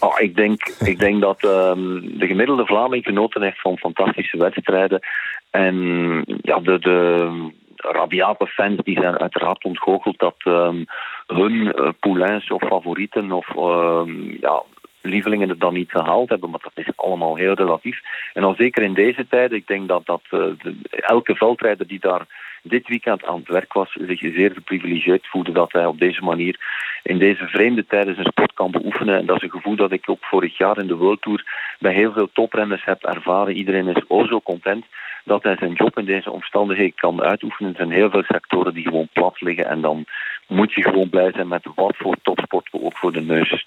Oh, 0.00 0.20
ik, 0.20 0.36
denk, 0.36 0.74
ik 0.78 0.98
denk 0.98 1.20
dat 1.20 1.42
um, 1.44 2.18
de 2.18 2.26
gemiddelde 2.26 2.66
Vlaming 2.66 3.04
genoten 3.04 3.42
heeft 3.42 3.60
van 3.60 3.78
fantastische 3.78 4.38
wedstrijden. 4.38 5.00
En 5.50 5.76
ja, 6.42 6.58
de, 6.58 6.78
de 6.78 7.28
rabiate 7.76 8.46
fans 8.46 8.80
die 8.82 9.00
zijn 9.00 9.18
uiteraard 9.18 9.64
ontgoocheld 9.64 10.18
dat 10.18 10.36
um, 10.44 10.84
hun 11.26 11.74
poulains 12.00 12.50
of 12.50 12.62
favorieten 12.62 13.32
of 13.32 13.46
ja, 14.40 14.62
lievelingen 15.08 15.48
het 15.48 15.60
dan 15.60 15.74
niet 15.74 15.90
gehaald 15.90 16.28
hebben, 16.28 16.50
maar 16.50 16.60
dat 16.62 16.86
is 16.86 16.96
allemaal 16.96 17.36
heel 17.36 17.54
relatief. 17.54 18.00
En 18.34 18.44
al 18.44 18.54
zeker 18.54 18.82
in 18.82 18.94
deze 18.94 19.26
tijden, 19.28 19.58
ik 19.58 19.66
denk 19.66 19.88
dat, 19.88 20.06
dat 20.06 20.22
de, 20.28 20.76
elke 20.90 21.34
veldrijder 21.34 21.86
die 21.86 22.00
daar 22.00 22.26
dit 22.62 22.88
weekend 22.88 23.24
aan 23.24 23.38
het 23.38 23.48
werk 23.48 23.72
was, 23.72 23.92
zich 23.92 24.20
zeer 24.20 24.50
geprivilegeerd 24.50 25.26
voelde 25.26 25.52
dat 25.52 25.72
hij 25.72 25.86
op 25.86 25.98
deze 25.98 26.24
manier 26.24 26.56
in 27.02 27.18
deze 27.18 27.46
vreemde 27.46 27.86
tijden 27.86 28.14
zijn 28.14 28.26
sport 28.26 28.52
kan 28.52 28.70
beoefenen. 28.70 29.18
En 29.18 29.26
dat 29.26 29.36
is 29.36 29.42
een 29.42 29.50
gevoel 29.50 29.76
dat 29.76 29.92
ik 29.92 30.10
ook 30.10 30.24
vorig 30.24 30.58
jaar 30.58 30.78
in 30.78 30.86
de 30.86 30.96
World 30.96 31.22
Tour 31.22 31.44
bij 31.78 31.92
heel 31.92 32.12
veel 32.12 32.28
toprenners 32.32 32.84
heb 32.84 33.04
ervaren. 33.04 33.56
Iedereen 33.56 33.88
is 33.88 34.02
o 34.08 34.26
zo 34.26 34.40
content 34.40 34.84
dat 35.24 35.42
hij 35.42 35.56
zijn 35.56 35.72
job 35.72 35.98
in 35.98 36.04
deze 36.04 36.30
omstandigheden 36.30 36.94
kan 36.94 37.22
uitoefenen. 37.22 37.70
Er 37.70 37.76
zijn 37.76 37.90
heel 37.90 38.10
veel 38.10 38.22
sectoren 38.22 38.74
die 38.74 38.84
gewoon 38.84 39.08
plat 39.12 39.40
liggen 39.40 39.66
en 39.66 39.80
dan 39.80 40.04
moet 40.46 40.72
je 40.72 40.82
gewoon 40.82 41.08
blij 41.08 41.32
zijn 41.32 41.48
met 41.48 41.66
wat 41.74 41.96
voor 41.96 42.16
topsport 42.22 42.70
we 42.70 42.82
ook 42.82 42.96
voor 42.96 43.12
de 43.12 43.20
neus 43.20 43.66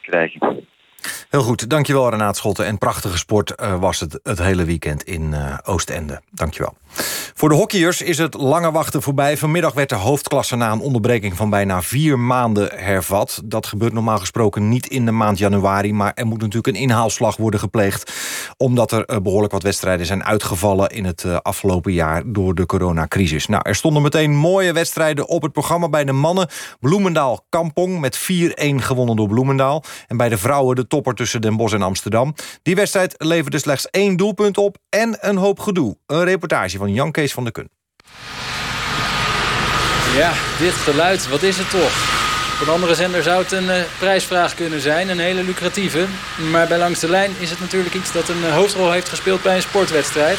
krijgen. 0.00 0.66
Heel 1.30 1.42
goed, 1.42 1.70
dankjewel 1.70 2.10
Renaat 2.10 2.36
Schotten. 2.36 2.66
En 2.66 2.78
prachtige 2.78 3.18
sport 3.18 3.52
uh, 3.62 3.80
was 3.80 4.00
het 4.00 4.20
het 4.22 4.38
hele 4.38 4.64
weekend 4.64 5.02
in 5.02 5.32
uh, 5.32 5.58
Oostende. 5.62 6.20
Dankjewel. 6.30 6.74
Voor 7.34 7.48
de 7.48 7.54
hockeyers 7.54 8.02
is 8.02 8.18
het 8.18 8.34
lange 8.34 8.70
wachten 8.70 9.02
voorbij. 9.02 9.36
Vanmiddag 9.36 9.72
werd 9.72 9.88
de 9.88 9.94
hoofdklasse 9.94 10.56
na 10.56 10.72
een 10.72 10.80
onderbreking 10.80 11.36
van 11.36 11.50
bijna 11.50 11.82
vier 11.82 12.18
maanden 12.18 12.70
hervat. 12.74 13.40
Dat 13.44 13.66
gebeurt 13.66 13.92
normaal 13.92 14.18
gesproken 14.18 14.68
niet 14.68 14.86
in 14.86 15.04
de 15.04 15.10
maand 15.10 15.38
januari... 15.38 15.92
maar 15.92 16.12
er 16.14 16.26
moet 16.26 16.40
natuurlijk 16.40 16.76
een 16.76 16.82
inhaalslag 16.82 17.36
worden 17.36 17.60
gepleegd... 17.60 18.12
omdat 18.56 18.92
er 18.92 19.10
uh, 19.10 19.16
behoorlijk 19.16 19.52
wat 19.52 19.62
wedstrijden 19.62 20.06
zijn 20.06 20.24
uitgevallen... 20.24 20.88
in 20.90 21.04
het 21.04 21.24
afgelopen 21.42 21.92
jaar 21.92 22.22
door 22.26 22.54
de 22.54 22.66
coronacrisis. 22.66 23.46
Nou, 23.46 23.62
er 23.64 23.74
stonden 23.74 24.02
meteen 24.02 24.34
mooie 24.34 24.72
wedstrijden 24.72 25.28
op 25.28 25.42
het 25.42 25.52
programma 25.52 25.88
bij 25.88 26.04
de 26.04 26.12
mannen. 26.12 26.48
Bloemendaal-Kampong 26.80 28.00
met 28.00 28.18
4-1 28.18 28.22
gewonnen 28.74 29.16
door 29.16 29.28
Bloemendaal. 29.28 29.84
En 30.08 30.16
bij 30.16 30.28
de 30.28 30.38
vrouwen 30.38 30.76
de 30.76 30.86
topper 30.90 31.14
tussen 31.14 31.40
Den 31.40 31.56
Bosch 31.56 31.74
en 31.74 31.82
Amsterdam. 31.82 32.34
Die 32.62 32.74
wedstrijd 32.74 33.14
leverde 33.18 33.58
slechts 33.58 33.90
één 33.90 34.16
doelpunt 34.16 34.58
op 34.58 34.76
en 34.88 35.16
een 35.20 35.36
hoop 35.36 35.60
gedoe. 35.60 35.96
Een 36.06 36.24
reportage 36.24 36.78
van 36.78 36.92
Jan 36.92 37.12
Kees 37.12 37.32
van 37.32 37.42
der 37.44 37.52
Kun. 37.52 37.70
Ja, 40.16 40.32
dit 40.58 40.72
geluid, 40.72 41.28
wat 41.28 41.42
is 41.42 41.58
het 41.58 41.70
toch? 41.70 42.18
Op 42.60 42.66
een 42.66 42.72
andere 42.72 42.94
zender 42.94 43.22
zou 43.22 43.42
het 43.42 43.52
een 43.52 43.64
uh, 43.64 43.82
prijsvraag 43.98 44.54
kunnen 44.54 44.80
zijn, 44.80 45.08
een 45.08 45.18
hele 45.18 45.42
lucratieve. 45.42 46.06
Maar 46.50 46.66
bij 46.68 46.78
Langs 46.78 47.00
de 47.00 47.08
Lijn 47.08 47.30
is 47.38 47.50
het 47.50 47.60
natuurlijk 47.60 47.94
iets 47.94 48.12
dat 48.12 48.28
een 48.28 48.40
uh, 48.40 48.54
hoofdrol 48.54 48.90
heeft 48.90 49.08
gespeeld 49.08 49.42
bij 49.42 49.56
een 49.56 49.62
sportwedstrijd. 49.62 50.38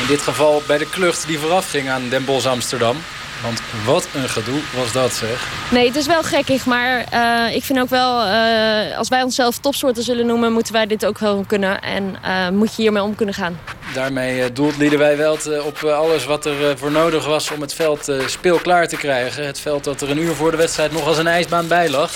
In 0.00 0.06
dit 0.06 0.22
geval 0.22 0.62
bij 0.66 0.78
de 0.78 0.88
klucht 0.88 1.26
die 1.26 1.38
vooraf 1.38 1.70
ging 1.70 1.88
aan 1.88 2.08
Den 2.08 2.24
Bosch 2.24 2.46
Amsterdam. 2.46 2.96
Want 3.42 3.60
wat 3.84 4.08
een 4.14 4.28
gedoe 4.28 4.60
was 4.76 4.92
dat, 4.92 5.12
zeg. 5.12 5.48
Nee, 5.70 5.86
het 5.86 5.96
is 5.96 6.06
wel 6.06 6.22
gekkig, 6.22 6.66
maar 6.66 7.04
uh, 7.14 7.54
ik 7.54 7.64
vind 7.64 7.78
ook 7.78 7.88
wel... 7.88 8.26
Uh, 8.26 8.98
als 8.98 9.08
wij 9.08 9.22
onszelf 9.22 9.58
topsoorten 9.58 10.02
zullen 10.02 10.26
noemen... 10.26 10.52
moeten 10.52 10.72
wij 10.72 10.86
dit 10.86 11.06
ook 11.06 11.18
wel 11.18 11.44
kunnen. 11.46 11.80
En 11.80 12.16
uh, 12.24 12.48
moet 12.48 12.76
je 12.76 12.82
hiermee 12.82 13.02
om 13.02 13.14
kunnen 13.14 13.34
gaan. 13.34 13.60
Daarmee 13.94 14.52
doelt 14.52 14.76
Liedewij 14.76 15.16
Welt 15.16 15.62
op 15.62 15.82
alles 15.82 16.24
wat 16.24 16.46
er 16.46 16.78
voor 16.78 16.90
nodig 16.90 17.26
was... 17.26 17.50
om 17.50 17.60
het 17.60 17.74
veld 17.74 18.12
speelklaar 18.26 18.88
te 18.88 18.96
krijgen. 18.96 19.46
Het 19.46 19.60
veld 19.60 19.84
dat 19.84 20.00
er 20.00 20.10
een 20.10 20.18
uur 20.18 20.34
voor 20.34 20.50
de 20.50 20.56
wedstrijd 20.56 20.92
nog 20.92 21.06
als 21.06 21.18
een 21.18 21.26
ijsbaan 21.26 21.68
bij 21.68 21.90
lag. 21.90 22.10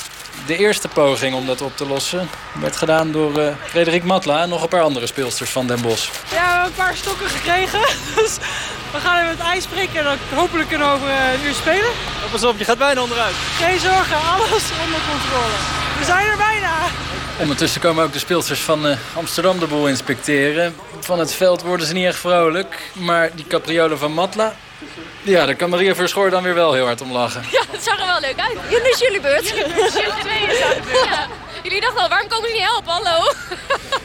De 0.46 0.56
eerste 0.56 0.88
poging 0.88 1.35
om 1.35 1.46
dat 1.46 1.61
op 1.61 1.76
te 1.76 1.87
lossen 1.87 2.28
werd 2.61 2.76
gedaan 2.76 3.12
door 3.12 3.38
uh, 3.38 3.48
Frederik 3.64 4.04
Matla 4.04 4.42
en 4.42 4.48
nog 4.48 4.62
een 4.62 4.68
paar 4.68 4.82
andere 4.82 5.06
speelsters 5.06 5.50
van 5.50 5.66
Den 5.66 5.82
Bosch. 5.82 6.11
Ja, 6.12 6.18
we 6.30 6.38
hebben 6.38 6.64
een 6.64 6.72
paar 6.72 6.96
stokken 6.96 7.28
gekregen. 7.28 7.80
Dus 8.22 8.37
we 8.92 8.98
gaan 8.98 9.18
even 9.18 9.30
het 9.30 9.40
ijs 9.40 9.66
prikken 9.66 9.98
en 9.98 10.04
dan 10.04 10.38
hopelijk 10.38 10.68
kunnen 10.68 10.88
we 10.88 10.94
over 10.94 11.08
een 11.12 11.44
uur 11.44 11.55
spelen. 11.55 11.90
Oh, 12.25 12.31
pas 12.31 12.44
op, 12.44 12.59
je 12.59 12.64
gaat 12.64 12.79
bijna 12.79 13.03
onderuit. 13.03 13.35
Geen 13.59 13.79
zorgen, 13.79 14.16
alles 14.16 14.64
onder 14.85 15.01
controle. 15.11 15.57
We 15.98 16.05
zijn 16.05 16.27
er 16.27 16.37
bijna. 16.37 16.70
Ondertussen 17.38 17.81
komen 17.81 18.05
ook 18.05 18.12
de 18.12 18.18
speelsters 18.18 18.61
van 18.61 18.87
uh, 18.87 18.96
Amsterdam 19.16 19.59
de 19.59 19.66
boel 19.66 19.88
inspecteren. 19.88 20.75
Van 21.01 21.18
het 21.18 21.35
veld 21.35 21.62
worden 21.62 21.87
ze 21.87 21.92
niet 21.92 22.07
echt 22.07 22.18
vrolijk. 22.18 22.90
Maar 22.92 23.31
die 23.35 23.46
capriolen 23.46 23.98
van 23.98 24.12
Matla, 24.12 24.55
ja, 25.22 25.46
daar 25.46 25.55
kan 25.55 25.70
Maria 25.70 25.94
Verschoor 25.94 26.31
dan 26.31 26.42
weer 26.42 26.55
wel 26.55 26.72
heel 26.72 26.85
hard 26.85 27.01
om 27.01 27.12
lachen. 27.12 27.44
Ja, 27.51 27.62
het 27.70 27.83
zag 27.83 28.01
er 28.01 28.07
wel 28.07 28.20
leuk 28.20 28.40
uit. 28.40 28.70
Nu 28.70 28.90
is 28.90 28.98
jullie 28.98 29.20
beurt. 29.20 29.48
Jullie 29.48 30.12
tweeën 30.20 30.51
ja. 31.11 31.27
Jullie 31.62 31.81
dachten 31.81 32.03
al, 32.03 32.09
waarom 32.09 32.29
komen 32.29 32.48
ze 32.48 32.55
niet 32.55 32.64
helpen? 32.64 32.92
Hallo. 32.92 33.33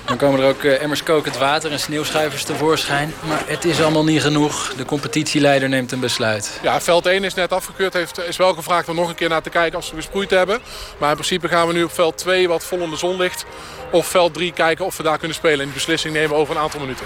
Dan 0.06 0.17
komen 0.17 0.39
er 0.39 0.50
ook 0.50 0.63
uh, 0.63 0.82
emmers 0.82 1.04
kokend 1.04 1.38
water 1.38 1.72
en 1.72 1.80
sneeuwschuivers 1.80 2.43
tevoorschijn. 2.43 3.13
Maar 3.28 3.43
het 3.46 3.65
is 3.65 3.82
allemaal 3.82 4.04
niet 4.04 4.22
genoeg. 4.22 4.74
De 4.78 4.86
competitieleider 4.86 5.70
neemt 5.70 5.91
een 5.91 6.00
besluit. 6.00 6.60
Ja, 6.62 6.82
veld 6.82 7.06
1 7.06 7.24
is 7.24 7.34
net 7.34 7.52
afgekeurd. 7.52 7.93
Heeft, 7.93 8.20
is 8.20 8.38
wel 8.38 8.54
gevraagd 8.54 8.89
om 8.89 8.96
nog 8.96 9.10
een 9.10 9.15
keer 9.15 9.30
naar 9.30 9.41
te 9.41 9.50
kijken 9.50 9.76
als 9.76 9.89
we 9.89 9.96
besproeid 9.96 10.30
hebben. 10.30 10.60
Maar 10.98 11.10
in 11.10 11.15
principe 11.15 11.48
gaan 11.48 11.67
we 11.67 11.74
nu 11.74 11.84
op 11.84 11.93
veld 11.93 12.17
2, 12.17 12.48
wat 12.48 12.63
vol 12.63 12.80
in 12.80 12.89
de 12.89 12.96
zon 12.96 13.17
ligt... 13.17 13.46
of 13.91 14.08
veld 14.08 14.34
3 14.34 14.54
kijken 14.54 14.86
of 14.86 14.98
we 14.98 15.04
daar 15.04 15.17
kunnen 15.17 15.38
spelen. 15.38 15.60
En 15.60 15.67
de 15.67 15.74
beslissing 15.74 16.13
nemen 16.13 16.36
over 16.36 16.56
een 16.56 16.62
aantal 16.62 16.80
minuten. 16.80 17.06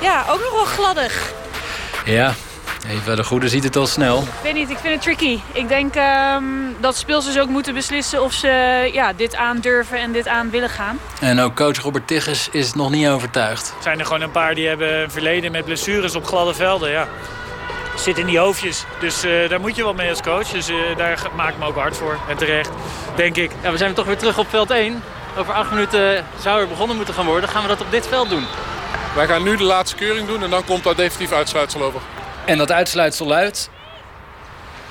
Ja, 0.00 0.24
ook 0.30 0.40
nog 0.40 0.52
wel 0.52 0.64
gladdig. 0.64 1.32
Ja, 2.04 2.34
Eva 2.86 3.14
de 3.14 3.24
Goede 3.24 3.48
ziet 3.48 3.64
het 3.64 3.76
al 3.76 3.86
snel. 3.86 4.18
Ik 4.18 4.28
weet 4.42 4.54
niet, 4.54 4.70
ik 4.70 4.78
vind 4.78 4.94
het 4.94 5.02
tricky. 5.02 5.38
Ik 5.52 5.68
denk 5.68 5.94
um, 6.36 6.76
dat 6.80 6.96
speelsters 6.96 7.38
ook 7.38 7.48
moeten 7.48 7.74
beslissen 7.74 8.22
of 8.22 8.32
ze 8.32 8.48
ja, 8.92 9.12
dit 9.12 9.34
aandurven 9.34 9.98
en 9.98 10.12
dit 10.12 10.28
aan 10.28 10.50
willen 10.50 10.68
gaan. 10.68 10.98
En 11.20 11.40
ook 11.40 11.56
coach 11.56 11.78
Robert 11.78 12.06
Tigges 12.06 12.48
is 12.50 12.74
nog 12.74 12.90
niet 12.90 13.08
overtuigd. 13.08 13.68
Er 13.76 13.82
zijn 13.82 13.98
er 13.98 14.04
gewoon 14.04 14.20
een 14.20 14.30
paar 14.30 14.54
die 14.54 14.68
hebben 14.68 15.00
een 15.00 15.10
verleden 15.10 15.52
met 15.52 15.64
blessures 15.64 16.14
op 16.14 16.26
gladde 16.26 16.54
velden. 16.54 16.90
Ja. 16.90 17.08
Zit 17.96 18.18
in 18.18 18.26
die 18.26 18.38
hoofdjes. 18.38 18.84
Dus 19.00 19.24
uh, 19.24 19.48
daar 19.48 19.60
moet 19.60 19.76
je 19.76 19.82
wat 19.84 19.96
mee 19.96 20.10
als 20.10 20.22
coach. 20.22 20.48
Dus 20.48 20.70
uh, 20.70 20.76
daar 20.96 21.30
maak 21.36 21.52
ik 21.52 21.58
me 21.58 21.66
ook 21.66 21.76
hard 21.76 21.96
voor. 21.96 22.18
En 22.28 22.36
terecht, 22.36 22.70
denk 23.16 23.36
ik. 23.36 23.50
Ja, 23.62 23.70
we 23.70 23.76
zijn 23.76 23.94
toch 23.94 24.06
weer 24.06 24.18
terug 24.18 24.38
op 24.38 24.48
veld 24.48 24.70
1. 24.70 25.02
Over 25.38 25.54
acht 25.54 25.70
minuten 25.70 26.24
zou 26.40 26.60
er 26.60 26.68
begonnen 26.68 26.96
moeten 26.96 27.14
gaan 27.14 27.26
worden. 27.26 27.48
Gaan 27.48 27.62
we 27.62 27.68
dat 27.68 27.80
op 27.80 27.90
dit 27.90 28.06
veld 28.06 28.30
doen? 28.30 28.44
Wij 29.14 29.26
gaan 29.26 29.42
nu 29.42 29.56
de 29.56 29.64
laatste 29.64 29.96
keuring 29.96 30.26
doen 30.26 30.42
en 30.42 30.50
dan 30.50 30.64
komt 30.64 30.84
daar 30.84 30.96
definitief 30.96 31.32
uitsluitsel 31.32 31.82
over. 31.82 32.00
En 32.48 32.58
dat 32.58 32.72
uitsluitsel 32.72 33.26
luidt... 33.26 33.70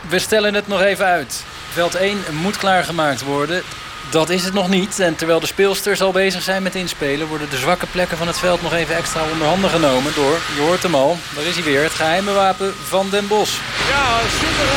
We 0.09 0.19
stellen 0.19 0.53
het 0.53 0.67
nog 0.67 0.81
even 0.81 1.05
uit. 1.05 1.43
Veld 1.71 1.95
1 1.95 2.17
moet 2.31 2.57
klaargemaakt 2.57 3.23
worden. 3.23 3.63
Dat 4.09 4.29
is 4.29 4.43
het 4.43 4.53
nog 4.53 4.69
niet. 4.69 4.99
En 4.99 5.15
terwijl 5.15 5.39
de 5.39 5.53
speelsters 5.55 6.01
al 6.01 6.11
bezig 6.11 6.41
zijn 6.41 6.63
met 6.63 6.75
inspelen... 6.75 7.27
worden 7.27 7.49
de 7.49 7.57
zwakke 7.57 7.85
plekken 7.85 8.17
van 8.17 8.27
het 8.27 8.39
veld 8.39 8.61
nog 8.61 8.73
even 8.73 8.95
extra 8.95 9.21
onder 9.31 9.47
handen 9.47 9.69
genomen... 9.69 10.11
door, 10.15 10.37
je 10.55 10.61
hoort 10.61 10.83
hem 10.83 10.95
al, 10.95 11.17
daar 11.35 11.43
is 11.43 11.55
hij 11.55 11.63
weer, 11.63 11.83
het 11.83 11.91
geheime 12.01 12.31
wapen 12.31 12.73
van 12.87 13.09
Den 13.09 13.27
Bosch. 13.27 13.59
Ja, 13.93 14.05
super. 14.39 14.69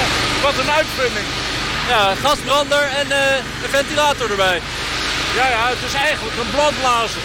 Wat 0.42 0.56
een 0.64 0.70
uitvinding. 0.70 1.26
Ja, 1.88 2.14
gasbrander 2.14 2.82
en 3.00 3.06
uh, 3.06 3.62
een 3.62 3.74
ventilator 3.78 4.30
erbij. 4.30 4.60
Ja, 5.36 5.48
ja, 5.48 5.62
het 5.68 5.82
is 5.86 5.94
eigenlijk 5.94 6.36
een 6.36 6.50
brandblazer. 6.50 7.22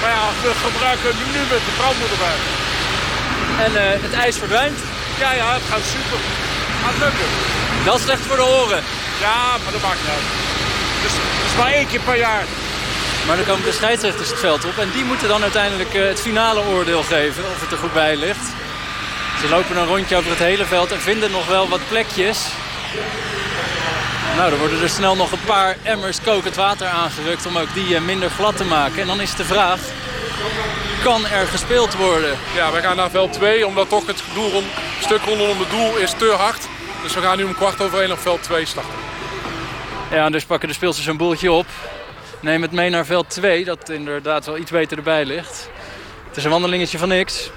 Maar 0.00 0.10
ja, 0.10 0.24
we 0.42 0.50
gebruiken 0.64 1.08
hem 1.08 1.32
nu 1.32 1.40
met 1.54 1.62
de 1.66 1.74
brandweer 1.78 2.10
erbij. 2.16 2.38
En 3.58 3.72
uh, 3.72 3.80
het 4.06 4.12
ijs 4.12 4.36
verdwijnt. 4.38 4.78
Ja, 5.18 5.32
ja, 5.32 5.52
het 5.52 5.62
gaat 5.70 5.84
super. 5.94 6.18
Gaat 6.84 6.98
lukken. 6.98 7.28
Dat 7.84 7.96
is 7.96 8.02
slecht 8.02 8.20
voor 8.20 8.36
de 8.36 8.46
oren. 8.46 8.82
Ja, 9.20 9.40
maar 9.62 9.72
dat 9.72 9.82
maakt 9.82 10.00
niet 10.00 10.10
uit. 10.16 10.28
Dus, 11.02 11.12
dus 11.44 11.56
maar 11.58 11.72
één 11.72 11.86
keer 11.86 12.00
per 12.00 12.16
jaar. 12.16 12.44
Maar 13.26 13.36
dan 13.36 13.44
komen 13.44 13.64
de 13.64 13.72
scheidsrechters 13.72 14.28
het 14.28 14.38
veld 14.38 14.64
op. 14.64 14.78
En 14.78 14.90
die 14.94 15.04
moeten 15.04 15.28
dan 15.28 15.42
uiteindelijk 15.42 15.94
uh, 15.94 16.06
het 16.06 16.20
finale 16.20 16.60
oordeel 16.60 17.02
geven. 17.02 17.44
Of 17.44 17.60
het 17.60 17.72
er 17.72 17.78
goed 17.78 17.92
bij 17.92 18.16
ligt. 18.16 18.46
Ze 19.40 19.48
lopen 19.48 19.76
een 19.76 19.86
rondje 19.86 20.16
over 20.16 20.30
het 20.30 20.38
hele 20.38 20.64
veld 20.64 20.92
en 20.92 21.00
vinden 21.00 21.30
nog 21.30 21.46
wel 21.46 21.68
wat 21.68 21.88
plekjes. 21.88 22.38
Nou, 24.36 24.52
er 24.52 24.58
worden 24.58 24.82
er 24.82 24.88
snel 24.88 25.16
nog 25.16 25.32
een 25.32 25.44
paar 25.44 25.76
emmers 25.82 26.20
kokend 26.20 26.56
water 26.56 26.86
aangerukt... 26.86 27.46
om 27.46 27.58
ook 27.58 27.74
die 27.74 27.88
uh, 27.88 28.00
minder 28.00 28.30
glad 28.30 28.56
te 28.56 28.64
maken. 28.64 29.00
En 29.00 29.06
dan 29.06 29.20
is 29.20 29.34
de 29.34 29.44
vraag... 29.44 29.80
kan 31.02 31.26
er 31.26 31.46
gespeeld 31.46 31.94
worden? 31.94 32.38
Ja, 32.54 32.72
wij 32.72 32.82
gaan 32.82 32.96
naar 32.96 33.10
veld 33.10 33.32
2, 33.32 33.66
omdat 33.66 33.88
toch 33.88 34.06
het 34.06 34.22
doel 34.34 34.50
rond, 34.50 34.66
stuk 35.00 35.20
rondom 35.22 35.58
het 35.58 35.70
doel 35.70 35.96
is 35.96 36.12
te 36.12 36.34
hard. 36.38 36.68
Dus 37.02 37.14
we 37.14 37.20
gaan 37.20 37.36
nu 37.36 37.44
om 37.44 37.54
kwart 37.54 37.82
over 37.82 38.00
1 38.00 38.12
op 38.12 38.18
veld 38.18 38.42
2 38.42 38.66
starten. 38.66 38.92
Ja, 40.10 40.30
dus 40.30 40.44
pakken 40.44 40.68
de 40.68 40.74
speelsters 40.74 41.06
een 41.06 41.16
boeltje 41.16 41.52
op. 41.52 41.66
Neem 42.40 42.62
het 42.62 42.72
mee 42.72 42.90
naar 42.90 43.06
veld 43.06 43.30
2, 43.30 43.64
dat 43.64 43.88
inderdaad 43.88 44.46
wel 44.46 44.58
iets 44.58 44.70
beter 44.70 44.96
erbij 44.96 45.24
ligt. 45.24 45.70
Het 46.28 46.36
is 46.36 46.44
een 46.44 46.50
wandelingetje 46.50 46.98
van 46.98 47.08
niks. 47.08 47.50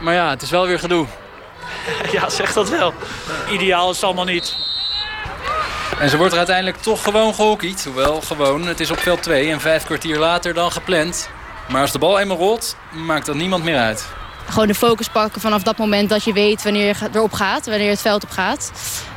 Maar 0.00 0.14
ja, 0.14 0.30
het 0.30 0.42
is 0.42 0.50
wel 0.50 0.66
weer 0.66 0.78
gedoe. 0.78 1.06
Ja, 2.12 2.28
zeg 2.28 2.52
dat 2.52 2.68
wel. 2.68 2.94
Ideaal 3.50 3.90
is 3.90 3.96
het 3.96 4.04
allemaal 4.04 4.24
niet. 4.24 4.56
En 5.98 6.08
ze 6.08 6.16
wordt 6.16 6.32
er 6.32 6.38
uiteindelijk 6.38 6.76
toch 6.76 7.02
gewoon 7.02 7.34
gehockeyd. 7.34 7.84
Hoewel, 7.84 8.20
gewoon, 8.20 8.66
het 8.66 8.80
is 8.80 8.90
op 8.90 8.98
veld 8.98 9.22
2 9.22 9.50
en 9.50 9.60
vijf 9.60 9.84
kwartier 9.84 10.18
later 10.18 10.54
dan 10.54 10.72
gepland. 10.72 11.30
Maar 11.70 11.80
als 11.80 11.92
de 11.92 11.98
bal 11.98 12.18
eenmaal 12.18 12.36
rolt, 12.36 12.76
maakt 12.92 13.26
dat 13.26 13.34
niemand 13.34 13.64
meer 13.64 13.78
uit. 13.78 14.08
Gewoon 14.48 14.66
de 14.66 14.74
focus 14.74 15.08
pakken 15.08 15.40
vanaf 15.40 15.62
dat 15.62 15.78
moment 15.78 16.08
dat 16.08 16.24
je 16.24 16.32
weet 16.32 16.62
wanneer 16.62 16.86
je 16.86 16.94
erop 17.14 17.32
gaat. 17.32 17.66
Wanneer 17.66 17.84
je 17.84 17.90
het 17.90 18.00
veld 18.00 18.22
op 18.22 18.30
gaat. 18.30 18.72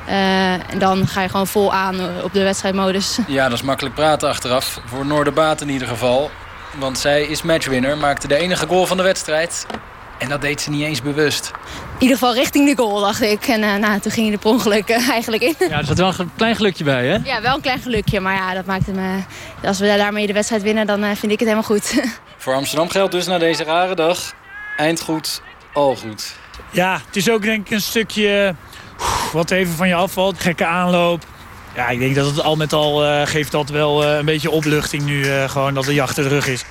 Uh, 0.08 0.54
en 0.54 0.80
dan 0.80 1.08
ga 1.08 1.22
je 1.22 1.30
gewoon 1.30 1.48
vol 1.48 1.74
aan 1.74 2.00
op 2.24 2.34
de 2.34 2.44
wedstrijdmodus. 2.44 3.18
Ja, 3.28 3.44
dat 3.44 3.58
is 3.58 3.64
makkelijk 3.64 3.96
praten 3.96 4.30
achteraf. 4.30 4.80
Voor 4.86 5.06
Noorderbaat 5.06 5.62
in 5.62 5.70
ieder 5.70 5.88
geval. 5.88 6.32
Want 6.80 6.98
zij 6.98 7.24
is 7.24 7.42
matchwinner, 7.42 7.98
maakte 7.98 8.28
de 8.28 8.36
enige 8.36 8.68
goal 8.68 8.86
van 8.86 8.98
de 8.98 9.04
wedstrijd. 9.04 9.66
En 10.18 10.30
dat 10.30 10.42
deed 10.42 10.62
ze 10.62 10.70
niet 10.70 10.84
eens 10.84 11.02
bewust. 11.02 11.52
In 11.94 12.02
ieder 12.02 12.18
geval 12.18 12.34
richting 12.34 12.70
de 12.70 12.84
goal, 12.84 13.00
dacht 13.00 13.22
ik. 13.22 13.48
En 13.48 13.62
uh, 13.62 13.76
nou, 13.76 14.00
toen 14.00 14.12
ging 14.12 14.26
je 14.26 14.32
er 14.32 14.40
per 14.40 14.50
ongeluk 14.50 14.90
uh, 14.90 15.10
eigenlijk 15.18 15.44
in. 15.44 15.56
Ja, 15.60 15.78
er 15.78 15.86
zat 15.86 15.98
wel 15.98 16.14
een 16.18 16.32
klein 16.38 16.56
gelukje 16.56 16.84
bij, 16.84 17.08
hè? 17.08 17.18
Ja, 17.24 17.42
wel 17.42 17.56
een 17.56 17.62
klein 17.62 17.80
gelukje. 17.80 18.20
Maar 18.20 18.36
ja, 18.36 18.54
dat 18.54 18.66
maakte 18.66 18.92
me... 18.92 19.20
Als 19.64 19.80
we 19.80 19.86
daarmee 19.98 20.28
de 20.28 20.34
wedstrijd 20.34 20.62
winnen, 20.62 20.88
dan 20.88 21.04
uh, 21.04 21.06
vind 21.06 21.32
ik 21.32 21.40
het 21.40 21.50
helemaal 21.50 21.64
goed. 21.64 21.94
Voor 22.44 22.54
Amsterdam 22.54 22.90
geldt 22.90 23.12
dus 23.12 23.26
na 23.26 23.38
deze 23.38 23.64
rare 23.64 23.96
dag... 23.96 24.34
eind 24.78 25.02
goed, 25.02 25.42
al 25.74 25.96
goed. 25.96 26.36
Ja, 26.72 27.02
het 27.06 27.16
is 27.16 27.30
ook 27.30 27.42
denk 27.42 27.66
ik 27.66 27.72
een 27.72 27.82
stukje... 27.82 28.56
wat 29.32 29.52
even 29.52 29.74
van 29.74 29.88
je 29.88 29.96
afvalt. 29.96 30.40
Gekke 30.40 30.66
aanloop. 30.66 31.24
Ja, 31.76 31.90
ik 31.90 32.00
denk 32.00 32.16
dat 32.16 32.26
het 32.26 32.42
al 32.42 32.56
met 32.56 32.74
al 32.74 33.26
geeft 33.26 33.52
dat 33.52 33.70
wel 33.70 34.06
een 34.06 34.26
beetje 34.26 34.50
opluchting 34.50 35.04
nu. 35.04 35.26
gewoon 35.26 35.74
dat 35.74 35.84
de 35.84 35.94
jacht 35.94 36.18
er 36.18 36.24
terug 36.24 36.48
is. 36.48 36.66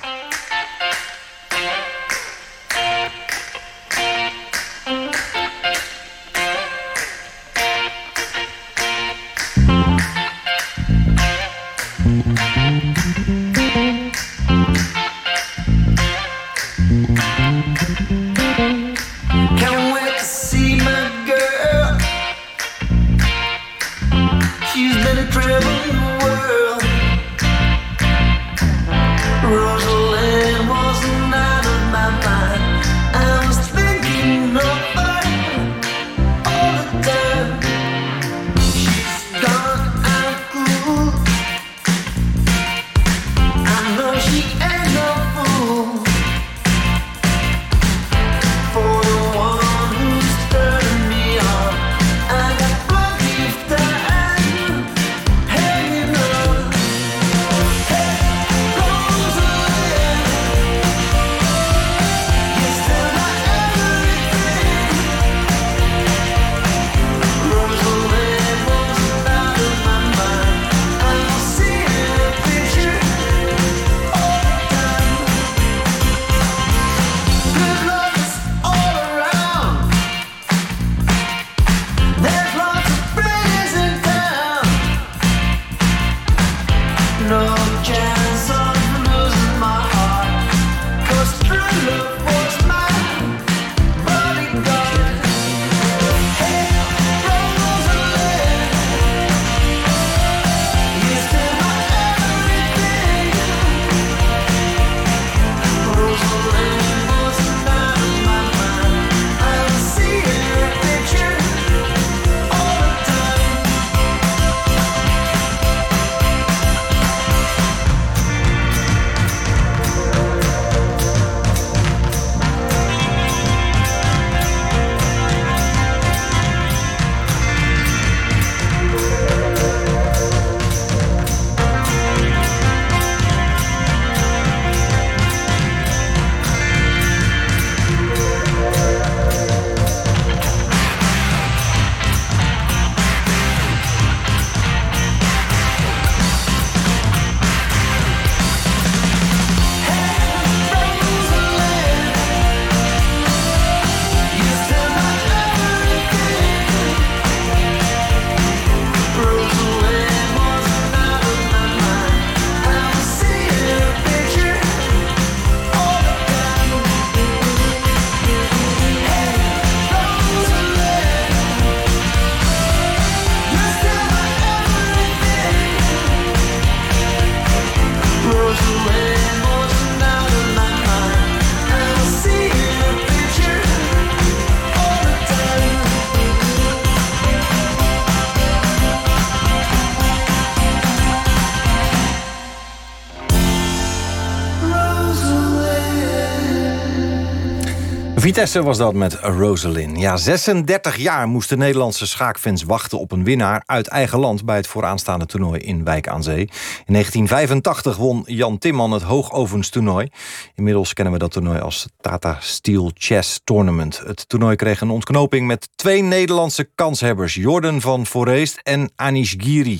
Vitesse 198.23 198.63
was 198.63 198.77
dat 198.77 198.93
met 198.93 199.13
Rosalind. 199.13 199.99
Ja, 199.99 200.17
36 200.17 200.97
jaar 200.97 201.27
moesten 201.27 201.57
Nederlandse 201.57 202.07
schaakfans 202.07 202.63
wachten 202.63 202.99
op 202.99 203.11
een 203.11 203.23
winnaar 203.23 203.63
uit 203.65 203.87
eigen 203.87 204.19
land 204.19 204.45
bij 204.45 204.55
het 204.55 204.67
vooraanstaande 204.67 205.25
toernooi 205.25 205.59
in 205.59 205.83
Wijk 205.83 206.07
aan 206.07 206.23
Zee. 206.23 206.39
In 206.85 206.93
1985 206.93 207.97
won 207.97 208.23
Jan 208.25 208.57
Timman 208.57 208.91
het 208.91 209.01
hoogovenstoernooi. 209.01 210.07
Inmiddels 210.55 210.93
kennen 210.93 211.13
we 211.13 211.19
dat 211.19 211.31
toernooi 211.31 211.59
als 211.59 211.87
Tata 212.01 212.37
Steel 212.39 212.91
Chess 212.93 213.41
Tournament. 213.43 214.01
Het 214.05 214.29
toernooi 214.29 214.55
kreeg 214.55 214.81
een 214.81 214.89
ontknoping 214.89 215.47
met 215.47 215.69
twee 215.75 216.01
Nederlandse 216.01 216.69
kanshebbers, 216.75 217.33
Jordan 217.33 217.81
van 217.81 218.05
Foreest 218.05 218.59
en 218.63 218.91
Anish 218.95 219.33
Giri. 219.37 219.79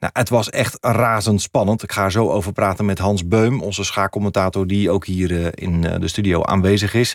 Nou, 0.00 0.12
het 0.16 0.28
was 0.28 0.50
echt 0.50 0.76
razendspannend. 0.80 1.82
Ik 1.82 1.92
ga 1.92 2.04
er 2.04 2.10
zo 2.10 2.28
over 2.30 2.52
praten 2.52 2.84
met 2.84 2.98
Hans 2.98 3.28
Beum, 3.28 3.62
onze 3.62 3.84
schaakcommentator... 3.84 4.66
die 4.66 4.90
ook 4.90 5.06
hier 5.06 5.30
uh, 5.30 5.46
in 5.54 5.84
uh, 5.84 5.94
de 6.00 6.08
studio 6.08 6.42
aanwezig 6.42 6.94
is. 6.94 7.14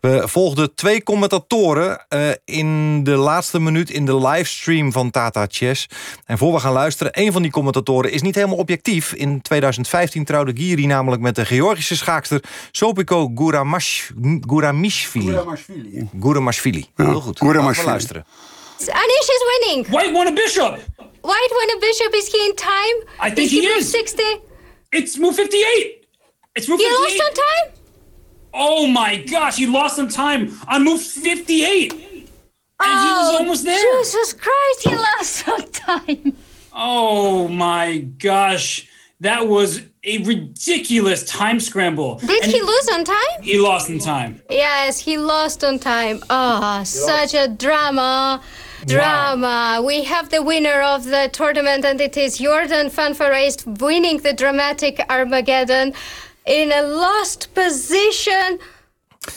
We 0.00 0.22
volgden 0.24 0.74
twee 0.74 1.02
commentatoren 1.02 2.06
uh, 2.08 2.28
in 2.44 3.04
de 3.04 3.16
laatste 3.16 3.60
minuut... 3.60 3.90
in 3.90 4.04
de 4.04 4.16
livestream 4.16 4.92
van 4.92 5.10
Tata 5.10 5.46
Chess. 5.48 5.88
En 6.24 6.38
voor 6.38 6.52
we 6.52 6.60
gaan 6.60 6.72
luisteren, 6.72 7.20
een 7.20 7.32
van 7.32 7.42
die 7.42 7.50
commentatoren 7.50 8.12
is 8.12 8.22
niet 8.22 8.34
helemaal 8.34 8.56
objectief. 8.56 9.12
In 9.12 9.42
2015 9.42 10.24
trouwde 10.24 10.52
Giri 10.54 10.86
namelijk 10.86 11.22
met 11.22 11.34
de 11.34 11.44
Georgische 11.44 11.96
schaakster... 11.96 12.42
Sopiko 12.70 13.30
Guramash, 13.34 14.10
Guramishvili. 14.40 15.26
Guramashvili. 15.26 16.08
Guramashvili. 16.20 16.86
Ja, 16.96 17.04
Heel 17.04 17.20
goed. 17.20 17.38
Guramashvili. 17.38 17.86
Laten 17.86 18.08
we 18.08 18.14
luisteren. 18.14 18.24
Anish 18.78 19.28
is 19.28 19.58
winning. 19.58 19.88
White 19.88 20.12
won 20.12 20.26
a 20.26 20.32
bishop. 20.32 21.12
White 21.24 21.48
won 21.52 21.76
a 21.78 21.80
bishop. 21.80 22.14
Is 22.14 22.28
he 22.30 22.44
in 22.44 22.54
time? 22.56 22.96
I 23.18 23.30
think 23.30 23.50
he 23.50 23.62
move 23.62 23.78
is. 23.78 23.90
60. 23.90 24.22
It's 24.92 25.16
move 25.18 25.34
58. 25.36 26.06
It's 26.54 26.68
move 26.68 26.78
He 26.78 26.84
58. 26.84 27.00
lost 27.00 27.22
on 27.22 27.34
time? 27.34 27.78
Oh 28.52 28.86
my 28.86 29.16
gosh, 29.16 29.56
he 29.56 29.66
lost 29.66 29.96
some 29.96 30.08
time 30.08 30.52
on 30.68 30.84
move 30.84 31.00
58. 31.00 31.92
And 31.92 32.00
he 32.00 32.06
was 32.06 33.34
Oh, 33.34 33.36
almost 33.38 33.64
there. 33.64 33.78
Jesus 33.96 34.34
Christ, 34.34 34.82
he 34.84 34.94
lost 34.94 35.30
some 35.30 35.70
time. 35.72 36.36
Oh 36.74 37.48
my 37.48 37.98
gosh. 38.18 38.86
That 39.20 39.48
was 39.48 39.80
a 40.02 40.18
ridiculous 40.24 41.24
time 41.24 41.58
scramble. 41.58 42.16
Did 42.16 42.42
And 42.42 42.52
he 42.52 42.60
lose 42.60 42.88
on 42.92 43.04
time? 43.04 43.42
He 43.42 43.58
lost 43.58 43.88
on 43.88 43.98
time. 43.98 44.42
Yes, 44.50 44.98
he 44.98 45.16
lost 45.16 45.64
on 45.64 45.78
time. 45.78 46.22
Oh, 46.28 46.82
such 46.84 47.32
a 47.32 47.48
drama. 47.48 48.42
Drama. 48.86 49.82
We 49.84 50.04
have 50.04 50.30
the 50.30 50.42
winner 50.42 50.82
of 50.82 51.04
the 51.04 51.30
tournament, 51.32 51.84
and 51.84 52.00
it 52.00 52.16
is 52.16 52.38
Jordan 52.38 52.90
van 52.90 53.14
Verreest 53.14 53.80
winning 53.80 54.18
the 54.18 54.32
dramatic 54.32 55.00
Armageddon 55.08 55.94
in 56.46 56.70
a 56.70 56.82
lost 56.82 57.54
position. 57.54 58.58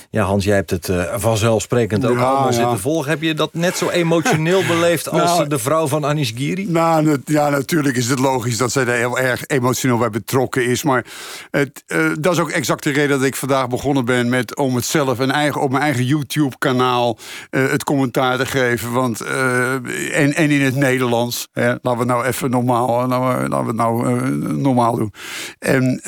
Ja, 0.09 0.23
Hans, 0.23 0.43
jij 0.43 0.55
hebt 0.55 0.69
het 0.69 0.88
uh, 0.88 1.13
vanzelfsprekend 1.15 2.05
ook 2.05 2.17
Ja, 2.17 2.23
allemaal 2.23 2.47
ja. 2.47 2.53
zitten 2.53 2.79
volgen. 2.79 3.09
Heb 3.09 3.21
je 3.21 3.33
dat 3.33 3.53
net 3.53 3.77
zo 3.77 3.89
emotioneel 3.89 4.65
beleefd 4.73 5.09
als 5.09 5.21
Nou, 5.21 5.47
de 5.47 5.59
vrouw 5.59 5.88
van 5.88 6.05
Anish 6.05 6.31
Giri? 6.35 6.65
Nou, 6.69 7.17
ja, 7.25 7.49
natuurlijk 7.49 7.95
is 7.95 8.09
het 8.09 8.19
logisch 8.19 8.57
dat 8.57 8.71
zij 8.71 8.85
er 8.85 8.93
heel 8.93 9.19
erg 9.19 9.45
emotioneel 9.45 9.97
bij 9.97 10.09
betrokken 10.09 10.65
is. 10.65 10.83
Maar 10.83 11.05
het, 11.51 11.83
eh, 11.88 12.05
dat 12.19 12.33
is 12.33 12.39
ook 12.39 12.49
exact 12.49 12.83
de 12.83 12.91
reden 12.91 13.17
dat 13.17 13.27
ik 13.27 13.35
vandaag 13.35 13.67
begonnen 13.67 14.05
ben 14.05 14.29
met 14.29 14.55
om 14.55 14.75
het 14.75 14.85
zelf 14.85 15.19
een 15.19 15.31
eigen, 15.31 15.61
op 15.61 15.71
mijn 15.71 15.83
eigen 15.83 16.05
YouTube-kanaal 16.05 17.17
eh, 17.49 17.69
het 17.69 17.83
commentaar 17.83 18.38
te 18.38 18.45
geven. 18.45 18.91
Want, 18.91 19.21
eh, 19.21 19.73
en, 20.21 20.33
en 20.33 20.51
in 20.51 20.61
het 20.61 20.75
Nederlands. 20.75 21.47
Hè, 21.51 21.67
laten 21.67 21.91
we 21.91 21.97
het 21.97 22.07
nou 22.07 22.25
even 22.25 22.49
normaal, 22.49 23.01
eh, 23.01 23.07
laten 23.07 23.41
we, 23.41 23.49
laten 23.49 23.65
we 23.65 23.67
het 23.67 23.75
nou 23.75 24.17
eh, 24.17 24.55
normaal 24.55 24.95
doen. 24.95 25.13
En. 25.59 26.01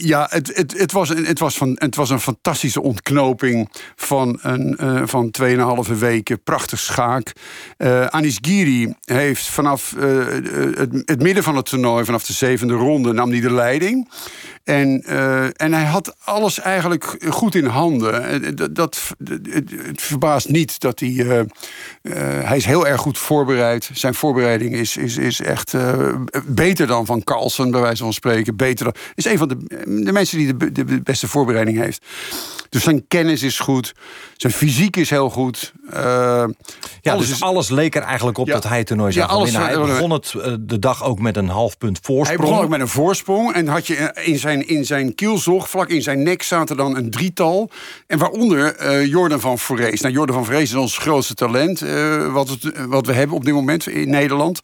Ja, 0.00 0.26
het, 0.30 0.56
het, 0.56 0.78
het, 0.78 0.92
was, 0.92 1.08
een- 1.08 1.24
het, 1.26 1.38
was 1.38 1.56
van, 1.56 1.72
het 1.74 1.96
was 1.96 2.10
een 2.10 2.20
fantastische 2.20 2.82
ontknoping 2.82 3.68
van, 3.96 4.38
een, 4.42 4.76
eh 4.76 5.02
van 5.04 5.30
2,5 5.86 5.98
weken. 5.98 6.42
Prachtig 6.42 6.78
schaak. 6.80 7.32
Eh 7.76 8.06
Anis 8.06 8.38
Giri 8.40 8.94
heeft 9.04 9.46
vanaf 9.46 9.94
eh, 9.98 10.26
het, 10.76 11.02
het 11.04 11.22
midden 11.22 11.42
van 11.42 11.56
het 11.56 11.64
toernooi, 11.66 12.04
vanaf 12.04 12.24
de 12.24 12.32
zevende 12.32 12.74
ronde, 12.74 13.12
nam 13.12 13.30
hij 13.30 13.40
de 13.40 13.52
leiding. 13.52 14.10
En, 14.64 15.02
eh, 15.06 15.44
en 15.44 15.72
hij 15.72 15.84
had 15.84 16.14
alles 16.24 16.60
eigenlijk 16.60 17.16
goed 17.28 17.54
in 17.54 17.64
handen. 17.66 18.28
Eh, 18.44 18.50
Dat, 18.54 18.74
dat, 18.74 19.00
het, 19.24 19.70
het 19.86 20.02
verbaast 20.02 20.48
niet 20.48 20.80
dat 20.80 21.00
hij. 21.00 21.16
eh, 21.18 21.40
hij 22.46 22.56
is 22.56 22.64
heel 22.64 22.86
erg 22.86 23.00
goed 23.00 23.18
voorbereid. 23.18 23.90
Zijn 23.92 24.14
voorbereiding 24.14 24.74
is, 24.74 24.96
is, 24.96 25.16
is 25.16 25.40
echt 25.40 25.74
beter 26.46 26.86
dan 26.86 27.06
van 27.06 27.24
Carlsen, 27.24 27.70
bij 27.70 27.80
wijze 27.80 28.02
van 28.02 28.12
spreken. 28.12 28.56
Beter 28.56 28.84
dan, 28.84 28.94
is 29.14 29.24
een 29.24 29.38
van 29.38 29.48
de, 29.48 29.56
de 30.04 30.12
mensen 30.12 30.38
die 30.38 30.46
de, 30.46 30.54
be- 30.54 30.72
de 30.84 31.02
beste 31.02 31.28
voorbereiding 31.28 31.78
heeft. 31.78 32.04
Dus 32.68 32.82
zijn 32.82 33.06
kennis 33.08 33.42
is 33.42 33.58
goed. 33.58 33.94
Zijn 34.36 34.52
fysiek 34.52 34.96
is 34.96 35.10
heel 35.10 35.30
goed. 35.30 35.72
Ja, 35.92 36.46
alles 37.12 37.26
dus 37.26 37.30
is- 37.30 37.42
alles 37.42 37.68
leek 37.68 37.94
er 37.94 38.02
eigenlijk 38.02 38.38
op 38.38 38.46
Ja. 38.46 38.52
dat 38.52 38.64
hij 38.64 38.78
het 38.78 38.86
toernooi 38.86 39.12
zou 39.12 39.26
Ja, 39.26 39.32
alles-. 39.32 39.56
Hij 39.56 39.78
begon 39.78 40.10
het 40.10 40.34
de 40.60 40.78
dag 40.78 41.04
ook 41.04 41.18
met 41.18 41.36
een 41.36 41.48
half 41.48 41.78
punt 41.78 41.98
voorsprong. 42.02 42.26
Hij 42.40 42.48
begon 42.50 42.64
ook 42.64 42.70
met 42.70 42.80
een 42.80 42.88
voorsprong. 42.88 43.52
En 43.54 43.66
had 43.68 43.86
je 43.86 43.94
in 44.24 44.38
zijn, 44.38 44.51
in 44.60 44.84
zijn 44.84 45.14
kielzog, 45.14 45.70
vlak 45.70 45.88
in 45.88 46.02
zijn 46.02 46.22
nek, 46.22 46.42
zaten 46.42 46.76
dan 46.76 46.96
een 46.96 47.10
drietal. 47.10 47.70
En 48.06 48.18
waaronder 48.18 48.76
eh, 48.76 49.06
Jordan 49.06 49.40
van 49.40 49.58
Forees. 49.58 50.00
Nou, 50.00 50.14
Jordan 50.14 50.34
van 50.36 50.44
Forees 50.44 50.70
is 50.70 50.74
ons 50.74 50.98
grootste 50.98 51.34
talent. 51.34 51.82
eh, 51.82 52.32
wat, 52.32 52.48
het, 52.48 52.86
wat 52.86 53.06
we 53.06 53.12
hebben 53.12 53.36
op 53.36 53.44
dit 53.44 53.54
moment 53.54 53.86
in 53.86 54.10
Nederland. 54.10 54.62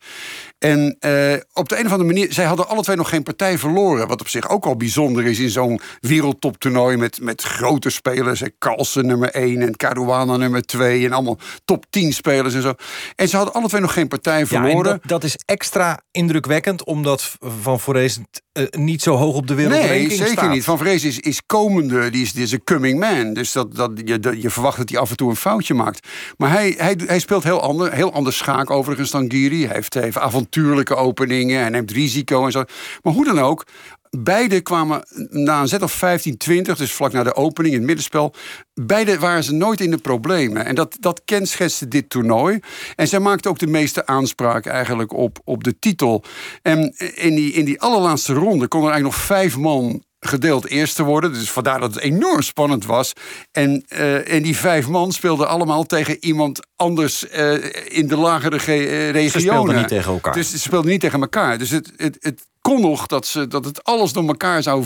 En 0.59 0.97
eh, 1.01 1.33
op 1.53 1.69
de 1.69 1.79
een 1.79 1.87
of 1.87 1.93
andere 1.93 2.13
manier, 2.13 2.33
zij 2.33 2.45
hadden 2.45 2.69
alle 2.69 2.83
twee 2.83 2.97
nog 2.97 3.09
geen 3.09 3.23
partij 3.23 3.59
verloren. 3.59 4.09
Wat 4.09 4.21
op 4.21 4.29
zich 4.29 4.49
ook 4.49 4.65
al 4.67 4.77
bijzonder 4.77 5.25
is 5.27 5.39
in 5.39 5.51
zo'n 5.51 5.81
wereldtoptoernooi 6.01 6.97
met, 6.97 7.21
met 7.23 7.43
grote 7.43 7.91
spelers. 7.91 8.41
hè, 8.41 8.47
Carlsen 8.59 9.07
nummer 9.07 9.31
1 9.31 9.63
en 9.63 9.77
Caruana 9.77 10.37
nummer 10.37 10.63
2. 10.63 11.05
En 11.05 11.13
allemaal 11.13 11.39
top 11.65 11.85
10 11.91 12.13
spelers 12.13 12.55
en 12.55 12.63
zo. 12.63 12.73
En 13.17 13.29
ze 13.29 13.37
hadden 13.37 13.55
alle 13.55 13.69
twee 13.69 13.81
nog 13.81 13.93
geen 13.93 14.09
partij 14.09 14.39
Ja, 14.41 14.47
verloren. 14.47 14.77
en 14.77 14.83
dat, 14.83 15.01
dat 15.03 15.25
is 15.25 15.37
extra 15.45 16.01
indrukwekkend, 16.11 16.85
omdat 16.85 17.37
Van 17.61 17.81
Voorhees 17.81 18.19
eh, 18.53 18.65
niet 18.71 19.03
zo 19.03 19.15
hoog 19.15 19.35
op 19.35 19.47
de 19.47 19.55
wereldranking 19.55 20.09
Nee, 20.09 20.17
zeker 20.17 20.33
staat. 20.33 20.51
niet. 20.51 20.65
Van 20.65 20.79
Vrees 20.79 21.05
is, 21.05 21.19
is 21.21 21.41
komende, 21.47 22.11
die 22.11 22.23
is, 22.23 22.33
die 22.33 22.43
is 22.43 22.53
een 22.53 22.65
coming 22.65 22.99
man. 23.01 23.33
Dus 23.33 23.53
dat, 23.53 23.75
dat, 23.75 23.91
je, 24.05 24.19
dat- 24.19 24.43
je 24.43 24.51
verwacht 24.51 24.77
dat 24.77 24.89
hij 24.89 24.99
af 24.99 25.11
en 25.11 25.17
toe 25.17 25.31
een 25.31 25.37
foutje 25.37 25.75
maakt. 25.75 26.07
Maar 26.37 26.51
hij, 26.51 26.75
hij, 26.79 26.99
hij 27.07 27.19
speelt 27.19 27.45
heel 27.45 27.61
ander, 27.61 27.93
heel 27.93 28.13
anders 28.13 28.37
schaak 28.37 28.71
overigens 28.71 29.11
dan 29.11 29.31
Giri. 29.31 29.65
Hij 29.67 29.75
heeft, 29.75 29.95
heeft 29.95 30.17
avontuurlijke 30.49 30.95
openingen, 30.95 31.61
hij 31.61 31.69
neemt 31.69 31.91
risico 31.91 32.45
en 32.45 32.53
zo. 32.53 32.65
Maar 33.03 33.13
hoe 33.13 33.25
dan 33.25 33.39
ook, 33.39 33.65
Beide 34.11 34.61
kwamen 34.61 35.05
na 35.31 35.61
een 35.61 35.69
zet 35.69 35.83
of 35.83 35.93
15, 35.93 36.37
20, 36.37 36.77
dus 36.77 36.93
vlak 36.93 37.13
na 37.13 37.23
de 37.23 37.35
opening 37.35 37.75
in 37.75 37.79
het 37.81 37.87
middenspel. 37.87 38.35
Beide 38.75 39.19
waren 39.19 39.45
ze 39.45 39.53
nooit 39.53 39.81
in 39.81 39.91
de 39.91 39.99
problemen. 39.99 40.65
En 40.65 40.75
dat, 40.75 40.97
dat 41.01 41.23
kenschetste 41.25 41.89
dit 41.89 42.11
toernooi. 42.11 42.59
En 42.95 43.09
zij 43.09 43.21
maakte 43.21 43.49
ook 43.49 43.59
de 43.59 43.67
meeste 43.67 44.07
aanspraak 44.07 44.67
eigenlijk 44.67 45.13
op, 45.13 45.39
op 45.45 45.65
de 45.65 45.79
titel. 45.79 46.25
En 46.63 46.95
in 47.15 47.35
die, 47.35 47.53
in 47.53 47.65
die 47.65 47.81
allerlaatste 47.81 48.33
ronde 48.33 48.69
kon 48.69 48.83
er 48.85 48.91
eigenlijk 48.91 49.17
nog 49.17 49.27
vijf 49.27 49.57
man 49.57 50.03
gedeeld 50.21 50.67
eerste 50.67 51.03
worden. 51.03 51.33
Dus 51.33 51.51
vandaar 51.51 51.81
dat 51.81 51.95
het 51.95 52.03
enorm 52.03 52.43
spannend 52.43 52.87
was. 52.87 53.13
En, 53.53 53.85
eh, 53.89 54.33
en 54.33 54.43
die 54.43 54.57
vijf 54.57 54.89
man 54.89 55.13
speelden 55.13 55.49
allemaal 55.49 55.85
tegen 55.85 56.17
iemand 56.25 56.67
anders 56.77 57.29
eh, 57.29 57.55
in 57.99 58.07
de 58.09 58.17
lagere 58.17 58.59
ge- 58.59 58.73
eh, 58.73 59.11
regionen. 59.11 59.31
speelden 59.41 59.77
niet 59.77 59.89
tegen 59.89 60.13
elkaar. 60.13 60.35
Dus 60.35 60.51
ze 60.51 60.59
speelden 60.59 60.91
niet 60.91 61.01
tegen 61.01 61.21
elkaar. 61.21 61.59
Dus 61.59 61.71
het, 61.71 61.93
het, 61.97 62.17
het 62.21 62.47
kon 62.69 62.81
nog 62.81 63.07
dat, 63.07 63.27
ze, 63.27 63.47
dat 63.49 63.65
het 63.65 63.85
alles 63.85 64.13
door 64.13 64.27
elkaar 64.27 64.63
zou 64.63 64.85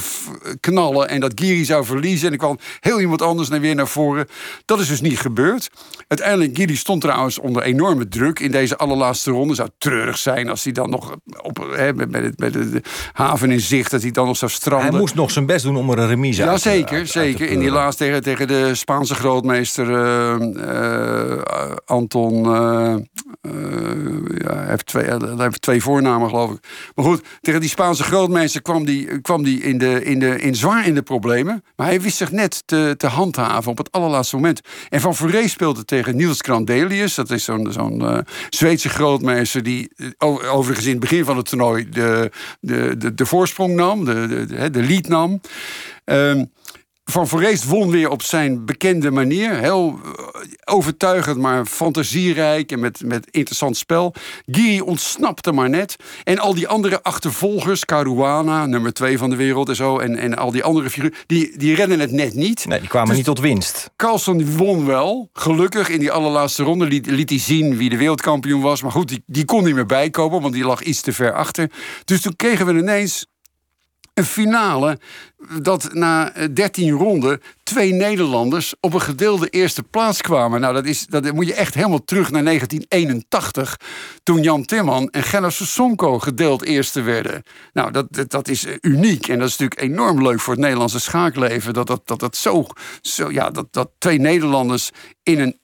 knallen... 0.60 1.08
en 1.08 1.20
dat 1.20 1.32
Giri 1.34 1.64
zou 1.64 1.84
verliezen. 1.84 2.26
En 2.26 2.32
er 2.32 2.38
kwam 2.38 2.58
heel 2.80 3.00
iemand 3.00 3.22
anders 3.22 3.48
naar 3.48 3.60
weer 3.60 3.74
naar 3.74 3.88
voren. 3.88 4.26
Dat 4.64 4.80
is 4.80 4.88
dus 4.88 5.00
niet 5.00 5.18
gebeurd. 5.18 5.70
Uiteindelijk, 6.08 6.56
Giri 6.56 6.76
stond 6.76 7.00
trouwens 7.00 7.38
onder 7.38 7.62
enorme 7.62 8.08
druk... 8.08 8.38
in 8.38 8.50
deze 8.50 8.76
allerlaatste 8.76 9.30
ronde. 9.30 9.54
Zou 9.54 9.68
treurig 9.78 10.18
zijn 10.18 10.48
als 10.48 10.64
hij 10.64 10.72
dan 10.72 10.90
nog 10.90 11.14
op, 11.42 11.66
met, 11.94 12.10
met, 12.10 12.22
het- 12.22 12.38
met 12.38 12.52
de, 12.52 12.82
haven 13.12 13.50
in 13.50 13.60
zicht... 13.60 13.90
dat 13.90 14.02
hij 14.02 14.10
dan 14.10 14.26
nog 14.26 14.36
zou 14.36 14.50
stranden. 14.50 14.90
Hij 14.90 14.98
moest 15.00 15.14
nog 15.14 15.30
zijn 15.30 15.46
best 15.46 15.64
doen 15.64 15.76
om 15.76 15.90
er 15.90 15.98
een 15.98 16.08
remise 16.08 16.42
Ja, 16.42 16.48
uit 16.48 16.62
te- 16.62 16.68
zeker. 16.68 16.88
uit- 16.88 16.98
uit 16.98 17.06
te 17.06 17.18
zeker. 17.18 17.48
In 17.48 17.58
die 17.58 17.70
laatste 17.70 18.04
tegen, 18.04 18.22
tegen 18.22 18.48
de 18.48 18.74
Spaanse 18.74 19.14
grootmeester 19.14 19.90
eh, 19.94 21.34
eh, 21.34 21.72
Anton. 21.84 22.44
eh, 22.44 22.94
ja, 24.38 24.54
hij, 24.54 24.66
heeft 24.68 24.86
twee, 24.86 25.04
hij 25.04 25.18
heeft 25.36 25.62
twee 25.62 25.82
voornamen, 25.82 26.28
geloof 26.28 26.50
ik. 26.50 26.58
Maar 26.94 27.04
goed, 27.04 27.22
tegen 27.40 27.60
die 27.60 27.68
Spaanse 27.72 28.02
grootmeester 28.02 28.62
kwam 28.62 28.84
die, 28.84 29.20
kwam 29.20 29.42
die, 29.44 29.60
in, 29.62 29.78
de, 29.78 30.04
in, 30.04 30.18
de, 30.18 30.40
in 30.40 30.54
zwaar 30.54 30.86
in 30.86 30.94
de 30.94 31.02
problemen. 31.02 31.64
Maar 31.76 31.86
hij 31.86 32.00
wist 32.00 32.16
zich 32.16 32.32
net 32.32 32.62
te, 32.66 32.94
te 32.96 33.06
handhaven 33.06 33.70
op 33.70 33.78
het 33.78 33.92
allerlaatste 33.92 34.36
moment. 34.36 34.60
En 34.88 35.00
Van 35.00 35.16
Fouré 35.16 35.48
speelde 35.48 35.84
tegen 35.84 36.16
Niels 36.16 36.40
Krandelius. 36.40 37.14
Dat 37.14 37.30
is 37.30 37.44
zo'n 37.44 37.72
zo'n 37.72 38.06
eh, 38.06 38.18
Zweedse 38.50 38.88
grootmeester 38.88 39.62
die 39.62 39.90
eh, 40.18 40.54
overigens 40.54 40.86
in 40.86 40.92
het 40.92 41.00
begin 41.00 41.24
van 41.24 41.36
het 41.36 41.48
toernooi 41.48 41.88
de, 41.88 42.30
de, 42.60 43.14
de, 43.14 43.26
voorsprong 43.26 43.74
nam, 43.74 44.04
de, 44.04 44.46
de, 44.48 44.70
de 44.70 44.82
lead 44.82 45.08
nam. 45.08 45.40
Ehm, 46.04 46.44
van 47.05 47.28
Vooreest 47.28 47.64
won 47.64 47.90
weer 47.90 48.11
op 48.11 48.22
zijn 48.22 48.64
bekende 48.64 49.11
manier. 49.11 49.55
Heel 49.55 50.00
eh, 50.05 50.74
overtuigend, 50.74 51.38
maar 51.38 51.66
fantasierijk 51.66 52.72
en 52.72 52.80
met, 52.80 53.03
met 53.05 53.26
interessant 53.30 53.76
spel. 53.76 54.14
Giri 54.46 54.80
ontsnapte 54.80 55.53
maar 55.53 55.70
net. 55.70 55.96
En 56.24 56.38
al 56.38 56.55
die 56.55 56.68
andere 56.68 57.03
achtervolgers, 57.03 57.84
Caruana, 57.84 58.66
nummer 58.66 58.92
twee 58.92 59.18
van 59.18 59.30
de 59.30 59.36
wereld 59.36 59.68
en 59.68 59.76
zo... 59.76 59.98
en, 59.98 60.16
en 60.16 60.36
al 60.36 60.50
die 60.50 60.64
andere 60.64 60.90
figuren, 60.90 61.14
die, 61.26 61.59
die 61.59 61.74
redden 61.74 62.00
het 62.00 62.11
net 62.11 62.34
niet. 62.34 62.66
Nee, 62.66 62.80
die 62.80 62.88
kwamen 62.88 63.09
Dus 63.09 63.16
niet 63.16 63.26
tot 63.26 63.40
winst. 63.40 63.90
Carlson 63.96 64.36
die 64.36 64.46
won 64.46 64.86
wel. 64.86 65.28
Gelukkig 65.32 65.88
in 65.88 66.00
die 66.00 66.12
allerlaatste 66.12 66.62
ronde 66.62 66.86
liet, 66.86 67.07
liet 67.07 67.30
hij 67.30 67.38
zien 67.38 67.76
wie 67.76 67.90
de 67.90 67.96
wereldkampioen 67.96 68.61
was. 68.61 68.82
Maar 68.82 68.92
goed, 68.92 69.09
die, 69.09 69.22
die 69.26 69.44
kon 69.44 69.64
niet 69.64 69.74
meer 69.74 69.86
bijkomen, 69.86 70.40
want 70.40 70.55
die 70.55 70.64
lag 70.64 70.82
iets 70.82 71.00
te 71.00 71.12
ver 71.12 71.32
achter. 71.32 71.70
Dus 72.05 72.20
toen 72.20 72.36
kregen 72.36 72.66
we 72.66 72.72
ineens 72.72 73.26
een 74.14 74.24
finale 74.24 74.98
dat 75.62 75.92
na 75.92 76.32
13 76.52 76.90
ronden 76.90 77.40
twee 77.62 77.92
Nederlanders 77.92 78.74
op 78.80 78.94
een 78.94 79.00
gedeelde 79.00 79.48
eerste 79.48 79.82
plaats 79.82 80.20
kwamen. 80.20 80.60
Nou, 80.60 80.74
dat, 80.74 80.84
is, 80.84 81.06
dat 81.06 81.32
moet 81.32 81.46
je 81.46 81.54
echt 81.54 81.74
helemaal 81.74 82.04
terug 82.04 82.30
naar 82.30 82.44
1981, 82.44 83.76
toen 84.22 84.42
Jan 84.42 84.64
Timman 84.64 85.08
en 85.10 85.22
Gerlof 85.22 85.52
Sonko 85.52 86.18
gedeeld 86.18 86.64
eerste 86.64 87.02
werden. 87.02 87.42
Nou, 87.72 87.90
dat, 87.90 88.06
dat, 88.10 88.30
dat, 88.30 88.48
is 88.48 88.66
uniek 88.80 89.28
en 89.28 89.38
dat 89.38 89.48
is 89.48 89.56
natuurlijk 89.56 89.80
enorm 89.80 90.22
leuk 90.22 90.40
voor 90.40 90.52
het 90.52 90.62
Nederlandse 90.62 91.00
schaakleven. 91.00 91.72
Dat 91.72 91.86
dat, 91.86 92.02
dat, 92.04 92.20
dat 92.20 92.36
zo, 92.36 92.66
zo 93.00 93.30
ja, 93.30 93.50
dat, 93.50 93.66
dat 93.70 93.90
twee 93.98 94.18
Nederlanders 94.18 94.90
in 95.22 95.40
een 95.40 95.52
eh, 95.52 95.61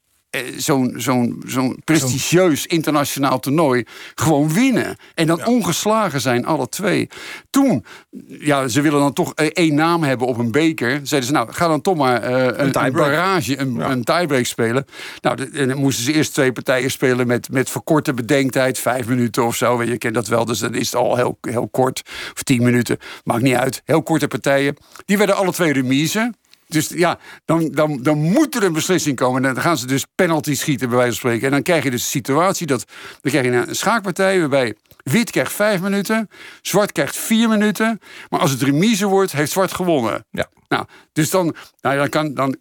zo'n 0.57 0.95
zo'n 0.97 1.43
zo'n 1.47 1.81
prestigieus 1.85 2.67
internationaal 2.67 3.41
toernooi 3.41 3.85
gewoon 4.15 4.53
winnen. 4.53 4.97
En 5.15 5.27
dan 5.27 5.47
ongeslagen 5.47 6.21
zijn, 6.21 6.47
alle 6.47 6.69
twee. 6.69 7.09
Toen, 7.51 7.85
ja, 8.27 8.69
ze 8.69 8.81
willen 8.81 9.01
dan 9.01 9.13
toch 9.13 9.35
eh, 9.35 9.47
één 9.47 9.75
naam 9.75 10.03
hebben 10.03 10.27
op 10.27 10.39
een 10.39 10.51
beker. 10.51 11.01
Zeiden 11.03 11.29
ze, 11.29 11.33
nou, 11.35 11.53
ga 11.53 11.69
dan 11.69 11.81
toch 11.81 11.97
maar 11.97 12.31
uh, 12.31 12.45
een, 12.45 12.85
een, 12.85 12.93
barrage, 12.93 13.59
een, 13.59 13.91
een 13.91 14.05
tiebreak 14.05 14.45
spelen. 14.45 14.85
Nou, 15.21 15.51
en 15.53 15.69
dan 15.69 15.79
moesten 15.79 16.05
ze 16.05 16.13
eerst 16.13 16.35
twee 16.35 16.53
partijen 16.53 16.91
spelen 16.91 17.27
met, 17.27 17.51
met 17.51 17.71
verkorte 17.71 18.15
bedenktijd. 18.15 18.79
Vijf 18.79 19.07
minuten 19.07 19.45
of 19.45 19.57
zo, 19.57 19.83
je 19.83 19.99
kent 19.99 20.15
dat 20.15 20.27
wel. 20.27 20.45
Dus 20.45 20.59
dan 20.59 20.75
is 20.75 20.87
het 20.87 21.01
al 21.01 21.17
heel, 21.17 21.39
heel 21.41 21.69
kort. 21.69 22.03
Of 22.33 22.43
tien 22.43 22.63
minuten, 22.63 22.99
maakt 23.25 23.43
niet 23.43 23.55
uit. 23.55 23.83
Heel 23.85 24.03
korte 24.03 24.29
partijen. 24.29 24.77
Die 25.05 25.19
werden 25.19 25.37
alle 25.37 25.53
twee 25.53 25.73
remise. 25.73 26.33
Dus 26.69 26.89
ja, 26.89 27.19
dan, 27.45 27.69
dan, 27.71 28.03
dan 28.03 28.19
moet 28.19 28.55
er 28.55 28.63
een 28.63 28.73
beslissing 28.73 29.17
komen. 29.17 29.45
En 29.45 29.55
dan 29.55 29.63
gaan 29.63 29.79
ze 29.79 29.87
dus 29.87 30.07
penalty 30.15 30.55
schieten, 30.55 30.89
bij 30.89 30.97
wijze 30.97 31.13
van 31.13 31.21
spreken. 31.21 31.47
En 31.47 31.53
dan 31.53 31.63
krijg 31.63 31.85
je 31.85 31.91
dus 31.91 32.03
de 32.03 32.09
situatie 32.09 32.67
dat. 32.67 32.85
Dan 33.21 33.33
krijg 33.33 33.45
je 33.45 33.53
een 33.53 33.77
schaakpartij 33.77 34.41
waarbij 34.41 34.75
wit 35.11 35.31
krijgt 35.31 35.53
vijf 35.53 35.81
minuten, 35.81 36.29
zwart 36.63 36.93
krijgt 36.93 37.17
vier 37.17 37.49
minuten. 37.49 38.01
Maar 38.29 38.41
als 38.41 38.51
het 38.51 38.63
remise 38.63 39.07
wordt, 39.07 39.33
heeft 39.33 39.53
zwart 39.53 39.73
gewonnen. 39.73 40.25
Ja. 40.31 40.49
Nou, 40.69 40.85
dus 41.13 41.31
dan, 41.31 41.55
nou, 41.81 41.97
dan, 41.97 42.09
kan, 42.09 42.35
dan, 42.35 42.57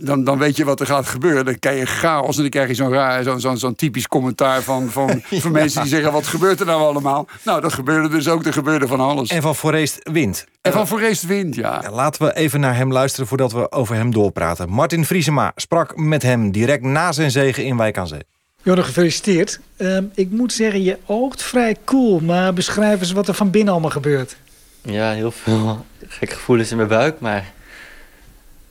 dan, 0.00 0.24
dan 0.24 0.38
weet 0.38 0.56
je 0.56 0.64
wat 0.64 0.80
er 0.80 0.86
gaat 0.86 1.06
gebeuren. 1.06 1.44
Dan 1.44 1.58
krijg 1.58 1.78
je 1.78 1.86
chaos 1.86 2.36
en 2.36 2.42
dan 2.42 2.50
krijg 2.50 2.68
je 2.68 2.74
zo'n 2.74 2.92
raar, 2.92 3.22
zo'n 3.22 3.40
zo'n 3.40 3.58
zo'n 3.58 3.74
typisch 3.74 4.08
commentaar 4.08 4.62
van, 4.62 4.90
van, 4.90 5.22
van 5.42 5.52
mensen 5.52 5.80
die 5.80 5.90
zeggen: 5.90 6.12
wat 6.12 6.26
gebeurt 6.26 6.60
er 6.60 6.66
nou 6.66 6.82
allemaal? 6.82 7.28
Nou, 7.44 7.60
dat 7.60 7.72
gebeurde 7.72 8.08
dus 8.08 8.28
ook. 8.28 8.44
Er 8.46 8.52
gebeurde 8.52 8.86
van 8.86 9.00
alles. 9.00 9.30
En 9.30 9.42
van 9.42 9.56
Forest 9.56 9.98
wint. 10.12 10.46
En 10.60 10.72
van 10.72 10.86
Forest 10.86 11.26
wint, 11.26 11.54
ja. 11.54 11.78
ja. 11.82 11.90
Laten 11.90 12.26
we 12.26 12.34
even 12.34 12.60
naar 12.60 12.76
hem 12.76 12.92
luisteren 12.92 13.26
voordat 13.26 13.52
we 13.52 13.72
over 13.72 13.94
hem 13.94 14.12
doorpraten. 14.12 14.68
Martin 14.68 15.04
Vriesema 15.04 15.52
sprak 15.54 15.96
met 15.96 16.22
hem 16.22 16.50
direct 16.50 16.82
na 16.82 17.12
zijn 17.12 17.30
zegen 17.30 17.64
in 17.64 17.76
Wijk 17.76 17.98
aan 17.98 18.08
Zee. 18.08 18.24
Jordan, 18.62 18.84
gefeliciteerd. 18.84 19.60
Uh, 19.76 19.98
ik 20.14 20.30
moet 20.30 20.52
zeggen, 20.52 20.82
je 20.82 20.98
oogt 21.06 21.42
vrij 21.42 21.76
cool, 21.84 22.20
maar 22.20 22.52
beschrijf 22.52 23.00
eens 23.00 23.12
wat 23.12 23.28
er 23.28 23.34
van 23.34 23.50
binnen 23.50 23.72
allemaal 23.72 23.90
gebeurt. 23.90 24.36
Ja, 24.82 25.12
heel 25.12 25.30
veel 25.30 25.86
gekke 26.06 26.34
gevoelens 26.34 26.70
in 26.70 26.76
mijn 26.76 26.88
buik, 26.88 27.20
maar 27.20 27.52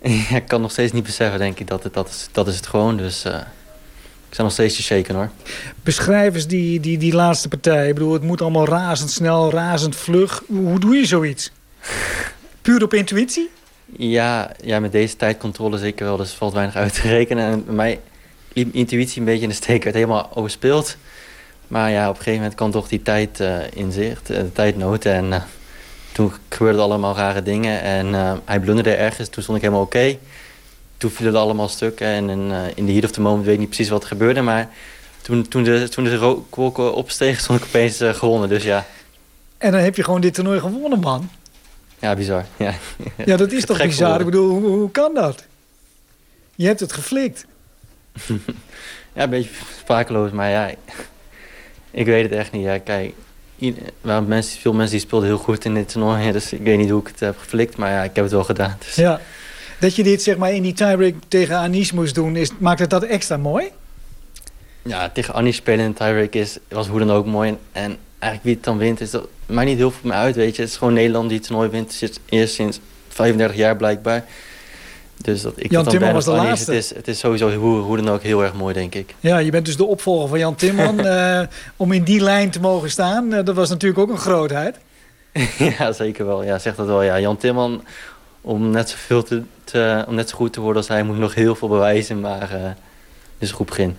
ik 0.39 0.43
kan 0.47 0.61
nog 0.61 0.71
steeds 0.71 0.91
niet 0.91 1.03
beseffen, 1.03 1.39
denk 1.39 1.59
ik, 1.59 1.67
dat, 1.67 1.83
het, 1.83 1.93
dat, 1.93 2.09
is, 2.09 2.27
dat 2.31 2.47
is 2.47 2.55
het 2.55 2.67
gewoon. 2.67 2.97
Dus 2.97 3.25
uh, 3.25 3.33
ik 4.27 4.33
sta 4.33 4.43
nog 4.43 4.51
steeds 4.51 4.75
te 4.75 4.83
shaken, 4.83 5.15
hoor. 5.15 5.29
Beschrijf 5.83 6.33
eens 6.33 6.47
die, 6.47 6.79
die, 6.79 6.97
die 6.97 7.13
laatste 7.13 7.47
partij. 7.47 7.87
Ik 7.87 7.93
bedoel, 7.93 8.13
het 8.13 8.23
moet 8.23 8.41
allemaal 8.41 8.67
razendsnel, 8.67 9.51
razend 9.51 9.95
vlug. 9.95 10.43
Hoe 10.47 10.79
doe 10.79 10.95
je 10.95 11.05
zoiets? 11.05 11.51
Puur 12.61 12.83
op 12.83 12.93
intuïtie? 12.93 13.49
Ja, 13.97 14.51
ja, 14.63 14.79
met 14.79 14.91
deze 14.91 15.15
tijdcontrole 15.15 15.77
zeker 15.77 16.05
wel. 16.05 16.17
Dus 16.17 16.31
valt 16.31 16.53
weinig 16.53 16.75
uit 16.75 16.93
te 16.93 17.01
rekenen. 17.01 17.51
En 17.51 17.65
bij 17.65 17.73
mij 17.75 17.99
intuïtie 18.53 19.19
een 19.19 19.25
beetje 19.25 19.43
in 19.43 19.49
de 19.49 19.55
steek. 19.55 19.83
werd 19.83 19.95
helemaal 19.95 20.29
overspeeld. 20.33 20.97
Maar 21.67 21.91
ja, 21.91 22.03
op 22.03 22.09
een 22.09 22.21
gegeven 22.21 22.39
moment 22.39 22.55
kwam 22.55 22.71
toch 22.71 22.87
die 22.87 23.01
tijd 23.01 23.39
uh, 23.39 23.57
in 23.73 23.91
zicht. 23.91 24.31
Uh, 24.31 24.37
de 24.37 24.51
tijdnood. 24.51 25.05
En 25.05 25.25
uh, 25.25 25.41
toen 26.11 26.31
gebeurden 26.49 26.81
allemaal 26.81 27.15
rare 27.15 27.43
dingen. 27.43 27.81
En 27.81 28.41
hij 28.45 28.59
blunderde 28.59 28.93
ergens. 28.93 29.29
Toen 29.29 29.43
stond 29.43 29.57
ik 29.57 29.63
helemaal 29.63 29.85
oké. 29.85 30.17
Toen 30.97 31.11
vielen 31.11 31.33
er 31.33 31.39
allemaal 31.39 31.67
stukken. 31.67 32.07
En 32.07 32.29
in, 32.29 32.51
in 32.75 32.85
de 32.85 32.91
heat 32.91 33.03
of 33.03 33.11
the 33.11 33.21
moment 33.21 33.45
weet 33.45 33.53
ik 33.53 33.59
niet 33.59 33.69
precies 33.69 33.89
wat 33.89 34.01
er 34.01 34.07
gebeurde. 34.07 34.41
Maar 34.41 34.69
toen, 35.21 35.47
toen 35.47 35.63
de, 35.63 35.89
toen 35.89 36.03
de 36.03 36.43
wolken 36.49 36.93
opstegen, 36.93 37.41
stond 37.41 37.59
ik 37.59 37.65
opeens 37.65 37.99
gewonnen. 38.01 38.49
Dus 38.49 38.63
ja. 38.63 38.85
En 39.57 39.71
dan 39.71 39.81
heb 39.81 39.95
je 39.95 40.03
gewoon 40.03 40.21
dit 40.21 40.33
toernooi 40.33 40.59
gewonnen, 40.59 40.99
man. 40.99 41.29
Ja, 41.99 42.15
bizar. 42.15 42.45
Ja, 42.57 42.73
ja 43.25 43.37
dat 43.37 43.51
is 43.51 43.65
toch 43.65 43.77
bizar? 43.77 43.91
Geworden. 43.91 44.19
Ik 44.19 44.25
bedoel, 44.25 44.49
hoe, 44.49 44.69
hoe 44.69 44.91
kan 44.91 45.13
dat? 45.13 45.43
Je 46.55 46.65
hebt 46.65 46.79
het 46.79 46.93
geflikt. 46.93 47.45
ja, 49.13 49.23
een 49.23 49.29
beetje 49.29 49.49
sprakeloos, 49.79 50.31
maar 50.31 50.49
ja, 50.49 50.71
ik 51.91 52.05
weet 52.05 52.23
het 52.23 52.31
echt 52.31 52.51
niet. 52.51 52.63
Ja, 52.63 52.77
kijk, 52.77 53.13
mensen, 54.25 54.59
veel 54.59 54.73
mensen 54.73 54.97
die 54.97 55.05
speelden 55.05 55.27
heel 55.27 55.37
goed 55.37 55.65
in 55.65 55.73
dit 55.73 55.89
toernooi, 55.89 56.31
dus 56.37 56.53
ik 56.53 56.61
weet 56.61 56.77
niet 56.77 56.89
hoe 56.89 57.01
ik 57.01 57.07
het 57.07 57.19
heb 57.19 57.37
geflikt, 57.37 57.77
maar 57.77 57.91
ja, 57.91 58.03
ik 58.03 58.15
heb 58.15 58.23
het 58.23 58.33
wel 58.33 58.43
gedaan. 58.43 58.75
Dus. 58.85 58.95
Ja, 58.95 59.21
dat 59.79 59.95
je 59.95 60.03
dit 60.03 60.21
zeg 60.21 60.37
maar 60.37 60.53
in 60.53 60.61
die 60.61 60.73
tiebreak 60.73 61.13
tegen 61.27 61.57
Anis 61.57 61.91
moest 61.91 62.15
doen, 62.15 62.35
is, 62.35 62.51
maakt 62.57 62.79
het 62.79 62.89
dat 62.89 63.03
extra 63.03 63.37
mooi? 63.37 63.71
Ja, 64.81 65.09
tegen 65.09 65.33
Anis 65.33 65.55
spelen 65.55 65.85
in 65.85 65.93
tiebreak 65.93 66.33
is, 66.33 66.57
was 66.67 66.87
hoe 66.87 66.99
dan 66.99 67.11
ook 67.11 67.25
mooi. 67.25 67.57
En 67.71 67.97
eigenlijk 68.19 68.43
wie 68.43 68.53
het 68.53 68.63
dan 68.63 68.77
wint, 68.77 69.01
is 69.01 69.11
dat 69.11 69.27
maakt 69.45 69.67
niet 69.67 69.77
heel 69.77 69.91
veel 69.91 70.09
mij 70.09 70.17
uit, 70.17 70.35
weet 70.35 70.55
je. 70.55 70.61
Het 70.61 70.71
is 70.71 70.77
gewoon 70.77 70.93
Nederland 70.93 71.29
die 71.29 71.37
het 71.37 71.47
toernooi 71.47 71.69
wint, 71.69 71.99
het 71.99 72.19
eerst 72.29 72.53
sinds 72.53 72.79
35 73.07 73.57
jaar 73.57 73.75
blijkbaar. 73.75 74.25
Dus 75.21 75.41
dat 75.41 75.53
ik 75.55 75.71
Jan 75.71 75.85
Timman 75.85 76.13
was 76.13 76.25
de 76.25 76.31
laatste. 76.31 76.71
Het 76.71 76.83
is, 76.83 76.95
het 76.95 77.07
is 77.07 77.19
sowieso 77.19 77.55
hoe, 77.55 77.79
hoe 77.79 77.97
dan 77.97 78.09
ook 78.09 78.21
heel 78.21 78.43
erg 78.43 78.53
mooi, 78.53 78.73
denk 78.73 78.95
ik. 78.95 79.15
Ja, 79.19 79.37
je 79.37 79.51
bent 79.51 79.65
dus 79.65 79.77
de 79.77 79.85
opvolger 79.85 80.29
van 80.29 80.39
Jan 80.39 80.55
Timman. 80.55 81.05
uh, 81.05 81.41
om 81.75 81.91
in 81.91 82.03
die 82.03 82.21
lijn 82.21 82.49
te 82.49 82.59
mogen 82.59 82.91
staan, 82.91 83.33
uh, 83.33 83.39
dat 83.43 83.55
was 83.55 83.69
natuurlijk 83.69 83.99
ook 83.99 84.09
een 84.09 84.17
grootheid. 84.17 84.77
ja, 85.77 85.91
zeker 85.91 86.25
wel. 86.25 86.43
Ja, 86.43 86.59
zeg 86.59 86.75
dat 86.75 86.87
wel. 86.87 87.01
Ja, 87.01 87.19
Jan 87.19 87.37
Timman, 87.37 87.83
om 88.41 88.69
net, 88.69 88.89
zoveel 88.89 89.23
te, 89.23 89.43
te, 89.63 90.05
om 90.07 90.15
net 90.15 90.29
zo 90.29 90.35
goed 90.35 90.53
te 90.53 90.59
worden 90.59 90.77
als 90.77 90.87
hij, 90.87 91.03
moet 91.03 91.17
nog 91.17 91.35
heel 91.35 91.55
veel 91.55 91.67
bewijzen. 91.67 92.19
Maar 92.19 92.49
uh, 92.53 92.69
een 93.39 93.49
goed 93.49 93.65
begin. 93.65 93.97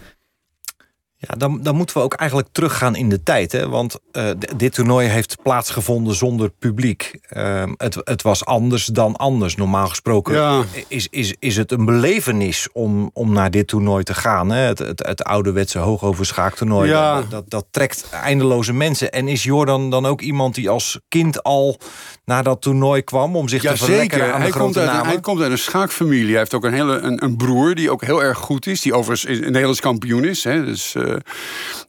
Ja, 1.23 1.35
dan, 1.37 1.63
dan 1.63 1.77
moeten 1.77 1.97
we 1.97 2.03
ook 2.03 2.15
eigenlijk 2.15 2.49
teruggaan 2.53 2.97
in 2.97 3.09
de 3.09 3.23
tijd. 3.23 3.53
Hè? 3.53 3.69
Want 3.69 3.99
uh, 4.13 4.31
dit 4.57 4.75
toernooi 4.75 5.09
heeft 5.09 5.43
plaatsgevonden 5.43 6.15
zonder 6.15 6.51
publiek. 6.59 7.19
Uh, 7.37 7.63
het, 7.77 7.97
het 8.05 8.23
was 8.23 8.45
anders 8.45 8.85
dan 8.85 9.17
anders. 9.17 9.57
Normaal 9.57 9.89
gesproken 9.89 10.35
ja. 10.35 10.63
is, 10.89 11.07
is, 11.11 11.35
is 11.39 11.57
het 11.57 11.73
een 11.73 11.85
belevenis 11.85 12.69
om, 12.73 13.11
om 13.13 13.33
naar 13.33 13.51
dit 13.51 13.69
toernooi 13.69 14.05
te 14.05 14.15
gaan. 14.15 14.51
Hè? 14.51 14.59
Het, 14.59 14.79
het, 14.79 15.07
het 15.07 15.25
ouderwetse 15.25 15.79
hoogoverschaaktoernooi. 15.79 16.89
Ja. 16.89 17.15
Dat, 17.15 17.31
dat, 17.31 17.51
dat, 17.51 17.67
trekt 17.71 18.11
eindeloze 18.11 18.73
mensen. 18.73 19.11
En 19.13 19.29
is 19.29 19.43
Jordan 19.43 19.91
dan 19.91 20.07
ook 20.07 20.21
iemand 20.21 20.55
die 20.55 20.71
als 20.71 21.01
kind 21.09 21.43
al 21.43 21.79
naar 22.25 22.45
dat 22.45 22.61
toernooi 22.61 23.03
kwam... 23.03 23.37
om 23.37 23.49
zich 23.49 23.63
ja, 23.63 23.71
te 23.71 23.77
verlekkeren 23.77 24.11
zeker. 24.11 24.33
aan 24.33 24.41
de 24.41 24.47
hij 24.47 24.51
grote 24.51 24.65
komt 24.65 24.77
uit, 24.77 24.97
namen? 24.97 25.07
Hij 25.07 25.21
komt 25.21 25.41
uit 25.41 25.51
een 25.51 25.59
schaakfamilie. 25.59 26.29
Hij 26.29 26.39
heeft 26.39 26.55
ook 26.55 26.65
een, 26.65 26.73
hele, 26.73 26.99
een, 26.99 27.25
een 27.25 27.37
broer 27.37 27.75
die 27.75 27.91
ook 27.91 28.05
heel 28.05 28.23
erg 28.23 28.39
goed 28.39 28.67
is. 28.67 28.81
Die 28.81 28.95
overigens 28.95 29.31
een 29.31 29.41
Nederlands 29.41 29.81
kampioen 29.81 30.25
is. 30.25 30.45
Hè? 30.45 30.65
Dus... 30.65 30.95
Uh, 30.95 31.10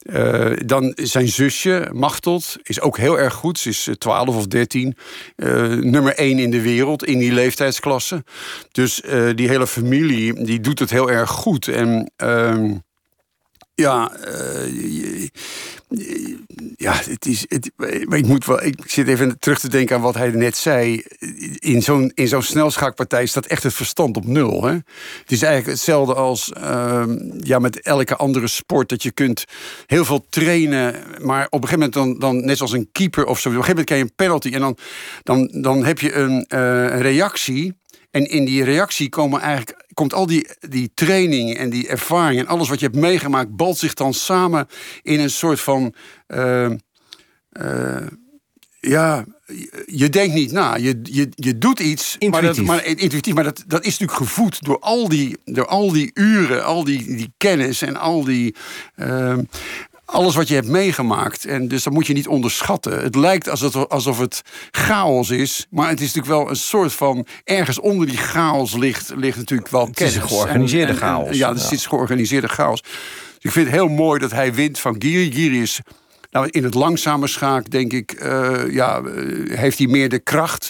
uh, 0.03 0.51
dan 0.65 0.93
zijn 0.95 1.27
zusje, 1.27 1.89
Machteld, 1.93 2.55
is 2.63 2.81
ook 2.81 2.97
heel 2.97 3.19
erg 3.19 3.33
goed. 3.33 3.59
Ze 3.59 3.69
is 3.69 3.89
12 3.97 4.35
of 4.35 4.47
13. 4.47 4.97
Uh, 5.35 5.67
nummer 5.67 6.15
1 6.15 6.39
in 6.39 6.51
de 6.51 6.61
wereld 6.61 7.05
in 7.05 7.19
die 7.19 7.33
leeftijdsklasse. 7.33 8.23
Dus 8.71 9.01
uh, 9.05 9.29
die 9.35 9.47
hele 9.47 9.67
familie 9.67 10.43
die 10.43 10.59
doet 10.59 10.79
het 10.79 10.89
heel 10.89 11.11
erg 11.11 11.29
goed. 11.29 11.67
En 11.67 12.11
ehm, 13.81 13.89
ja, 13.89 14.11
ja, 16.75 16.93
het 16.93 17.25
is. 17.25 17.45
Ik 17.45 18.25
moet 18.25 18.45
wel. 18.45 18.63
Ik 18.63 18.79
zit 18.85 19.07
even 19.07 19.39
terug 19.39 19.59
te 19.59 19.69
denken 19.69 19.95
aan 19.95 20.01
wat 20.01 20.15
hij 20.15 20.29
net 20.29 20.57
zei. 20.57 21.03
In 21.59 21.81
zo'n 21.81 22.11
in 22.15 22.27
zo'n 22.27 22.41
snelschaakpartij 22.41 23.25
staat 23.25 23.45
echt 23.45 23.63
het 23.63 23.73
verstand 23.73 24.17
op 24.17 24.25
nul. 24.25 24.63
Hè? 24.63 24.73
Het 24.73 25.31
is 25.31 25.41
eigenlijk 25.41 25.73
hetzelfde 25.73 26.13
als 26.13 26.51
uh, 26.57 27.03
ja, 27.39 27.59
met 27.59 27.81
elke 27.81 28.15
andere 28.15 28.47
sport. 28.47 28.89
Dat 28.89 29.03
je 29.03 29.11
kunt 29.11 29.45
heel 29.85 30.05
veel 30.05 30.25
trainen. 30.29 30.95
Maar 31.21 31.45
op 31.49 31.61
een 31.61 31.67
gegeven 31.67 31.91
moment 31.93 31.93
dan, 31.93 32.19
dan 32.19 32.45
net 32.45 32.57
zoals 32.57 32.71
een 32.71 32.89
keeper 32.91 33.25
of 33.25 33.39
zo. 33.39 33.49
Op 33.49 33.55
een 33.55 33.63
gegeven 33.63 33.85
moment 33.85 33.85
krijg 33.85 34.01
je 34.01 34.07
een 34.07 34.15
penalty. 34.15 34.51
En 34.53 34.59
dan, 34.59 34.77
dan, 35.23 35.61
dan 35.61 35.85
heb 35.85 35.99
je 35.99 36.13
een, 36.13 36.45
een 36.47 37.01
reactie. 37.01 37.79
En 38.11 38.29
in 38.29 38.45
die 38.45 38.63
reactie 38.63 39.09
komen 39.09 39.41
eigenlijk, 39.41 39.80
komt 39.93 40.13
al 40.13 40.25
die, 40.25 40.47
die 40.59 40.91
training 40.93 41.57
en 41.57 41.69
die 41.69 41.87
ervaring 41.87 42.39
en 42.39 42.47
alles 42.47 42.69
wat 42.69 42.79
je 42.79 42.85
hebt 42.85 42.97
meegemaakt, 42.97 43.55
balt 43.55 43.77
zich 43.77 43.93
dan 43.93 44.13
samen 44.13 44.67
in 45.01 45.19
een 45.19 45.29
soort 45.29 45.59
van. 45.59 45.93
Uh, 46.27 46.69
uh, 47.51 48.07
ja, 48.79 49.25
je 49.85 50.09
denkt 50.09 50.33
niet 50.33 50.51
na. 50.51 50.75
Je, 50.75 50.99
je, 51.03 51.29
je 51.35 51.57
doet 51.57 51.79
iets. 51.79 52.15
Intuïtief. 52.19 52.31
Maar, 52.31 52.41
dat, 52.41 52.85
maar, 52.85 52.85
intuïtief, 52.85 53.33
maar 53.33 53.43
dat, 53.43 53.63
dat 53.67 53.85
is 53.85 53.97
natuurlijk 53.97 54.17
gevoed 54.17 54.63
door 54.63 54.79
al 54.79 55.09
die, 55.09 55.37
door 55.45 55.67
al 55.67 55.91
die 55.91 56.11
uren, 56.13 56.65
al 56.65 56.83
die, 56.83 57.15
die 57.15 57.33
kennis 57.37 57.81
en 57.81 57.95
al 57.95 58.23
die. 58.23 58.55
Uh, 58.95 59.37
alles 60.11 60.35
wat 60.35 60.47
je 60.47 60.53
hebt 60.53 60.67
meegemaakt. 60.67 61.45
En 61.45 61.67
dus 61.67 61.83
dat 61.83 61.93
moet 61.93 62.07
je 62.07 62.13
niet 62.13 62.27
onderschatten. 62.27 63.03
Het 63.03 63.15
lijkt 63.15 63.49
alsof 63.49 63.73
het, 63.73 63.89
alsof 63.89 64.19
het 64.19 64.41
chaos 64.71 65.29
is. 65.29 65.67
Maar 65.69 65.89
het 65.89 66.01
is 66.01 66.13
natuurlijk 66.13 66.33
wel 66.33 66.49
een 66.49 66.55
soort 66.55 66.93
van... 66.93 67.25
Ergens 67.43 67.79
onder 67.79 68.07
die 68.07 68.17
chaos 68.17 68.73
ligt, 68.73 69.11
ligt 69.15 69.37
natuurlijk 69.37 69.69
wel 69.69 69.85
het 69.85 70.01
is 70.01 70.15
een 70.15 70.27
georganiseerde 70.27 70.91
en, 70.91 70.99
en, 70.99 71.05
chaos. 71.05 71.37
ja, 71.37 71.53
het 71.53 71.71
is 71.71 71.85
georganiseerde 71.85 72.47
chaos. 72.47 72.81
Dus 72.81 72.91
ik 73.41 73.51
vind 73.51 73.65
het 73.65 73.75
heel 73.75 73.87
mooi 73.87 74.19
dat 74.19 74.31
hij 74.31 74.53
wint 74.53 74.79
van 74.79 74.95
Giri. 74.99 75.31
Giri 75.31 75.61
is 75.61 75.79
Nou, 76.31 76.47
in 76.49 76.63
het 76.63 76.73
langzame 76.73 77.27
schaak, 77.27 77.69
denk 77.69 77.93
ik, 77.93 78.11
eh, 78.11 78.73
ja, 78.73 79.01
eh, 79.01 79.57
heeft 79.57 79.77
hij 79.77 79.87
meer 79.87 80.09
de 80.09 80.19
kracht. 80.19 80.69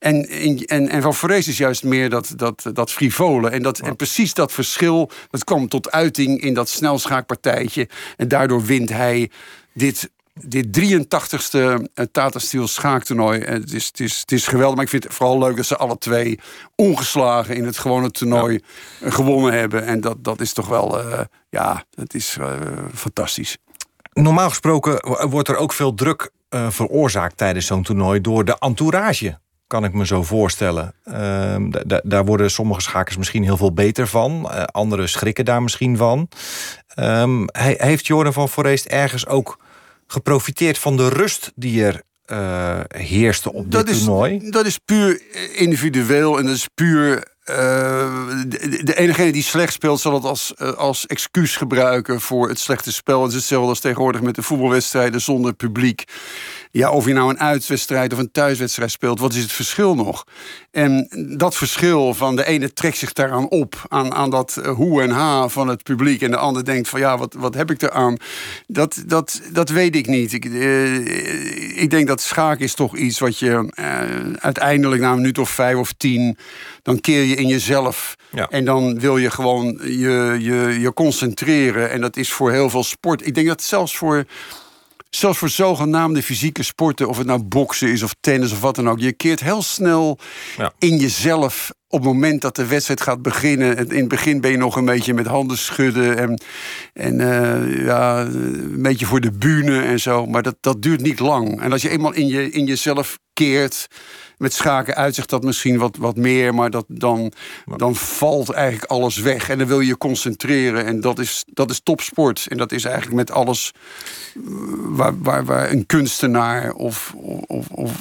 En, 0.00 0.28
en, 0.66 0.88
en 0.88 1.02
Van 1.02 1.14
Vrees 1.14 1.48
is 1.48 1.58
juist 1.58 1.84
meer 1.84 2.10
dat, 2.10 2.32
dat, 2.36 2.70
dat 2.72 2.92
frivole. 2.92 3.50
En, 3.50 3.62
dat, 3.62 3.78
en 3.78 3.96
precies 3.96 4.34
dat 4.34 4.52
verschil, 4.52 5.10
dat 5.30 5.44
kwam 5.44 5.68
tot 5.68 5.90
uiting 5.90 6.40
in 6.40 6.54
dat 6.54 6.68
snelschaakpartijtje. 6.68 7.88
En 8.16 8.28
daardoor 8.28 8.64
wint 8.64 8.88
hij 8.88 9.30
dit 9.74 10.10
dit 10.34 10.80
83ste 10.80 11.82
Tata 12.12 12.38
Steel 12.38 12.68
schaaktoernooi. 12.68 13.40
Het 13.40 13.72
is, 13.72 13.86
het, 13.86 14.00
is, 14.00 14.20
het 14.20 14.32
is 14.32 14.46
geweldig, 14.46 14.74
maar 14.74 14.84
ik 14.84 14.90
vind 14.90 15.04
het 15.04 15.14
vooral 15.14 15.38
leuk 15.38 15.56
dat 15.56 15.66
ze 15.66 15.76
alle 15.76 15.98
twee 15.98 16.38
ongeslagen 16.74 17.56
in 17.56 17.64
het 17.64 17.78
gewone 17.78 18.10
toernooi 18.10 18.60
gewonnen 19.02 19.52
hebben. 19.52 19.86
En 19.86 20.00
dat, 20.00 20.24
dat 20.24 20.40
is 20.40 20.52
toch 20.52 20.68
wel, 20.68 21.04
uh, 21.04 21.20
ja, 21.50 21.84
het 21.94 22.14
is 22.14 22.36
uh, 22.40 22.52
fantastisch. 22.94 23.56
Normaal 24.12 24.48
gesproken 24.48 25.28
wordt 25.28 25.48
er 25.48 25.56
ook 25.56 25.72
veel 25.72 25.94
druk 25.94 26.30
uh, 26.50 26.70
veroorzaakt 26.70 27.36
tijdens 27.36 27.66
zo'n 27.66 27.82
toernooi 27.82 28.20
door 28.20 28.44
de 28.44 28.58
entourage. 28.58 29.38
Kan 29.70 29.84
ik 29.84 29.92
me 29.92 30.06
zo 30.06 30.22
voorstellen. 30.22 30.94
Ehm, 31.04 31.70
daar 32.02 32.24
worden 32.24 32.50
sommige 32.50 32.80
schakers 32.80 33.16
misschien 33.16 33.42
heel 33.42 33.56
veel 33.56 33.72
beter 33.72 34.06
van. 34.06 34.46
anderen 34.72 35.08
schrikken 35.08 35.44
daar 35.44 35.62
misschien 35.62 35.96
van. 35.96 36.28
Um, 36.96 37.48
heeft 37.76 38.06
Jordan 38.06 38.32
van 38.32 38.48
Forest 38.48 38.84
ergens 38.84 39.26
ook 39.26 39.58
geprofiteerd 40.06 40.78
van 40.78 40.96
de 40.96 41.08
rust 41.08 41.52
die 41.54 41.84
er 41.84 42.02
uh, 42.32 42.80
heerste 42.88 43.52
op 43.52 43.62
dit 43.62 43.72
dat 43.72 43.86
toernooi? 43.86 44.36
Is, 44.42 44.50
dat 44.50 44.66
is 44.66 44.78
puur 44.78 45.22
individueel 45.54 46.38
en 46.38 46.46
dat 46.46 46.54
is 46.54 46.68
puur... 46.74 47.28
Uh, 47.50 47.56
de, 48.46 48.80
de 48.84 48.96
enige 48.96 49.30
die 49.30 49.42
slecht 49.42 49.72
speelt 49.72 50.00
zal 50.00 50.14
het 50.14 50.24
als, 50.24 50.54
uh, 50.58 50.72
als 50.72 51.06
excuus 51.06 51.56
gebruiken 51.56 52.20
voor 52.20 52.48
het 52.48 52.58
slechte 52.58 52.92
spel. 52.92 53.22
Het 53.22 53.30
is 53.30 53.36
hetzelfde 53.36 53.68
als 53.68 53.80
tegenwoordig 53.80 54.20
met 54.20 54.34
de 54.34 54.42
voetbalwedstrijden 54.42 55.20
zonder 55.20 55.52
publiek. 55.52 56.04
Ja, 56.72 56.90
of 56.90 57.06
je 57.06 57.12
nou 57.12 57.30
een 57.30 57.40
uitwedstrijd 57.40 58.12
of 58.12 58.18
een 58.18 58.30
thuiswedstrijd 58.30 58.90
speelt, 58.90 59.20
wat 59.20 59.34
is 59.34 59.42
het 59.42 59.52
verschil 59.52 59.94
nog? 59.94 60.26
En 60.70 61.08
dat 61.38 61.56
verschil 61.56 62.14
van 62.14 62.36
de 62.36 62.46
ene 62.46 62.72
trekt 62.72 62.96
zich 62.96 63.12
daaraan 63.12 63.48
op, 63.48 63.84
aan, 63.88 64.14
aan 64.14 64.30
dat 64.30 64.60
hoe 64.74 65.02
en 65.02 65.10
ha 65.10 65.48
van 65.48 65.68
het 65.68 65.82
publiek. 65.82 66.22
En 66.22 66.30
de 66.30 66.36
ander 66.36 66.64
denkt 66.64 66.88
van 66.88 67.00
ja, 67.00 67.18
wat, 67.18 67.34
wat 67.38 67.54
heb 67.54 67.70
ik 67.70 67.82
eraan? 67.82 68.16
Dat, 68.66 69.02
dat, 69.06 69.40
dat 69.52 69.68
weet 69.68 69.96
ik 69.96 70.06
niet. 70.06 70.32
Ik, 70.32 70.44
uh, 70.44 71.82
ik 71.82 71.90
denk 71.90 72.06
dat 72.06 72.20
schaak 72.20 72.58
is 72.58 72.74
toch 72.74 72.96
iets 72.96 73.18
wat 73.18 73.38
je 73.38 73.72
uh, 73.74 74.34
uiteindelijk 74.38 75.02
na 75.02 75.10
een 75.10 75.16
minuut 75.16 75.38
of 75.38 75.50
vijf 75.50 75.76
of 75.76 75.92
tien, 75.92 76.38
dan 76.82 77.00
keer 77.00 77.22
je 77.22 77.34
in 77.34 77.46
jezelf. 77.46 78.16
Ja. 78.30 78.48
En 78.48 78.64
dan 78.64 79.00
wil 79.00 79.16
je 79.16 79.30
gewoon 79.30 79.78
je, 79.82 80.36
je, 80.38 80.76
je 80.80 80.92
concentreren. 80.94 81.90
En 81.90 82.00
dat 82.00 82.16
is 82.16 82.32
voor 82.32 82.50
heel 82.50 82.70
veel 82.70 82.84
sport. 82.84 83.26
Ik 83.26 83.34
denk 83.34 83.46
dat 83.46 83.62
zelfs 83.62 83.96
voor 83.96 84.24
zelfs 85.10 85.38
voor 85.38 85.48
zogenaamde 85.48 86.22
fysieke 86.22 86.62
sporten, 86.62 87.08
of 87.08 87.18
het 87.18 87.26
nou 87.26 87.42
boksen 87.42 87.88
is 87.88 88.02
of 88.02 88.14
tennis 88.20 88.52
of 88.52 88.60
wat 88.60 88.74
dan 88.74 88.88
ook, 88.88 89.00
je 89.00 89.12
keert 89.12 89.40
heel 89.40 89.62
snel 89.62 90.18
ja. 90.56 90.72
in 90.78 90.96
jezelf 90.96 91.72
op 91.88 91.98
het 91.98 92.08
moment 92.08 92.40
dat 92.40 92.56
de 92.56 92.66
wedstrijd 92.66 93.00
gaat 93.00 93.22
beginnen. 93.22 93.76
In 93.76 93.98
het 93.98 94.08
begin 94.08 94.40
ben 94.40 94.50
je 94.50 94.56
nog 94.56 94.76
een 94.76 94.84
beetje 94.84 95.14
met 95.14 95.26
handen 95.26 95.58
schudden 95.58 96.18
en, 96.18 96.42
en 96.92 97.20
uh, 97.20 97.84
ja, 97.84 98.20
een 98.20 98.82
beetje 98.82 99.06
voor 99.06 99.20
de 99.20 99.32
bühne 99.32 99.82
en 99.82 100.00
zo. 100.00 100.26
Maar 100.26 100.42
dat, 100.42 100.56
dat 100.60 100.82
duurt 100.82 101.00
niet 101.00 101.20
lang. 101.20 101.60
En 101.60 101.72
als 101.72 101.82
je 101.82 101.88
eenmaal 101.88 102.12
in, 102.12 102.26
je, 102.26 102.50
in 102.50 102.64
jezelf 102.64 103.18
keert. 103.32 103.86
Met 104.40 104.52
schaken 104.52 104.94
uitzicht 104.94 105.30
dat 105.30 105.42
misschien 105.42 105.78
wat, 105.78 105.96
wat 105.96 106.16
meer, 106.16 106.54
maar 106.54 106.70
dat, 106.70 106.84
dan, 106.88 107.32
dan 107.76 107.96
valt 107.96 108.50
eigenlijk 108.50 108.90
alles 108.90 109.16
weg. 109.16 109.48
En 109.48 109.58
dan 109.58 109.66
wil 109.66 109.80
je 109.80 109.86
je 109.86 109.98
concentreren. 109.98 110.86
En 110.86 111.00
dat 111.00 111.18
is, 111.18 111.44
dat 111.46 111.70
is 111.70 111.80
topsport. 111.82 112.46
En 112.48 112.56
dat 112.56 112.72
is 112.72 112.84
eigenlijk 112.84 113.16
met 113.16 113.30
alles 113.30 113.72
waar, 114.74 115.22
waar, 115.22 115.44
waar 115.44 115.70
een 115.70 115.86
kunstenaar 115.86 116.72
of, 116.72 117.14
of, 117.46 117.68
of 117.68 117.92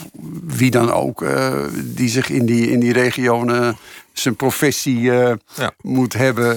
wie 0.43 0.71
dan 0.71 0.91
ook, 0.91 1.21
uh, 1.21 1.63
die 1.73 2.09
zich 2.09 2.29
in 2.29 2.45
die, 2.45 2.71
in 2.71 2.79
die 2.79 2.93
regionen 2.93 3.77
zijn 4.19 4.35
professie 4.35 4.99
uh, 4.99 5.31
ja. 5.55 5.71
moet 5.81 6.13
hebben. 6.13 6.55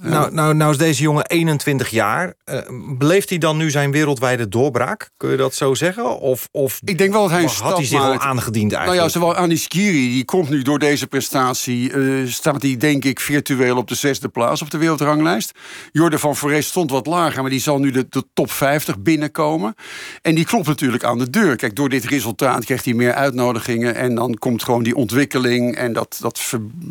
Uh, 0.00 0.10
nou, 0.10 0.34
nou, 0.34 0.54
nou 0.54 0.70
is 0.70 0.78
deze 0.78 1.02
jongen 1.02 1.26
21 1.26 1.88
jaar. 1.88 2.34
Uh, 2.44 2.58
beleeft 2.98 3.28
hij 3.28 3.38
dan 3.38 3.56
nu 3.56 3.70
zijn 3.70 3.90
wereldwijde 3.90 4.48
doorbraak? 4.48 5.10
Kun 5.16 5.30
je 5.30 5.36
dat 5.36 5.54
zo 5.54 5.74
zeggen? 5.74 6.20
Of, 6.20 6.48
of 6.50 6.80
ik 6.84 6.98
denk 6.98 7.12
wel 7.12 7.22
dat 7.22 7.30
hij 7.30 7.42
een 7.42 7.50
had 7.62 7.76
hij 7.76 7.86
zich 7.86 7.98
maakt. 7.98 8.22
al 8.22 8.28
aangediend 8.28 8.72
eigenlijk? 8.72 9.00
Nou 9.00 9.12
ja, 9.12 9.20
zowel 9.20 9.44
Anis 9.44 9.68
Kiri, 9.68 10.08
die 10.08 10.24
komt 10.24 10.48
nu 10.48 10.62
door 10.62 10.78
deze 10.78 11.06
prestatie... 11.06 11.92
staat 12.26 12.62
hij 12.62 12.76
denk 12.76 13.04
ik 13.04 13.20
virtueel 13.20 13.76
op 13.76 13.88
de 13.88 13.94
zesde 13.94 14.28
plaats 14.28 14.62
op 14.62 14.70
de 14.70 14.78
wereldranglijst. 14.78 15.52
Jordan 15.92 16.18
van 16.18 16.36
Forest 16.36 16.68
stond 16.68 16.90
wat 16.90 17.06
lager, 17.06 17.40
maar 17.40 17.50
die 17.50 17.60
zal 17.60 17.78
nu 17.78 17.90
de, 17.90 18.06
de 18.08 18.24
top 18.34 18.50
50 18.50 18.98
binnenkomen. 18.98 19.74
En 20.22 20.34
die 20.34 20.44
klopt 20.44 20.66
natuurlijk 20.66 21.04
aan 21.04 21.18
de 21.18 21.30
deur. 21.30 21.56
Kijk, 21.56 21.76
door 21.76 21.88
dit 21.88 22.04
resultaat 22.04 22.64
krijgt 22.64 22.84
hij 22.84 22.94
meer 22.94 23.12
uitnodigingen... 23.12 23.94
en 23.94 24.14
dan 24.14 24.34
komt 24.34 24.64
gewoon 24.64 24.82
die 24.82 24.96
ontwikkeling 24.96 25.76
en 25.76 25.92
dat, 25.92 26.18
dat 26.20 26.38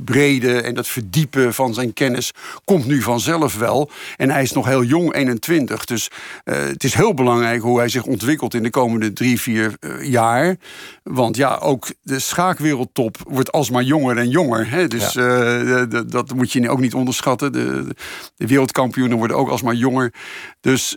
brede 0.04 0.62
en 0.62 0.74
dat 0.74 0.88
verdiepen 0.88 1.54
van 1.54 1.74
zijn 1.74 1.94
kennis 1.94 2.32
komt 2.66 2.86
nu 2.86 3.02
vanzelf 3.02 3.58
wel. 3.58 3.90
En 4.18 4.30
hij 4.30 4.42
is 4.42 4.52
nog 4.52 4.66
heel 4.66 4.84
jong, 4.84 5.14
21. 5.14 5.86
Dus 5.86 6.10
uh, 6.46 6.56
het 6.56 6.84
is 6.84 6.94
heel 6.94 7.14
belangrijk 7.14 7.62
hoe 7.62 7.78
hij 7.78 7.90
zich 7.90 8.04
ontwikkelt 8.04 8.54
in 8.54 8.64
de 8.64 8.70
komende 8.70 9.14
drie, 9.14 9.42
vier 9.42 9.74
uh, 9.80 10.10
jaar. 10.10 10.56
Want 11.04 11.36
ja, 11.36 11.56
ook 11.56 11.88
de 12.02 12.20
schaakwereldtop 12.20 13.18
wordt 13.28 13.52
alsmaar 13.52 13.84
jonger 13.84 14.18
en 14.18 14.30
jonger. 14.30 14.70
Hè? 14.70 14.88
Dus 14.88 15.14
ja. 15.14 15.62
uh, 15.62 16.02
dat 16.08 16.34
moet 16.34 16.52
je 16.52 16.70
ook 16.70 16.80
niet 16.80 16.94
onderschatten. 16.94 17.52
De, 17.52 17.96
de 18.36 18.48
wereldkampioenen 18.48 19.18
worden 19.18 19.38
ook 19.38 19.50
alsmaar 19.50 19.76
jonger. 19.76 20.14
Dus 20.62 20.96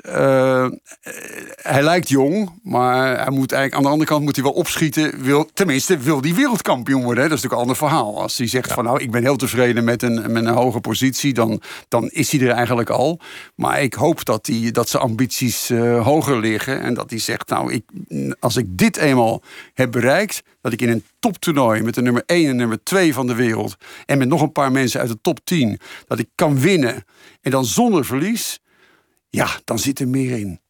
hij 1.63 1.83
lijkt 1.83 2.09
jong, 2.09 2.61
maar 2.63 3.23
hij 3.23 3.31
moet 3.31 3.53
eigenlijk 3.53 3.75
aan 3.75 3.83
de 3.83 3.89
andere 3.89 4.11
kant 4.11 4.25
moet 4.25 4.35
hij 4.35 4.45
wel 4.45 4.53
opschieten. 4.53 5.23
Wil, 5.23 5.51
tenminste, 5.55 5.99
wil 5.99 6.21
die 6.21 6.35
wereldkampioen 6.35 7.03
worden. 7.03 7.23
Hè? 7.23 7.29
Dat 7.29 7.39
is 7.39 7.45
natuurlijk 7.45 7.71
een 7.71 7.77
ander 7.77 7.77
verhaal. 7.77 8.23
Als 8.23 8.39
hij 8.39 8.47
zegt 8.47 8.69
ja. 8.69 8.75
van 8.75 8.85
nou, 8.85 9.03
ik 9.03 9.11
ben 9.11 9.23
heel 9.23 9.37
tevreden 9.37 9.85
met 9.85 10.03
een, 10.03 10.33
met 10.33 10.45
een 10.45 10.55
hoge 10.55 10.81
positie, 10.81 11.35
dan, 11.35 11.61
dan 11.89 12.09
is 12.09 12.33
hij 12.33 12.41
er 12.41 12.51
eigenlijk 12.51 12.91
al. 12.91 13.21
Maar 13.55 13.83
ik 13.83 13.95
hoop 13.95 14.25
dat, 14.25 14.45
die, 14.45 14.71
dat 14.71 14.89
zijn 14.89 15.03
ambities 15.03 15.71
uh, 15.71 16.05
hoger 16.05 16.39
liggen. 16.39 16.81
En 16.81 16.95
dat 16.95 17.11
hij 17.11 17.19
zegt, 17.19 17.49
nou, 17.49 17.73
ik, 17.73 17.85
als 18.41 18.57
ik 18.57 18.67
dit 18.69 18.97
eenmaal 18.97 19.43
heb 19.75 19.91
bereikt, 19.91 20.43
dat 20.61 20.73
ik 20.73 20.81
in 20.81 20.89
een 20.89 21.05
toptoernooi 21.19 21.83
met 21.83 21.95
de 21.95 22.03
nummer 22.03 22.23
1 22.27 22.49
en 22.49 22.57
nummer 22.57 22.83
2 22.83 23.15
van 23.15 23.27
de 23.27 23.35
wereld. 23.35 23.77
en 24.07 24.19
met 24.19 24.29
nog 24.29 24.43
een 24.43 24.53
paar 24.53 24.73
mensen 24.73 25.01
uit 25.01 25.09
de 25.09 25.19
top 25.21 25.39
10. 25.45 25.81
dat 26.07 26.19
ik 26.19 26.29
kan 26.35 26.61
winnen. 26.61 27.05
en 27.41 27.51
dan 27.51 27.65
zonder 27.65 28.05
verlies. 28.05 28.59
Ja, 29.35 29.49
dan 29.65 29.79
zit 29.79 30.01
er 30.01 30.09
meer 30.09 30.39
in. 30.39 30.61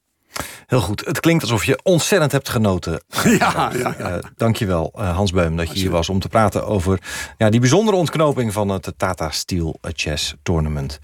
Heel 0.66 0.80
goed. 0.80 1.04
Het 1.04 1.20
klinkt 1.20 1.42
alsof 1.42 1.64
je 1.64 1.80
ontzettend 1.82 2.32
hebt 2.32 2.48
genoten. 2.48 3.00
Ja, 3.24 3.70
ja, 3.72 3.94
ja. 3.98 4.16
Uh, 4.16 4.22
dankjewel, 4.36 4.92
uh, 4.98 5.16
Hans 5.16 5.32
Beum, 5.32 5.56
dat 5.56 5.72
je 5.72 5.78
hier 5.78 5.90
was 5.90 6.08
om 6.08 6.20
te 6.20 6.28
praten 6.28 6.66
over 6.66 7.00
ja, 7.38 7.50
die 7.50 7.60
bijzondere 7.60 7.96
ontknoping 7.96 8.52
van 8.52 8.68
het 8.68 8.92
Tata 8.96 9.30
Steel 9.30 9.78
Chess 9.80 10.34
Tournament. 10.42 10.98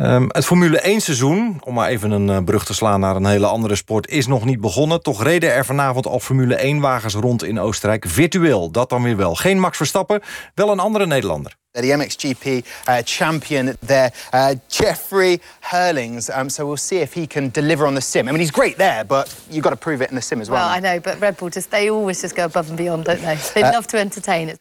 Um, 0.00 0.26
het 0.28 0.44
Formule 0.44 0.80
1 0.80 1.00
seizoen, 1.00 1.60
om 1.64 1.74
maar 1.74 1.88
even 1.88 2.10
een 2.10 2.28
uh, 2.28 2.44
brug 2.44 2.64
te 2.64 2.74
slaan 2.74 3.00
naar 3.00 3.16
een 3.16 3.26
hele 3.26 3.46
andere 3.46 3.74
sport, 3.74 4.08
is 4.08 4.26
nog 4.26 4.44
niet 4.44 4.60
begonnen. 4.60 5.02
Toch 5.02 5.22
reden 5.22 5.52
er 5.52 5.64
vanavond 5.64 6.06
al 6.06 6.20
Formule 6.20 6.54
1 6.54 6.80
wagens 6.80 7.14
rond 7.14 7.44
in 7.44 7.60
Oostenrijk. 7.60 8.04
Virtueel, 8.08 8.70
dat 8.70 8.88
dan 8.88 9.02
weer 9.02 9.16
wel. 9.16 9.34
Geen 9.34 9.60
Max 9.60 9.76
Verstappen, 9.76 10.20
wel 10.54 10.70
een 10.70 10.80
andere 10.80 11.06
Nederlander. 11.06 11.56
The 11.74 11.90
MXGP 11.90 12.66
uh, 12.86 13.00
champion 13.00 13.78
there, 13.80 14.12
uh, 14.34 14.56
Jeffrey 14.68 15.40
Hurlings. 15.62 16.28
Um, 16.28 16.50
so 16.50 16.66
we'll 16.66 16.76
see 16.76 16.98
if 16.98 17.14
he 17.14 17.26
can 17.26 17.48
deliver 17.48 17.86
on 17.86 17.94
the 17.94 18.02
sim. 18.02 18.28
I 18.28 18.32
mean, 18.32 18.40
he's 18.40 18.50
great 18.50 18.76
there, 18.76 19.04
but 19.04 19.34
you've 19.50 19.64
got 19.64 19.70
to 19.70 19.76
prove 19.76 20.02
it 20.02 20.10
in 20.10 20.14
the 20.14 20.20
sim 20.20 20.42
as 20.42 20.50
well. 20.50 20.60
Well, 20.60 20.68
I 20.68 20.80
know, 20.80 21.00
but 21.00 21.18
Red 21.18 21.38
Bull 21.38 21.48
just 21.48 21.70
they 21.70 21.88
always 21.88 22.20
just 22.20 22.36
go 22.36 22.44
above 22.44 22.68
and 22.68 22.76
beyond, 22.76 23.06
don't 23.06 23.22
they? 23.22 23.36
They 23.54 23.62
uh, 23.62 23.72
love 23.72 23.86
to 23.86 23.98
entertain 23.98 24.50
it. 24.50 24.60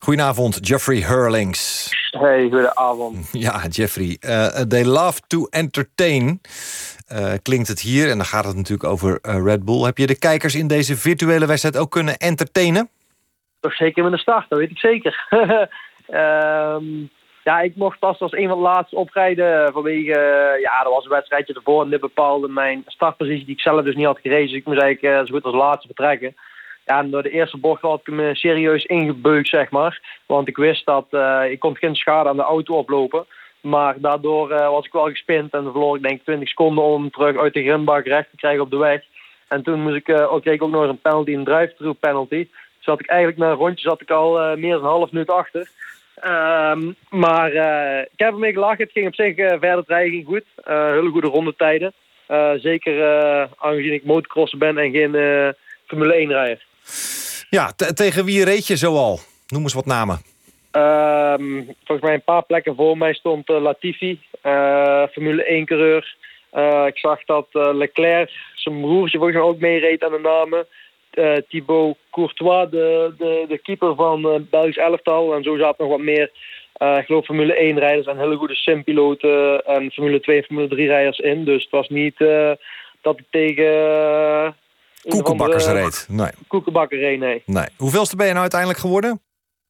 Goedenavond, 0.00 0.60
Jeffrey 0.62 1.02
Hurlings. 1.02 1.90
Hey, 2.12 2.48
goedenavond. 2.48 3.28
Ja, 3.32 3.66
Jeffrey. 3.68 4.16
Uh, 4.24 4.64
they 4.64 4.84
love 4.84 5.20
to 5.26 5.46
entertain. 5.50 6.40
Uh, 7.12 7.32
klinkt 7.42 7.68
het 7.68 7.80
hier, 7.80 8.10
en 8.10 8.16
dan 8.16 8.26
gaat 8.26 8.44
het 8.44 8.56
natuurlijk 8.56 8.88
over 8.88 9.18
uh, 9.22 9.42
Red 9.44 9.64
Bull. 9.64 9.82
Heb 9.84 9.98
je 9.98 10.06
de 10.06 10.18
kijkers 10.18 10.54
in 10.54 10.66
deze 10.66 10.96
virtuele 10.96 11.46
wedstrijd 11.46 11.76
ook 11.76 11.90
kunnen 11.90 12.16
entertainen? 12.16 12.88
Toch 13.60 13.74
zeker 13.74 14.02
met 14.02 14.12
de 14.12 14.18
start, 14.18 14.48
dat 14.48 14.58
weet 14.58 14.70
ik 14.70 14.78
zeker. 14.78 15.26
Um, 16.10 17.10
ja, 17.46 17.60
ik 17.60 17.76
mocht 17.76 17.98
pas 17.98 18.20
als 18.20 18.32
een 18.32 18.48
van 18.48 18.56
de 18.56 18.62
laatste 18.62 18.96
oprijden 18.96 19.72
vanwege, 19.72 20.08
uh, 20.08 20.60
ja, 20.62 20.84
er 20.84 20.90
was 20.90 21.04
een 21.04 21.10
wedstrijdje 21.10 21.54
ervoor 21.54 21.82
en 21.82 21.90
dit 21.90 22.00
bepaalde 22.00 22.48
mijn 22.48 22.82
startpositie 22.86 23.44
die 23.44 23.54
ik 23.54 23.60
zelf 23.60 23.84
dus 23.84 23.94
niet 23.94 24.06
had 24.06 24.18
gerezen. 24.20 24.48
Dus 24.48 24.58
ik 24.58 24.64
moest 24.66 24.80
eigenlijk 24.80 25.14
uh, 25.14 25.26
zo 25.26 25.34
goed 25.34 25.44
als 25.44 25.54
laatste 25.54 25.86
vertrekken. 25.86 26.36
Ja, 26.84 26.98
en 26.98 27.10
door 27.10 27.22
de 27.22 27.30
eerste 27.30 27.56
bocht 27.56 27.82
had 27.82 28.00
ik 28.00 28.12
me 28.12 28.34
serieus 28.34 28.84
ingebeukt, 28.84 29.48
zeg 29.48 29.70
maar. 29.70 30.20
Want 30.26 30.48
ik 30.48 30.56
wist 30.56 30.86
dat 30.86 31.06
uh, 31.10 31.50
ik 31.50 31.58
kon 31.58 31.76
geen 31.76 31.94
schade 31.94 32.28
aan 32.28 32.36
de 32.36 32.42
auto 32.42 32.74
oplopen. 32.74 33.26
Maar 33.60 34.00
daardoor 34.00 34.48
was 34.48 34.86
ik 34.86 34.92
wel 34.92 35.08
gespind 35.08 35.52
en 35.52 35.62
verloor 35.62 35.96
ik 35.96 36.02
denk 36.02 36.22
20 36.22 36.48
seconden 36.48 36.84
om 36.84 37.10
terug 37.10 37.36
uit 37.36 37.54
de 37.54 37.62
grindbak 37.62 38.06
recht 38.06 38.30
te 38.30 38.36
krijgen 38.36 38.62
op 38.62 38.70
de 38.70 38.76
weg. 38.76 39.02
En 39.48 39.62
toen 39.62 39.82
moest 39.82 39.96
ik, 39.96 40.20
ook, 40.20 40.42
kreeg 40.42 40.60
ook 40.60 40.70
nog 40.70 40.88
een 40.88 41.00
penalty, 41.00 41.32
een 41.32 41.44
drive-through 41.44 41.98
penalty. 42.00 42.48
Zat 42.78 43.00
ik 43.00 43.06
eigenlijk 43.06 43.38
na 43.38 43.50
een 43.50 43.56
rondje 43.56 43.88
zat 43.88 44.00
ik 44.00 44.10
al 44.10 44.56
meer 44.56 44.72
dan 44.72 44.84
een 44.84 44.90
half 44.90 45.10
minuut 45.12 45.30
achter. 45.30 45.68
Um, 46.24 46.94
maar 47.10 47.52
uh, 47.52 48.00
ik 48.00 48.18
heb 48.18 48.32
ermee 48.32 48.52
gelachen. 48.52 48.78
Het 48.84 48.92
ging 48.92 49.06
op 49.06 49.14
zich 49.14 49.36
uh, 49.36 49.48
verder 49.48 49.84
rijden 49.86 50.10
ging 50.12 50.26
goed. 50.26 50.44
Uh, 50.68 50.90
hele 50.90 51.10
goede 51.10 51.26
rondetijden. 51.28 51.92
Eh, 52.26 52.50
zeker 52.56 53.02
eh, 53.02 53.48
aangezien 53.56 53.92
ik 53.92 54.04
motocrosser 54.04 54.58
ben 54.58 54.78
en 54.78 54.90
geen 54.90 55.14
eh, 55.14 55.48
Formule 55.86 56.14
1 56.14 56.28
rijder. 56.28 56.64
Ja, 57.50 57.72
te- 57.76 57.92
tegen 57.94 58.24
wie 58.24 58.44
reed 58.44 58.66
je 58.66 58.76
zoal? 58.76 59.18
Noem 59.48 59.62
eens 59.62 59.74
wat 59.74 59.86
namen. 59.86 60.20
Ehm, 60.70 61.62
volgens 61.84 62.00
mij 62.00 62.14
een 62.14 62.24
paar 62.24 62.42
plekken 62.42 62.74
voor 62.74 62.98
mij 62.98 63.14
stond 63.14 63.48
eh, 63.48 63.60
Latifi, 63.60 64.20
eh, 64.42 65.02
Formule 65.12 65.44
1 65.44 65.66
coureur. 65.66 66.16
Eh, 66.50 66.84
ik 66.86 66.98
zag 66.98 67.24
dat 67.24 67.46
eh, 67.52 67.74
Leclerc, 67.74 68.30
zijn 68.54 68.80
broertje 68.80 69.18
volgens 69.18 69.38
mij 69.38 69.46
ook 69.48 69.58
meereed 69.60 70.04
aan 70.04 70.12
de 70.12 70.18
namen. 70.18 70.66
Eh, 71.16 71.36
Thibaut 71.48 71.96
Courtois, 72.10 72.70
de, 72.70 73.14
de, 73.18 73.44
de 73.48 73.58
keeper 73.58 73.94
van 73.94 74.28
eh 74.28 74.40
Belgisch 74.50 74.76
elftal. 74.76 75.34
En 75.34 75.42
zo 75.42 75.56
zaten 75.56 75.84
nog 75.84 75.96
wat 75.96 76.04
meer, 76.04 76.30
eh, 76.72 76.96
ik 76.98 77.04
geloof 77.04 77.24
Formule 77.24 77.54
1 77.54 77.78
rijders 77.78 78.06
en 78.06 78.18
hele 78.18 78.36
goede 78.36 78.54
simpiloten 78.54 79.64
en 79.64 79.90
Formule 79.90 80.20
2 80.20 80.36
en 80.36 80.44
Formule 80.44 80.68
3 80.68 80.86
rijders 80.86 81.18
in. 81.18 81.44
Dus 81.44 81.62
het 81.62 81.70
was 81.70 81.88
niet 81.88 82.18
dat 83.00 83.18
ik 83.18 83.24
tegen... 83.30 84.56
Koekenbakkers 85.08 85.66
reed. 85.66 86.06
Nee. 86.10 86.30
Koekenbakker 86.46 86.98
reed, 86.98 87.18
nee. 87.18 87.42
nee. 87.46 87.66
Hoeveelste 87.76 88.16
ben 88.16 88.26
je 88.26 88.30
nou 88.30 88.42
uiteindelijk 88.42 88.80
geworden? 88.80 89.20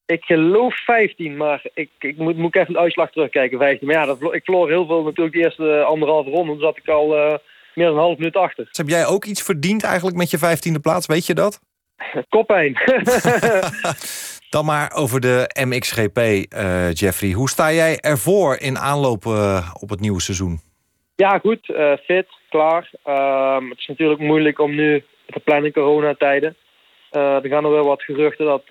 Ik 0.06 0.24
geloof 0.24 0.84
15, 0.84 1.36
maar 1.36 1.62
ik, 1.74 1.90
ik 1.98 2.16
moet, 2.16 2.36
moet 2.36 2.54
ik 2.54 2.60
even 2.60 2.72
de 2.72 2.78
uitslag 2.78 3.10
terugkijken. 3.10 3.58
15. 3.58 3.86
Maar 3.86 3.96
ja, 3.96 4.06
dat, 4.06 4.34
ik 4.34 4.44
verloor 4.44 4.68
heel 4.68 4.86
veel 4.86 5.02
natuurlijk 5.02 5.36
de 5.36 5.42
eerste 5.42 5.82
anderhalve 5.82 6.30
ronde. 6.30 6.60
Zat 6.60 6.76
ik 6.76 6.88
al 6.88 7.38
meer 7.76 7.86
dan 7.86 7.94
een 7.94 8.02
half 8.02 8.18
minuut 8.18 8.36
achter. 8.36 8.64
Dus 8.64 8.76
heb 8.76 8.88
jij 8.88 9.06
ook 9.06 9.24
iets 9.24 9.42
verdiend 9.42 9.82
eigenlijk 9.84 10.16
met 10.16 10.30
je 10.30 10.38
vijftiende 10.38 10.80
plaats? 10.80 11.06
Weet 11.06 11.26
je 11.26 11.34
dat? 11.34 11.60
Koppijn. 12.28 12.78
Dan 14.50 14.64
maar 14.64 14.92
over 14.94 15.20
de 15.20 15.50
MXGP, 15.66 16.18
eh, 16.18 16.92
Jeffrey. 16.92 17.32
Hoe 17.32 17.48
sta 17.48 17.72
jij 17.72 17.98
ervoor 18.00 18.56
in 18.60 18.78
aanloop 18.78 19.26
eh, 19.26 19.74
op 19.80 19.88
het 19.88 20.00
nieuwe 20.00 20.20
seizoen? 20.20 20.60
ja, 21.16 21.38
goed. 21.38 21.68
eh, 21.70 21.92
fit, 22.04 22.26
klaar. 22.48 22.90
Ehm, 23.04 23.68
het 23.68 23.78
is 23.78 23.86
natuurlijk 23.86 24.20
moeilijk 24.20 24.58
om 24.58 24.74
nu 24.74 25.04
te 25.26 25.40
plannen 25.40 25.72
coronatijden. 25.72 26.56
Er 27.10 27.48
gaan 27.48 27.64
er 27.64 27.70
wel 27.70 27.84
wat 27.84 28.02
geruchten 28.02 28.46
dat... 28.46 28.62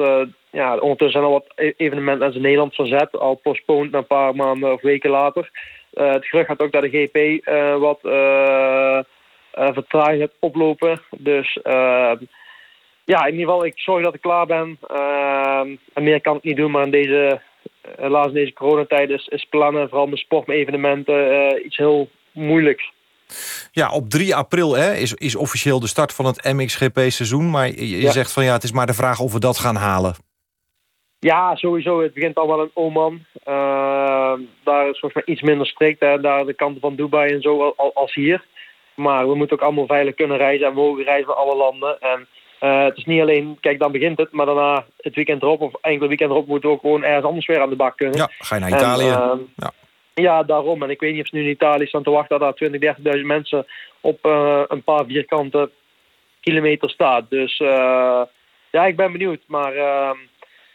ja, 0.51 0.77
ondertussen 0.77 1.11
zijn 1.11 1.23
al 1.23 1.31
wat 1.31 1.51
e- 1.55 1.73
evenementen 1.77 2.33
in 2.33 2.41
Nederland 2.41 2.75
verzet. 2.75 3.11
Al 3.11 3.35
postponed 3.35 3.93
een 3.93 4.07
paar 4.07 4.35
maanden 4.35 4.73
of 4.73 4.81
weken 4.81 5.09
later. 5.09 5.49
Eh, 5.95 6.11
het 6.11 6.25
gerucht 6.25 6.47
gaat 6.47 6.59
ook 6.61 6.71
dat 6.71 6.81
de 6.81 6.89
GP 6.89 7.45
eh, 7.47 7.77
wat 7.77 7.99
eh, 8.03 8.99
vertraging 9.73 10.19
gaat 10.21 10.31
oplopen. 10.39 11.01
Dus 11.17 11.59
ehm, 11.63 12.17
ja, 13.05 13.25
in 13.25 13.31
ieder 13.33 13.45
geval, 13.45 13.65
ik 13.65 13.79
zorg 13.79 14.03
dat 14.03 14.13
ik 14.15 14.21
klaar 14.21 14.45
ben. 14.45 14.77
Ehm, 14.87 15.75
en 15.93 16.03
meer 16.03 16.21
kan 16.21 16.35
ik 16.35 16.43
niet 16.43 16.57
doen, 16.57 16.71
maar 16.71 16.85
in 16.85 16.91
deze, 16.91 17.41
helaas 17.97 18.27
in 18.27 18.33
deze 18.33 18.53
coronatijd 18.53 19.09
is, 19.09 19.27
is 19.27 19.45
plannen, 19.49 19.89
vooral 19.89 20.07
met 20.07 20.19
sport, 20.19 20.47
met 20.47 20.57
evenementen, 20.57 21.65
iets 21.65 21.77
heel 21.77 22.09
moeilijks. 22.31 22.91
Ja, 23.71 23.89
op 23.91 24.09
3 24.09 24.35
april 24.35 24.75
hè, 24.75 24.93
is, 24.93 25.13
is 25.13 25.35
officieel 25.35 25.79
de 25.79 25.87
start 25.87 26.13
van 26.13 26.25
het 26.25 26.43
MXGP-seizoen. 26.53 27.49
Maar 27.49 27.67
je, 27.67 27.89
je 27.89 28.01
Ja. 28.01 28.11
zegt 28.11 28.31
van 28.33 28.43
ja, 28.43 28.53
het 28.53 28.63
is 28.63 28.71
maar 28.71 28.85
de 28.85 28.93
vraag 28.93 29.19
of 29.19 29.33
we 29.33 29.39
dat 29.39 29.57
gaan 29.57 29.75
halen. 29.75 30.15
Ja, 31.31 31.55
sowieso. 31.55 32.01
Het 32.01 32.13
begint 32.13 32.35
al 32.35 32.47
wel 32.47 32.61
in 32.61 32.71
Oman. 32.73 33.25
Ehm, 33.43 34.39
daar 34.63 34.89
is 34.89 34.99
volgens 34.99 35.13
mij 35.13 35.23
iets 35.25 35.41
minder 35.41 35.67
strikt. 35.67 35.99
Hè. 35.99 36.19
Daar 36.21 36.45
de 36.45 36.53
kanten 36.53 36.81
van 36.81 36.95
Dubai 36.95 37.33
en 37.33 37.41
zo 37.41 37.61
al- 37.63 37.73
al- 37.77 37.91
als 37.93 38.13
hier. 38.13 38.43
Maar 38.95 39.27
we 39.29 39.35
moeten 39.35 39.57
ook 39.57 39.63
allemaal 39.63 39.85
veilig 39.85 40.15
kunnen 40.15 40.37
reizen. 40.37 40.67
En 40.67 40.73
we 40.73 40.79
mogen 40.79 41.03
reizen 41.03 41.25
van 41.25 41.35
alle 41.37 41.55
landen. 41.55 41.99
En 41.99 42.27
eh, 42.59 42.83
het 42.83 42.97
is 42.97 43.05
niet 43.05 43.21
alleen, 43.21 43.57
kijk, 43.61 43.79
dan 43.79 43.91
begint 43.91 44.17
het. 44.17 44.31
Maar 44.31 44.45
daarna, 44.45 44.85
het 44.97 45.15
weekend 45.15 45.41
erop 45.41 45.61
of 45.61 45.73
enkele 45.81 46.07
weekend 46.07 46.29
erop, 46.29 46.47
moeten 46.47 46.69
we 46.69 46.75
ook 46.75 46.81
gewoon 46.81 47.03
ergens 47.03 47.25
anders 47.25 47.45
weer 47.45 47.61
aan 47.61 47.69
de 47.69 47.75
bak 47.75 47.97
kunnen. 47.97 48.17
Ja, 48.17 48.29
ga 48.39 48.55
je 48.55 48.61
naar 48.61 48.71
En, 48.71 48.77
Italië. 48.77 49.09
ehm, 49.09 49.39
ja. 49.55 49.71
Ja, 50.13 50.43
daarom. 50.43 50.83
En 50.83 50.89
ik 50.89 50.99
weet 50.99 51.13
niet 51.13 51.21
of 51.21 51.27
ze 51.27 51.35
nu 51.35 51.43
in 51.43 51.49
Italië 51.49 51.85
staan 51.85 52.03
te 52.03 52.09
wachten 52.09 52.29
dat 52.29 52.39
daar 52.39 52.69
20, 52.69 52.95
30.000 53.15 53.25
mensen 53.25 53.65
op 54.01 54.19
eh, 54.25 54.61
een 54.67 54.83
paar 54.83 55.05
vierkante 55.05 55.69
kilometer 56.41 56.89
staat. 56.89 57.29
Dus 57.29 57.57
eh, 57.59 58.21
ja, 58.71 58.85
ik 58.85 58.95
ben 58.95 59.11
benieuwd. 59.11 59.39
Maar 59.47 59.75
ehm, 59.75 60.17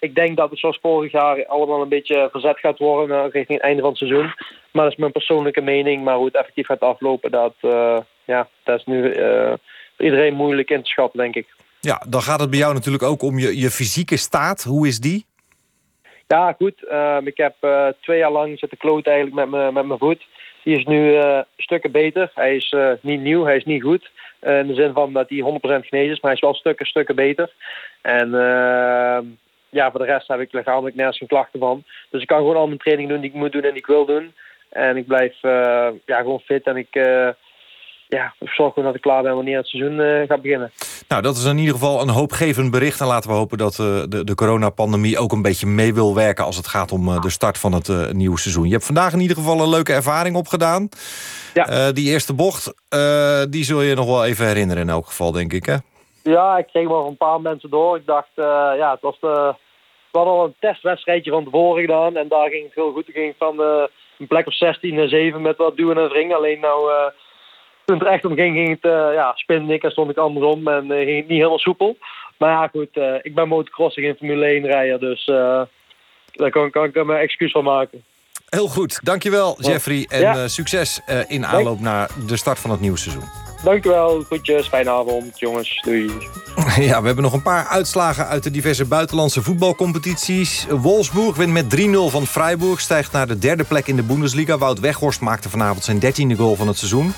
ik 0.01 0.15
denk 0.15 0.37
dat 0.37 0.51
het 0.51 0.59
zoals 0.59 0.79
vorig 0.83 1.13
jaar 1.13 1.47
allemaal 1.47 1.83
een 1.83 1.89
beetje 1.89 2.29
verzet 2.31 2.59
gaat 2.59 2.79
worden 2.79 3.17
eh, 3.17 3.31
richting 3.31 3.59
het 3.59 3.61
einde 3.61 3.81
van 3.81 3.91
het 3.91 3.99
seizoen. 3.99 4.33
Maar 4.71 4.83
dat 4.83 4.93
is 4.93 4.99
mijn 4.99 5.13
persoonlijke 5.13 5.61
mening. 5.61 6.05
Maar 6.05 6.17
hoe 6.17 6.25
het 6.25 6.35
effectief 6.35 6.67
gaat 6.67 6.81
aflopen, 6.81 7.31
dat, 7.31 7.55
eh, 7.61 7.99
ja, 8.25 8.49
dat 8.65 8.79
is 8.79 8.85
nu 8.85 9.13
eh, 9.13 9.53
voor 9.97 10.05
iedereen 10.05 10.35
moeilijk 10.35 10.71
in 10.71 10.83
te 10.83 10.91
schatten, 10.91 11.19
denk 11.19 11.35
ik. 11.35 11.47
ja, 11.81 12.03
dan 12.09 12.23
gaat 12.23 12.41
het 12.41 12.51
bij 12.51 12.59
jou 12.59 12.75
natuurlijk 12.75 13.03
ook 13.03 13.23
om 13.23 13.39
je, 13.39 13.59
je 13.59 13.71
fysieke 13.71 14.17
staat. 14.17 14.63
Hoe 14.63 14.87
is 14.87 15.01
die? 15.01 15.27
Ja, 16.27 16.53
goed. 16.53 16.87
Ehm, 16.87 17.27
ik 17.27 17.37
heb 17.37 17.55
twee 18.01 18.19
jaar 18.19 18.33
lang 18.33 18.59
zitten 18.59 18.79
kloten 18.79 19.13
eigenlijk 19.13 19.41
met 19.41 19.61
mijn 19.61 19.75
met 19.75 19.87
mijn 19.87 19.99
voet. 19.99 20.27
Die 20.65 20.79
is 20.79 20.85
nu 20.85 21.23
stukken 21.57 21.93
beter. 21.93 22.31
Hij 22.35 22.57
is 22.57 22.75
niet 23.01 23.21
nieuw, 23.21 23.45
hij 23.45 23.57
is 23.57 23.65
niet 23.65 23.83
goed. 23.83 24.11
In 24.41 24.67
de 24.67 24.75
zin 24.75 24.93
van 24.93 25.13
dat 25.13 25.29
hij 25.29 25.39
100% 25.39 25.87
genezen 25.87 26.13
is, 26.13 26.21
maar 26.21 26.31
hij 26.31 26.33
is 26.33 26.41
wel 26.41 26.55
stukken, 26.55 26.87
stukken 26.87 27.15
beter. 27.15 27.53
En 28.01 28.35
ehm, 28.35 29.25
ja, 29.71 29.91
voor 29.91 30.01
de 30.01 30.07
rest 30.07 30.29
heb 30.29 30.41
ik 30.41 30.53
lichamelijk 30.53 30.97
nergens 30.97 31.19
geen 31.19 31.29
klachten 31.29 31.61
van. 31.61 31.85
Dus 32.11 32.23
ik 32.23 32.27
kan 32.27 32.39
gewoon 32.39 32.57
al 32.57 32.67
mijn 32.67 32.79
training 32.79 33.09
doen 33.09 33.21
die 33.21 33.31
ik 33.31 33.37
moet 33.37 33.53
doen 33.53 33.63
en 33.63 33.71
die 33.71 33.79
ik 33.79 33.87
wil 33.87 34.07
doen. 34.07 34.35
En 34.71 34.97
ik 34.97 35.07
blijf 35.07 35.43
eh, 35.43 35.89
ja, 36.07 36.19
gewoon 36.19 36.41
fit 36.41 36.67
en 36.67 36.77
ik, 36.77 36.95
eh, 36.95 37.29
ja, 38.09 38.35
zorg 38.39 38.73
gewoon 38.73 38.85
dat 38.85 38.95
ik 38.95 39.01
klaar 39.01 39.23
ben 39.23 39.35
wanneer 39.35 39.57
het 39.57 39.67
seizoen 39.67 40.01
eh, 40.01 40.29
gaat 40.29 40.43
beginnen. 40.43 40.73
Nou, 41.09 41.23
dat 41.23 41.37
is 41.37 41.45
in 41.45 41.59
ieder 41.59 41.75
geval 41.75 42.01
een 42.01 42.09
hoopgevend 42.09 42.71
bericht. 42.71 43.01
En 43.01 43.07
laten 43.07 43.31
we 43.31 43.37
hopen 43.37 43.59
dat 43.59 43.75
de, 43.75 44.25
de 44.25 44.35
coronapandemie 44.35 45.19
ook 45.19 45.33
een 45.33 45.43
beetje 45.43 45.67
mee 45.67 45.95
wil 45.95 46.15
werken... 46.15 46.45
als 46.45 46.57
het 46.57 46.67
gaat 46.67 46.93
om 46.93 47.21
de 47.21 47.31
start 47.31 47.59
van 47.59 47.73
het 47.73 48.13
nieuwe 48.13 48.39
seizoen. 48.39 48.67
Je 48.67 48.73
hebt 48.73 48.85
vandaag 48.85 49.13
in 49.13 49.21
ieder 49.21 49.37
geval 49.37 49.61
een 49.61 49.69
leuke 49.69 49.93
ervaring 49.93 50.37
opgedaan. 50.37 50.89
Ja. 51.55 51.93
Die 51.93 52.11
eerste 52.11 52.35
bocht, 52.35 52.75
die 53.51 53.65
zul 53.65 53.81
je 53.83 53.95
nog 53.95 54.07
wel 54.07 54.25
even 54.25 54.47
herinneren 54.47 54.83
in 54.83 54.89
elk 54.89 55.07
geval, 55.07 55.33
denk 55.33 55.53
ik, 55.53 55.67
hè? 55.67 55.77
Ja, 56.31 56.59
ik 56.59 56.67
kreeg 56.67 56.89
wel 56.89 57.07
een 57.07 57.17
paar 57.17 57.41
mensen 57.41 57.71
door. 57.71 57.97
Ik 57.97 58.07
dacht, 58.07 58.29
eh, 58.35 58.71
ja, 58.77 58.91
het 58.91 59.01
was 59.01 59.17
de... 59.21 59.55
We 60.11 60.19
hadden 60.19 60.35
al 60.35 60.45
een 60.45 60.55
testwedstrijdje 60.61 61.31
van 61.31 61.45
tevoren 61.45 61.81
gedaan 61.81 62.17
en 62.17 62.29
daar 62.29 62.49
ging 62.49 62.65
het 62.65 62.75
heel 62.75 62.93
goed. 62.93 63.05
Toen 63.05 63.15
ging 63.15 63.29
ik 63.31 63.35
van 63.39 63.61
een 63.61 64.27
plek 64.29 64.47
of 64.47 64.55
16 64.55 64.95
naar 64.95 65.09
7 65.09 65.43
met 65.43 65.57
wat 65.57 65.77
duwen 65.77 65.99
en 65.99 66.09
wringen. 66.09 66.37
Alleen 66.37 66.61
nou, 66.61 66.91
eh, 66.91 67.07
toen 67.85 67.99
het 67.99 68.09
echt 68.09 68.25
om 68.25 68.35
ging, 68.35 68.57
ging 68.57 68.69
het, 68.69 68.93
eh 68.93 69.15
ja, 69.15 69.33
spinde 69.35 69.75
ik 69.75 69.83
en 69.83 69.91
stond 69.91 70.11
ik 70.11 70.17
andersom 70.17 70.69
en 70.69 70.87
ging 70.89 71.17
het 71.17 71.29
niet 71.29 71.39
helemaal 71.39 71.59
soepel. 71.59 71.97
Maar 72.37 72.51
ja, 72.51 72.67
goed, 72.69 72.97
ik 73.23 73.35
ben 73.35 73.49
motocrosser 73.49 74.03
geen 74.03 74.17
Formule 74.17 74.47
1 74.47 74.67
rijder, 74.67 75.01
dus 75.01 75.25
daar 76.33 76.51
kan, 76.51 76.71
kan 76.71 76.85
ik 76.85 76.97
er 76.97 77.07
mijn 77.07 77.21
excuus 77.21 77.53
van 77.53 77.65
maken. 77.65 78.05
Heel 78.49 78.69
goed, 78.69 79.01
dankjewel 79.05 79.57
Jeffrey. 79.63 80.07
En 80.09 80.21
Ja. 80.21 80.49
succes 80.49 81.01
in 81.29 81.47
aanloop 81.47 81.81
naar 81.81 82.11
de 82.27 82.37
start 82.37 82.59
van 82.59 82.71
het 82.71 82.81
nieuwe 82.81 82.99
seizoen. 82.99 83.50
Dankjewel, 83.63 84.25
goedjes, 84.29 84.69
fijne 84.69 84.91
avond, 84.91 85.39
jongens, 85.39 85.81
doei. 85.85 86.11
Ja, 86.89 87.01
we 87.01 87.07
hebben 87.07 87.25
nog 87.25 87.33
een 87.33 87.43
paar 87.43 87.67
uitslagen 87.67 88.27
uit 88.27 88.43
de 88.43 88.51
diverse 88.51 88.85
buitenlandse 88.85 89.43
voetbalcompetities. 89.43 90.67
Wolfsburg 90.71 91.37
wint 91.37 91.53
met 91.53 91.77
3-0 91.77 92.11
van 92.11 92.27
Freiburg. 92.27 92.81
Stijgt 92.81 93.13
naar 93.13 93.27
de 93.27 93.39
derde 93.39 93.65
plek 93.65 93.87
in 93.87 93.97
de 93.97 94.03
Bundesliga. 94.03 94.59
Wout 94.59 94.81
Weghorst 94.81 95.21
maakte 95.21 95.51
vanavond 95.51 95.85
zijn 95.85 95.99
dertiende 95.99 96.37
goal 96.37 96.57
van 96.57 96.69
het 96.69 96.79
seizoen. 96.79 97.13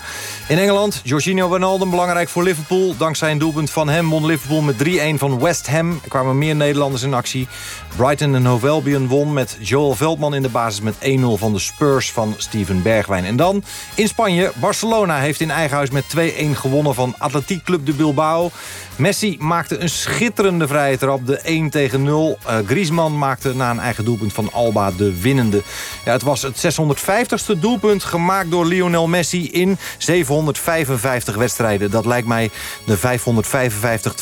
In 0.49 0.59
Engeland, 0.59 1.01
Jorginho 1.05 1.49
Wijnaldum 1.49 1.91
belangrijk 1.91 2.29
voor 2.29 2.43
Liverpool. 2.43 2.97
Dankzij 2.97 3.31
een 3.31 3.39
doelpunt 3.39 3.71
van 3.71 3.89
hem 3.89 4.09
won 4.09 4.27
Liverpool 4.27 4.61
met 4.61 4.85
3-1 4.85 4.89
van 5.15 5.41
West 5.41 5.69
Ham. 5.69 5.91
Er 6.03 6.09
kwamen 6.09 6.39
meer 6.39 6.57
Nederlanders 6.57 7.03
in 7.03 7.15
actie. 7.15 7.49
Brighton 7.97 8.35
en 8.35 8.45
Hove 8.45 8.69
Albion 8.69 9.09
won 9.09 9.33
met 9.33 9.57
Joel 9.61 9.95
Veldman 9.95 10.35
in 10.35 10.43
de 10.43 10.49
basis 10.49 10.81
met 10.81 10.95
1-0 10.95 10.99
van 11.35 11.53
de 11.53 11.59
Spurs 11.59 12.13
van 12.13 12.35
Steven 12.37 12.83
Bergwijn. 12.83 13.25
En 13.25 13.37
dan 13.37 13.65
in 13.95 14.09
Spanje, 14.09 14.53
Barcelona 14.55 15.19
heeft 15.19 15.41
in 15.41 15.51
eigen 15.51 15.77
huis 15.77 15.91
met 15.91 16.05
2-1 16.17 16.32
gewonnen 16.57 16.95
van 16.95 17.15
Atletiek 17.19 17.65
Club 17.65 17.87
de 17.87 17.93
Bilbao. 17.93 18.51
Messi 19.03 19.37
maakte 19.41 19.79
een 19.79 19.89
schitterende 19.89 20.67
vrije 20.67 20.99
trap, 20.99 21.27
de 21.27 21.39
1 21.39 21.71
tegen 21.71 22.03
0. 22.03 22.39
Eh, 22.47 22.57
Griezmann 22.67 23.19
maakte 23.19 23.55
na 23.55 23.71
een 23.71 23.79
eigen 23.79 24.05
doelpunt 24.05 24.33
van 24.33 24.53
Alba 24.53 24.91
de 24.91 25.21
winnende. 25.21 25.63
Ja, 26.05 26.13
het 26.13 26.23
was 26.23 26.43
het 26.43 26.57
650ste 26.57 27.59
doelpunt 27.61 28.05
gemaakt 28.05 28.51
door 28.51 28.67
Lionel 28.67 29.09
Messi 29.09 29.51
in 29.51 29.79
755 29.99 31.35
wedstrijden. 31.35 31.91
Dat 31.91 32.07
lijkt 32.07 32.27
mij 32.27 32.51
de 32.85 32.97
555, 32.97 34.15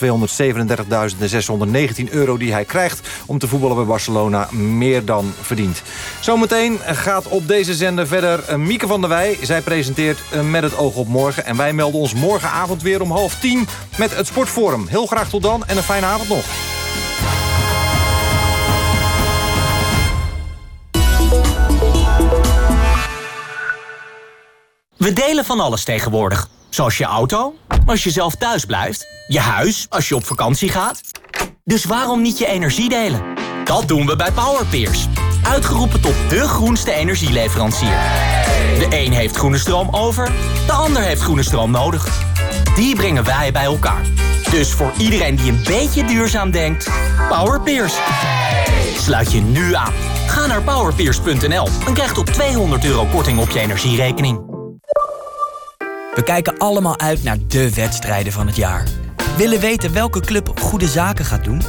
237.619 2.05 2.11
euro 2.11 2.37
die 2.37 2.53
hij 2.53 2.64
krijgt 2.64 3.09
om 3.26 3.39
te 3.39 3.49
voetballen 3.49 3.76
bij 3.76 3.85
Barcelona 3.85 4.49
meer 4.53 5.05
dan 5.05 5.33
verdiend. 5.41 5.83
Zometeen 6.20 6.78
gaat 6.85 7.28
op 7.28 7.49
deze 7.49 7.74
zender 7.74 8.07
verder 8.07 8.45
eh, 8.45 8.57
Mieke 8.57 8.87
van 8.87 9.01
der 9.01 9.11
Wij. 9.11 9.39
Zij 9.43 9.61
presenteert 9.61 10.18
eh, 10.31 10.41
Met 10.41 10.62
het 10.62 10.76
oog 10.76 10.95
op 10.97 11.09
morgen. 11.09 11.45
En 11.45 11.57
wij 11.57 11.72
melden 11.72 12.01
ons 12.01 12.14
morgenavond 12.14 12.83
weer 12.83 13.01
om 13.01 13.11
half 13.11 13.35
tien 13.41 13.68
met 13.97 14.16
het 14.16 14.31
Heel 14.79 15.07
graag 15.07 15.29
tot 15.29 15.43
dan 15.43 15.66
en 15.66 15.77
een 15.77 15.83
fijne 15.83 16.07
avond 16.07 16.29
nog. 16.29 16.45
We 24.97 25.12
delen 25.12 25.45
van 25.45 25.61
alles 25.61 25.85
tegenwoordig. 25.85 26.49
Zoals 26.68 26.99
je 26.99 27.05
auto, 27.05 27.55
als 27.87 28.05
je 28.05 28.11
zelf 28.11 28.35
thuis 28.35 28.64
blijft. 28.64 29.07
Je 29.29 29.41
huis, 29.41 29.87
als 29.89 30.09
je 30.09 30.14
op 30.14 30.25
vakantie 30.25 30.68
gaat. 30.68 31.01
Dus 31.64 31.85
waarom 31.85 32.23
niet 32.23 32.39
je 32.39 32.47
energie 32.47 32.89
delen? 32.89 33.23
Dat 33.64 33.89
doen 33.89 34.07
we 34.07 34.16
bij 34.16 34.33
Powerpeers. 34.33 35.07
Uitgeroepen 35.43 36.01
tot 36.01 36.14
de 36.29 36.49
groenste 36.49 36.93
energieleverancier. 36.93 37.97
De 38.79 38.87
een 38.91 39.12
heeft 39.12 39.37
groene 39.37 39.59
stroom 39.59 39.89
over, 39.91 40.33
de 40.66 40.73
ander 40.73 41.03
heeft 41.03 41.23
groene 41.23 41.43
stroom 41.43 41.71
nodig. 41.71 42.09
Die 42.75 42.97
brengen 42.97 43.25
wij 43.25 43.53
bij 43.53 43.64
elkaar. 43.64 44.30
Dus 44.51 44.72
voor 44.72 44.92
iedereen 44.98 45.36
die 45.36 45.51
een 45.51 45.61
beetje 45.64 46.05
duurzaam 46.05 46.51
denkt, 46.51 46.90
Powerpeers. 47.28 47.94
Sluit 48.96 49.32
je 49.32 49.40
nu 49.40 49.74
aan. 49.74 49.92
Ga 50.26 50.46
naar 50.46 50.62
powerpeers.nl 50.62 51.68
en 51.86 51.94
krijg 51.94 52.12
tot 52.12 52.32
200 52.32 52.84
euro 52.84 53.05
korting 53.05 53.38
op 53.38 53.51
je 53.51 53.61
energierekening. 53.61 54.40
We 56.14 56.22
kijken 56.24 56.59
allemaal 56.59 56.98
uit 56.98 57.22
naar 57.22 57.36
de 57.46 57.74
wedstrijden 57.74 58.32
van 58.32 58.46
het 58.46 58.57
jaar. 58.57 58.86
Willen 59.36 59.61
weten 59.61 59.92
welke 59.92 60.20
club 60.20 60.61
goede 60.61 60.88
zaken 60.88 61.24
gaat 61.24 61.44
doen? 61.44 61.62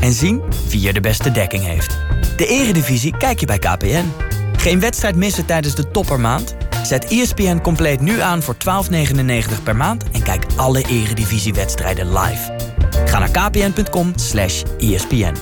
En 0.00 0.12
zien 0.12 0.42
wie 0.68 0.86
er 0.86 0.94
de 0.94 1.00
beste 1.00 1.32
dekking 1.32 1.64
heeft. 1.64 1.98
De 2.36 2.46
eredivisie 2.46 3.16
kijk 3.16 3.40
je 3.40 3.46
bij 3.46 3.58
KPN. 3.58 4.12
Geen 4.56 4.80
wedstrijd 4.80 5.16
missen 5.16 5.46
tijdens 5.46 5.74
de 5.74 5.90
toppermaand? 5.90 6.56
Zet 6.86 7.04
ESPN 7.04 7.60
compleet 7.60 8.00
nu 8.00 8.20
aan 8.20 8.42
voor 8.42 8.54
12,99 8.54 9.62
per 9.62 9.76
maand... 9.76 10.04
en 10.12 10.22
kijk 10.22 10.44
alle 10.56 10.82
eredivisiewedstrijden 10.88 12.18
live. 12.18 12.52
Ga 13.04 13.18
naar 13.18 13.30
kpn.com 13.30 14.12
slash 14.14 14.62
ESPN. 14.78 15.34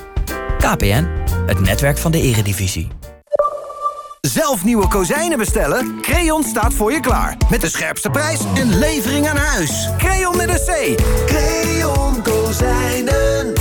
KPN, 0.59 1.07
het 1.47 1.61
netwerk 1.61 1.99
van 1.99 2.13
de 2.13 2.21
eredivisie. 2.21 2.89
Zelf 4.21 4.65
nieuwe 4.65 4.89
kozijnen 4.89 5.39
bestellen? 5.39 5.99
Creon 6.01 6.43
staat 6.43 6.75
voor 6.75 6.93
je 6.93 7.01
klaar. 7.01 7.37
Met 7.51 7.61
de 7.61 7.69
scherpste 7.69 8.11
prijs 8.11 8.41
en 8.55 8.79
levering 8.79 9.29
aan 9.29 9.37
huis. 9.37 9.89
Creon 9.99 10.37
met 10.37 10.49
een 10.49 10.75
C. 10.75 11.03
Creon 11.27 12.23
Kozijnen. 12.23 13.53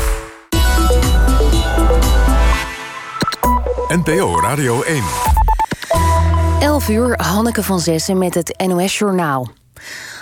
NPO 3.87 4.39
Radio 4.39 4.81
1. 4.81 5.42
11 6.63 6.89
uur, 6.89 7.21
Hanneke 7.21 7.63
van 7.63 7.79
Zessen 7.79 8.17
met 8.17 8.33
het 8.33 8.63
NOS-journaal. 8.67 9.47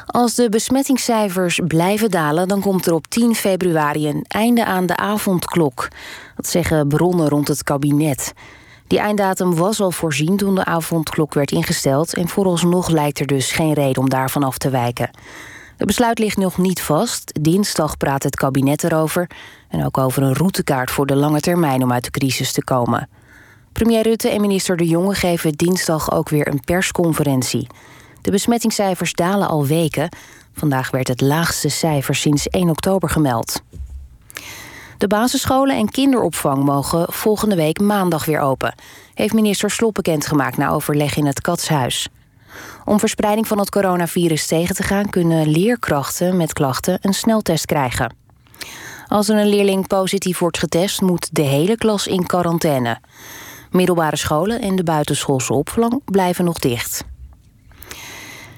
Als 0.05 0.35
de 0.35 0.49
besmettingscijfers 0.49 1.59
blijven 1.67 2.11
dalen, 2.11 2.47
dan 2.47 2.61
komt 2.61 2.85
er 2.85 2.93
op 2.93 3.07
10 3.07 3.35
februari 3.35 4.07
een 4.07 4.25
einde 4.27 4.65
aan 4.65 4.85
de 4.85 4.97
avondklok. 4.97 5.87
Dat 6.35 6.47
zeggen 6.47 6.87
bronnen 6.87 7.29
rond 7.29 7.47
het 7.47 7.63
kabinet. 7.63 8.33
Die 8.87 8.99
einddatum 8.99 9.55
was 9.55 9.81
al 9.81 9.91
voorzien 9.91 10.37
toen 10.37 10.55
de 10.55 10.65
avondklok 10.65 11.33
werd 11.33 11.51
ingesteld... 11.51 12.13
en 12.13 12.27
vooralsnog 12.27 12.89
lijkt 12.89 13.19
er 13.19 13.27
dus 13.27 13.51
geen 13.51 13.73
reden 13.73 14.01
om 14.01 14.09
daarvan 14.09 14.43
af 14.43 14.57
te 14.57 14.69
wijken. 14.69 15.09
Het 15.77 15.87
besluit 15.87 16.19
ligt 16.19 16.37
nog 16.37 16.57
niet 16.57 16.81
vast. 16.81 17.39
Dinsdag 17.41 17.97
praat 17.97 18.23
het 18.23 18.35
kabinet 18.35 18.83
erover... 18.83 19.29
en 19.69 19.85
ook 19.85 19.97
over 19.97 20.23
een 20.23 20.35
routekaart 20.35 20.91
voor 20.91 21.05
de 21.05 21.15
lange 21.15 21.39
termijn 21.39 21.83
om 21.83 21.91
uit 21.91 22.03
de 22.03 22.11
crisis 22.11 22.51
te 22.51 22.63
komen. 22.63 23.09
Premier 23.73 24.03
Rutte 24.03 24.29
en 24.29 24.41
minister 24.41 24.77
De 24.77 24.85
Jonge 24.85 25.13
geven 25.13 25.51
dinsdag 25.51 26.11
ook 26.11 26.29
weer 26.29 26.47
een 26.47 26.59
persconferentie. 26.59 27.67
De 28.21 28.31
besmettingscijfers 28.31 29.13
dalen 29.13 29.47
al 29.47 29.65
weken. 29.65 30.09
Vandaag 30.53 30.91
werd 30.91 31.07
het 31.07 31.21
laagste 31.21 31.69
cijfer 31.69 32.15
sinds 32.15 32.47
1 32.47 32.69
oktober 32.69 33.09
gemeld. 33.09 33.61
De 34.97 35.07
basisscholen 35.07 35.75
en 35.75 35.89
kinderopvang 35.89 36.63
mogen 36.63 37.13
volgende 37.13 37.55
week 37.55 37.79
maandag 37.79 38.25
weer 38.25 38.39
open. 38.39 38.75
Heeft 39.13 39.33
minister 39.33 39.71
Slop 39.71 39.93
bekendgemaakt 39.93 40.57
na 40.57 40.69
overleg 40.69 41.15
in 41.15 41.25
het 41.25 41.41
Katshuis. 41.41 42.07
Om 42.85 42.99
verspreiding 42.99 43.47
van 43.47 43.59
het 43.59 43.69
coronavirus 43.69 44.47
tegen 44.47 44.75
te 44.75 44.83
gaan... 44.83 45.09
kunnen 45.09 45.47
leerkrachten 45.47 46.37
met 46.37 46.53
klachten 46.53 46.97
een 47.01 47.13
sneltest 47.13 47.65
krijgen. 47.65 48.15
Als 49.07 49.29
er 49.29 49.37
een 49.37 49.49
leerling 49.49 49.87
positief 49.87 50.39
wordt 50.39 50.57
getest... 50.57 51.01
moet 51.01 51.29
de 51.31 51.41
hele 51.41 51.77
klas 51.77 52.07
in 52.07 52.25
quarantaine. 52.25 52.99
Middelbare 53.71 54.15
scholen 54.15 54.61
en 54.61 54.75
de 54.75 54.83
buitenschoolse 54.83 55.53
opvang 55.53 56.01
blijven 56.05 56.45
nog 56.45 56.59
dicht. 56.59 57.03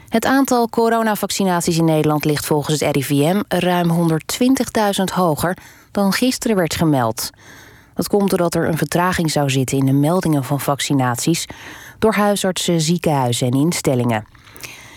Het 0.10 0.26
aantal 0.26 0.70
coronavaccinaties 0.70 1.78
in 1.78 1.86
Nederland 1.86 2.26
ligt 2.26 2.46
volgens 2.46 2.80
het 2.80 2.96
RIVM 2.96 3.42
ruim 3.48 3.90
120.000 3.92 5.14
hoger 5.14 5.58
dan 5.92 6.14
gisteren 6.14 6.56
werd 6.56 6.76
gemeld. 6.76 7.30
Dat 7.94 8.08
komt 8.08 8.30
doordat 8.30 8.56
er 8.56 8.68
een 8.68 8.78
vertraging 8.78 9.32
zou 9.32 9.50
zitten 9.50 9.78
in 9.78 9.86
de 9.86 9.94
meldingen 9.94 10.44
van 10.44 10.60
vaccinaties 10.60 11.46
door 12.00 12.14
huisartsen, 12.14 12.82
ziekenhuizen 12.82 13.48
en 13.48 13.60
instellingen. 13.60 14.26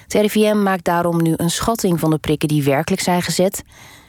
Het 0.03 0.13
RIVM 0.13 0.63
maakt 0.63 0.85
daarom 0.85 1.23
nu 1.23 1.35
een 1.37 1.51
schatting 1.51 2.01
van 2.01 2.11
de 2.11 2.19
prikken 2.19 2.49
die 2.49 2.63
werkelijk 2.63 3.03
zijn 3.03 3.23
gezet 3.23 3.63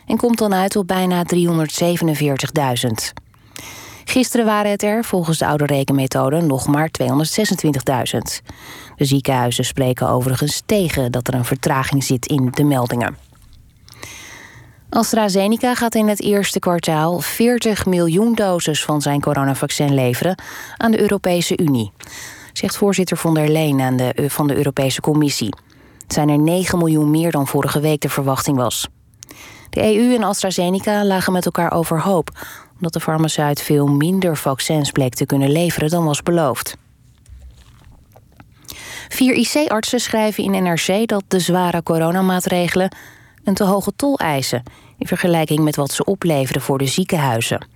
en 0.06 0.18
komt 0.18 0.38
dan 0.38 0.54
uit 0.54 0.76
op 0.76 0.88
bijna 0.88 1.24
347.000. 1.36 3.27
Gisteren 4.10 4.46
waren 4.46 4.72
het 4.72 4.84
er, 4.84 5.04
volgens 5.04 5.38
de 5.38 5.46
oude 5.46 5.66
rekenmethode, 5.66 6.42
nog 6.42 6.68
maar 6.68 6.90
226.000. 7.02 8.18
De 8.96 9.06
ziekenhuizen 9.06 9.66
spreken 9.66 10.10
overigens 10.10 10.62
tegen 10.66 11.12
dat 11.12 11.28
er 11.28 11.34
een 11.34 11.46
vertraging 11.46 12.04
zit 12.04 12.26
in 12.26 12.52
de 12.52 12.64
meldingen. 12.64 13.18
AstraZeneca 14.90 15.76
gaat 15.76 15.96
in 15.96 16.08
het 16.08 16.22
eerste 16.22 16.60
kwartaal 16.60 17.20
40 17.20 17.86
miljoen 17.86 18.36
doses 18.36 18.84
van 18.84 19.02
zijn 19.02 19.22
coronavaccin 19.22 19.94
leveren 19.94 20.42
aan 20.78 20.92
de 20.92 21.02
Europese 21.02 21.58
Unie, 21.58 21.92
zegt 22.54 22.78
voorzitter 22.78 23.18
von 23.18 23.34
der 23.34 23.48
Leyen 23.50 23.82
aan 23.82 23.98
de, 23.98 24.26
van 24.28 24.48
de 24.48 24.56
Europese 24.56 25.02
Commissie. 25.02 25.56
Het 26.04 26.14
zijn 26.14 26.30
er 26.30 26.40
9 26.40 26.78
miljoen 26.78 27.12
meer 27.12 27.32
dan 27.32 27.48
vorige 27.48 27.80
week 27.80 28.02
de 28.02 28.10
verwachting 28.10 28.58
was. 28.58 28.88
De 29.70 29.96
EU 29.96 30.16
en 30.16 30.24
AstraZeneca 30.24 31.06
lagen 31.06 31.34
met 31.34 31.46
elkaar 31.46 31.72
overhoop, 31.74 32.30
omdat 32.78 32.94
de 32.94 33.00
farmaceut 33.00 33.62
veel 33.62 33.88
minder 33.88 34.38
vaccins 34.38 34.92
bleek 34.92 35.14
te 35.14 35.26
kunnen 35.26 35.52
leveren 35.52 35.90
dan 35.90 36.06
was 36.06 36.24
beloofd. 36.24 36.78
Vier 39.10 39.34
IC-artsen 39.34 40.00
schrijven 40.00 40.44
in 40.44 40.64
NRC 40.64 41.08
dat 41.08 41.24
de 41.28 41.40
zware 41.40 41.84
coronamaatregelen 41.84 42.96
een 43.44 43.54
te 43.54 43.64
hoge 43.64 43.92
tol 43.96 44.18
eisen 44.18 44.64
in 44.98 45.08
vergelijking 45.08 45.60
met 45.60 45.76
wat 45.76 45.92
ze 45.92 46.04
opleveren 46.04 46.62
voor 46.62 46.78
de 46.78 46.86
ziekenhuizen. 46.86 47.68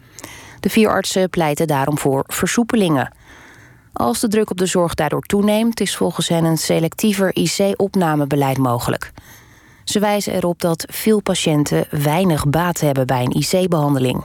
De 0.60 0.70
vier 0.70 0.90
artsen 0.90 1.30
pleiten 1.30 1.68
daarom 1.68 1.98
voor 1.98 2.24
versoepelingen. 2.28 3.14
Als 3.94 4.20
de 4.20 4.28
druk 4.28 4.50
op 4.50 4.58
de 4.58 4.66
zorg 4.66 4.94
daardoor 4.94 5.22
toeneemt, 5.22 5.80
is 5.80 5.96
volgens 5.96 6.28
hen 6.28 6.44
een 6.44 6.58
selectiever 6.58 7.36
IC-opnamebeleid 7.36 8.58
mogelijk. 8.58 9.12
Ze 9.84 10.00
wijzen 10.00 10.34
erop 10.34 10.60
dat 10.60 10.86
veel 10.90 11.22
patiënten 11.22 11.86
weinig 11.90 12.48
baat 12.50 12.80
hebben 12.80 13.08
bij 13.08 13.24
een 13.24 13.36
IC-behandeling. 13.42 14.24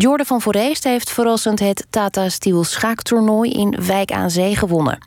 Jordan 0.00 0.26
van 0.26 0.40
Voorheest 0.40 0.84
heeft 0.84 1.10
verrassend 1.10 1.58
het 1.58 1.86
Tata 1.90 2.28
Steel 2.28 2.64
schaaktoernooi 2.64 3.50
in 3.50 3.84
Wijk 3.86 4.12
aan 4.12 4.30
Zee 4.30 4.56
gewonnen. 4.56 4.98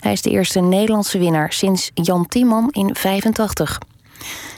Hij 0.00 0.12
is 0.12 0.22
de 0.22 0.30
eerste 0.30 0.60
Nederlandse 0.60 1.18
winnaar 1.18 1.52
sinds 1.52 1.90
Jan 1.94 2.26
Timman 2.26 2.68
in 2.70 2.94
85. 2.94 3.78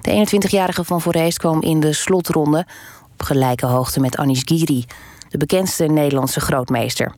De 0.01 0.27
21-jarige 0.27 0.85
van 0.85 1.01
Voorheest 1.01 1.39
kwam 1.39 1.63
in 1.63 1.81
de 1.81 1.93
slotronde 1.93 2.67
op 3.13 3.23
gelijke 3.23 3.67
hoogte 3.67 4.01
met 4.01 4.17
Anis 4.17 4.43
Giri, 4.45 4.85
de 5.29 5.39
bekendste 5.39 5.85
Nederlandse 5.85 6.41
grootmeester. 6.41 7.15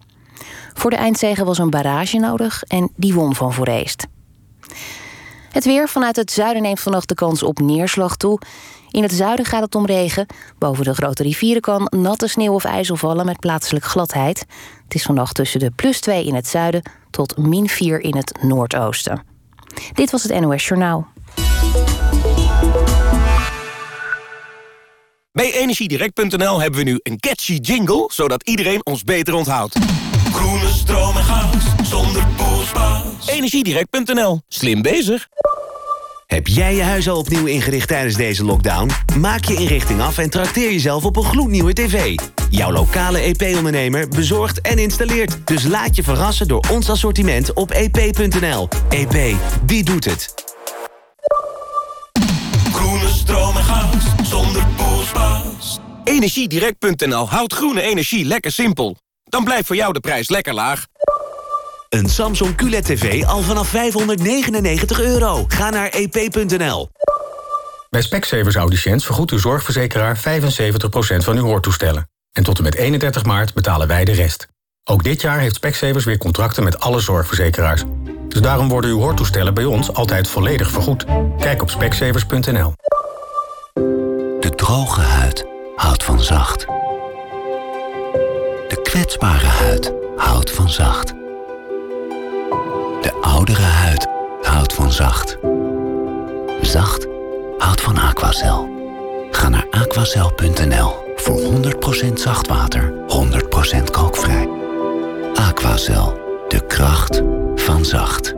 Voor 0.75 0.91
de 0.91 0.97
eindzege 0.97 1.45
was 1.45 1.59
een 1.59 1.71
barrage 1.71 2.19
nodig 2.19 2.63
en 2.63 2.91
die 2.97 3.15
won 3.15 3.35
van 3.35 3.53
Voorheest. 3.53 4.07
Het 5.51 5.65
weer 5.65 5.89
vanuit 5.89 6.17
het 6.17 6.31
zuiden 6.31 6.63
neemt 6.63 6.81
vannacht 6.81 7.09
de 7.09 7.15
kans 7.15 7.43
op 7.43 7.59
neerslag 7.59 8.17
toe. 8.17 8.39
In 8.97 9.03
het 9.03 9.12
zuiden 9.12 9.44
gaat 9.44 9.62
het 9.62 9.74
om 9.74 9.86
regen. 9.86 10.26
Boven 10.59 10.84
de 10.84 10.94
grote 10.94 11.22
rivieren 11.22 11.62
kan 11.62 11.92
natte 11.97 12.26
sneeuw 12.26 12.53
of 12.53 12.64
ijzel 12.64 12.97
vallen 12.97 13.26
met 13.26 13.40
plaatselijk 13.40 13.84
gladheid. 13.84 14.47
Het 14.84 14.94
is 14.94 15.03
vannacht 15.03 15.34
tussen 15.34 15.61
de 15.61 15.70
plus 15.70 16.01
2 16.01 16.24
in 16.24 16.34
het 16.34 16.47
zuiden 16.47 16.82
tot 17.11 17.36
min 17.36 17.68
4 17.68 18.01
in 18.01 18.16
het 18.16 18.42
noordoosten. 18.42 19.22
Dit 19.92 20.11
was 20.11 20.22
het 20.22 20.40
NOS 20.40 20.68
Journaal. 20.68 21.07
Bij 25.32 25.53
energiedirect.nl 25.55 26.61
hebben 26.61 26.84
we 26.84 26.90
nu 26.90 27.01
een 27.03 27.18
catchy 27.18 27.55
jingle... 27.55 28.11
zodat 28.12 28.42
iedereen 28.49 28.86
ons 28.86 29.05
beter 29.05 29.34
onthoudt. 29.34 29.78
Groene 30.32 30.68
stroom 30.68 31.16
en 31.16 31.24
gas, 31.24 31.64
zonder 31.82 32.26
poespas. 32.36 33.28
Energiedirect.nl. 33.28 34.40
Slim 34.49 34.82
bezig. 34.82 35.28
Heb 36.27 36.47
jij 36.47 36.74
je 36.74 36.83
huis 36.83 37.09
al 37.09 37.18
opnieuw 37.18 37.47
ingericht 37.47 37.89
tijdens 37.89 38.14
deze 38.14 38.45
lockdown? 38.45 38.91
Maak 39.18 39.45
je 39.45 39.55
inrichting 39.55 40.01
af 40.01 40.18
en 40.18 40.31
trakteer 40.31 40.72
jezelf 40.72 41.05
op 41.05 41.16
een 41.16 41.24
gloednieuwe 41.24 41.72
tv. 41.72 42.18
Jouw 42.51 42.72
lokale 42.72 43.18
EP-ondernemer 43.18 44.09
bezorgt 44.09 44.61
en 44.61 44.79
installeert. 44.79 45.47
Dus 45.47 45.64
laat 45.64 45.97
je 45.97 46.03
verrassen 46.03 46.49
door 46.49 46.64
ons 46.72 46.91
assortiment 46.91 47.53
op 47.53 47.70
ep.nl. 47.70 48.68
EP, 48.89 49.37
wie 49.66 49.85
doet 49.85 50.05
het? 50.05 50.35
Groene 52.72 53.09
stroom 53.09 53.57
en 53.57 53.64
gas, 53.64 54.05
zonder 54.22 54.66
poespas. 54.77 55.79
Energiedirect.nl 56.05 57.29
houdt 57.29 57.53
groene 57.53 57.83
energie 57.83 58.24
lekker 58.24 58.53
simpel. 58.53 58.97
Dan 59.24 59.45
blijft 59.45 59.66
voor 59.66 59.77
jou 59.77 59.93
de 59.93 60.01
prijs 60.01 60.29
lekker 60.29 60.55
laag. 60.55 60.87
Een 61.97 62.09
Samsung 62.09 62.55
QLED 62.57 62.84
TV 62.84 63.24
al 63.24 63.42
vanaf 63.42 63.68
599 63.68 65.01
euro. 65.01 65.44
Ga 65.49 65.70
naar 65.70 65.88
ep.nl. 65.88 66.90
Bij 67.90 68.03
Specsavers 68.03 68.55
Audiciënt 68.55 69.05
vergoedt 69.05 69.30
uw 69.30 69.38
zorgverzekeraar 69.38 70.18
75% 70.18 70.20
van 71.16 71.36
uw 71.36 71.44
hoortoestellen. 71.44 72.09
En 72.32 72.42
tot 72.42 72.59
en 72.59 72.64
met 72.64 72.74
31 72.74 73.24
maart 73.24 73.55
betalen 73.55 73.88
wij 73.88 74.05
de 74.05 74.12
rest. 74.12 74.49
Ook 74.84 75.05
dit 75.05 75.20
jaar 75.20 75.38
heeft 75.38 75.55
Specsavers 75.55 76.05
weer 76.05 76.18
contracten 76.18 76.64
met 76.64 76.80
alle 76.80 77.01
zorgverzekeraars. 77.01 77.82
Dus 78.28 78.40
daarom 78.40 78.68
worden 78.68 78.90
uw 78.90 79.01
hoortoestellen 79.01 79.55
bij 79.55 79.64
ons 79.64 79.92
altijd 79.92 80.28
volledig 80.28 80.70
vergoed. 80.70 81.05
Kijk 81.38 81.62
op 81.62 81.70
specsavers.nl. 81.70 82.74
De 84.40 84.53
droge 84.57 85.01
huid 85.01 85.44
houdt 85.76 86.05
van 86.05 86.20
zacht. 86.20 86.66
De 88.68 88.80
kwetsbare 88.82 89.47
huid 89.47 89.92
houdt 90.16 90.51
van 90.51 90.70
zacht. 90.70 91.26
De 93.07 93.13
oudere 93.21 93.63
huid 93.63 94.07
houdt 94.43 94.73
van 94.73 94.93
zacht. 94.93 95.39
Zacht 96.61 97.07
houdt 97.59 97.81
van 97.81 97.99
Aquacel. 97.99 98.69
Ga 99.31 99.49
naar 99.49 99.67
aquacel.nl 99.71 100.95
voor 101.17 101.41
100% 102.09 102.13
zacht 102.13 102.49
water, 102.49 102.93
100% 103.79 103.91
kookvrij. 103.91 104.49
Aquacel, 105.35 106.21
de 106.49 106.67
kracht 106.67 107.23
van 107.55 107.85
zacht. 107.85 108.35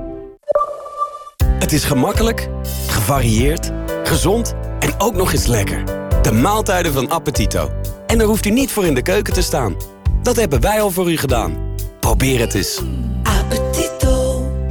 Het 1.59 1.73
is 1.73 1.85
gemakkelijk, 1.85 2.49
gevarieerd, 2.87 3.71
gezond 4.03 4.55
en 4.79 4.95
ook 4.99 5.15
nog 5.15 5.33
eens 5.33 5.47
lekker. 5.47 5.85
De 6.23 6.33
maaltijden 6.33 6.93
van 6.93 7.09
Appetito. 7.09 7.71
En 8.07 8.19
daar 8.19 8.27
hoeft 8.27 8.47
u 8.47 8.51
niet 8.51 8.73
voor 8.73 8.87
in 8.87 8.95
de 8.95 9.03
keuken 9.03 9.33
te 9.33 9.43
staan. 9.43 9.77
Dat 10.23 10.37
hebben 10.37 10.61
wij 10.61 10.81
al 10.81 10.91
voor 10.91 11.11
u 11.11 11.17
gedaan. 11.17 11.57
Probeer 12.01 12.41
het 12.41 12.55
eens. 12.55 12.81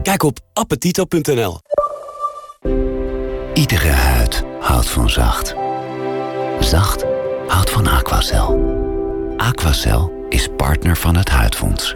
Kijk 0.07 0.23
op 0.23 0.39
appetito.nl. 0.53 1.59
Iedere 3.53 3.89
huid 3.89 4.43
houdt 4.59 4.89
van 4.89 5.09
zacht. 5.09 5.55
Zacht 6.59 7.05
houdt 7.47 7.69
van 7.69 7.87
Aquacel. 7.87 8.59
Aquacel 9.37 10.25
is 10.29 10.47
partner 10.57 10.97
van 10.97 11.15
het 11.15 11.29
Huidfonds. 11.29 11.95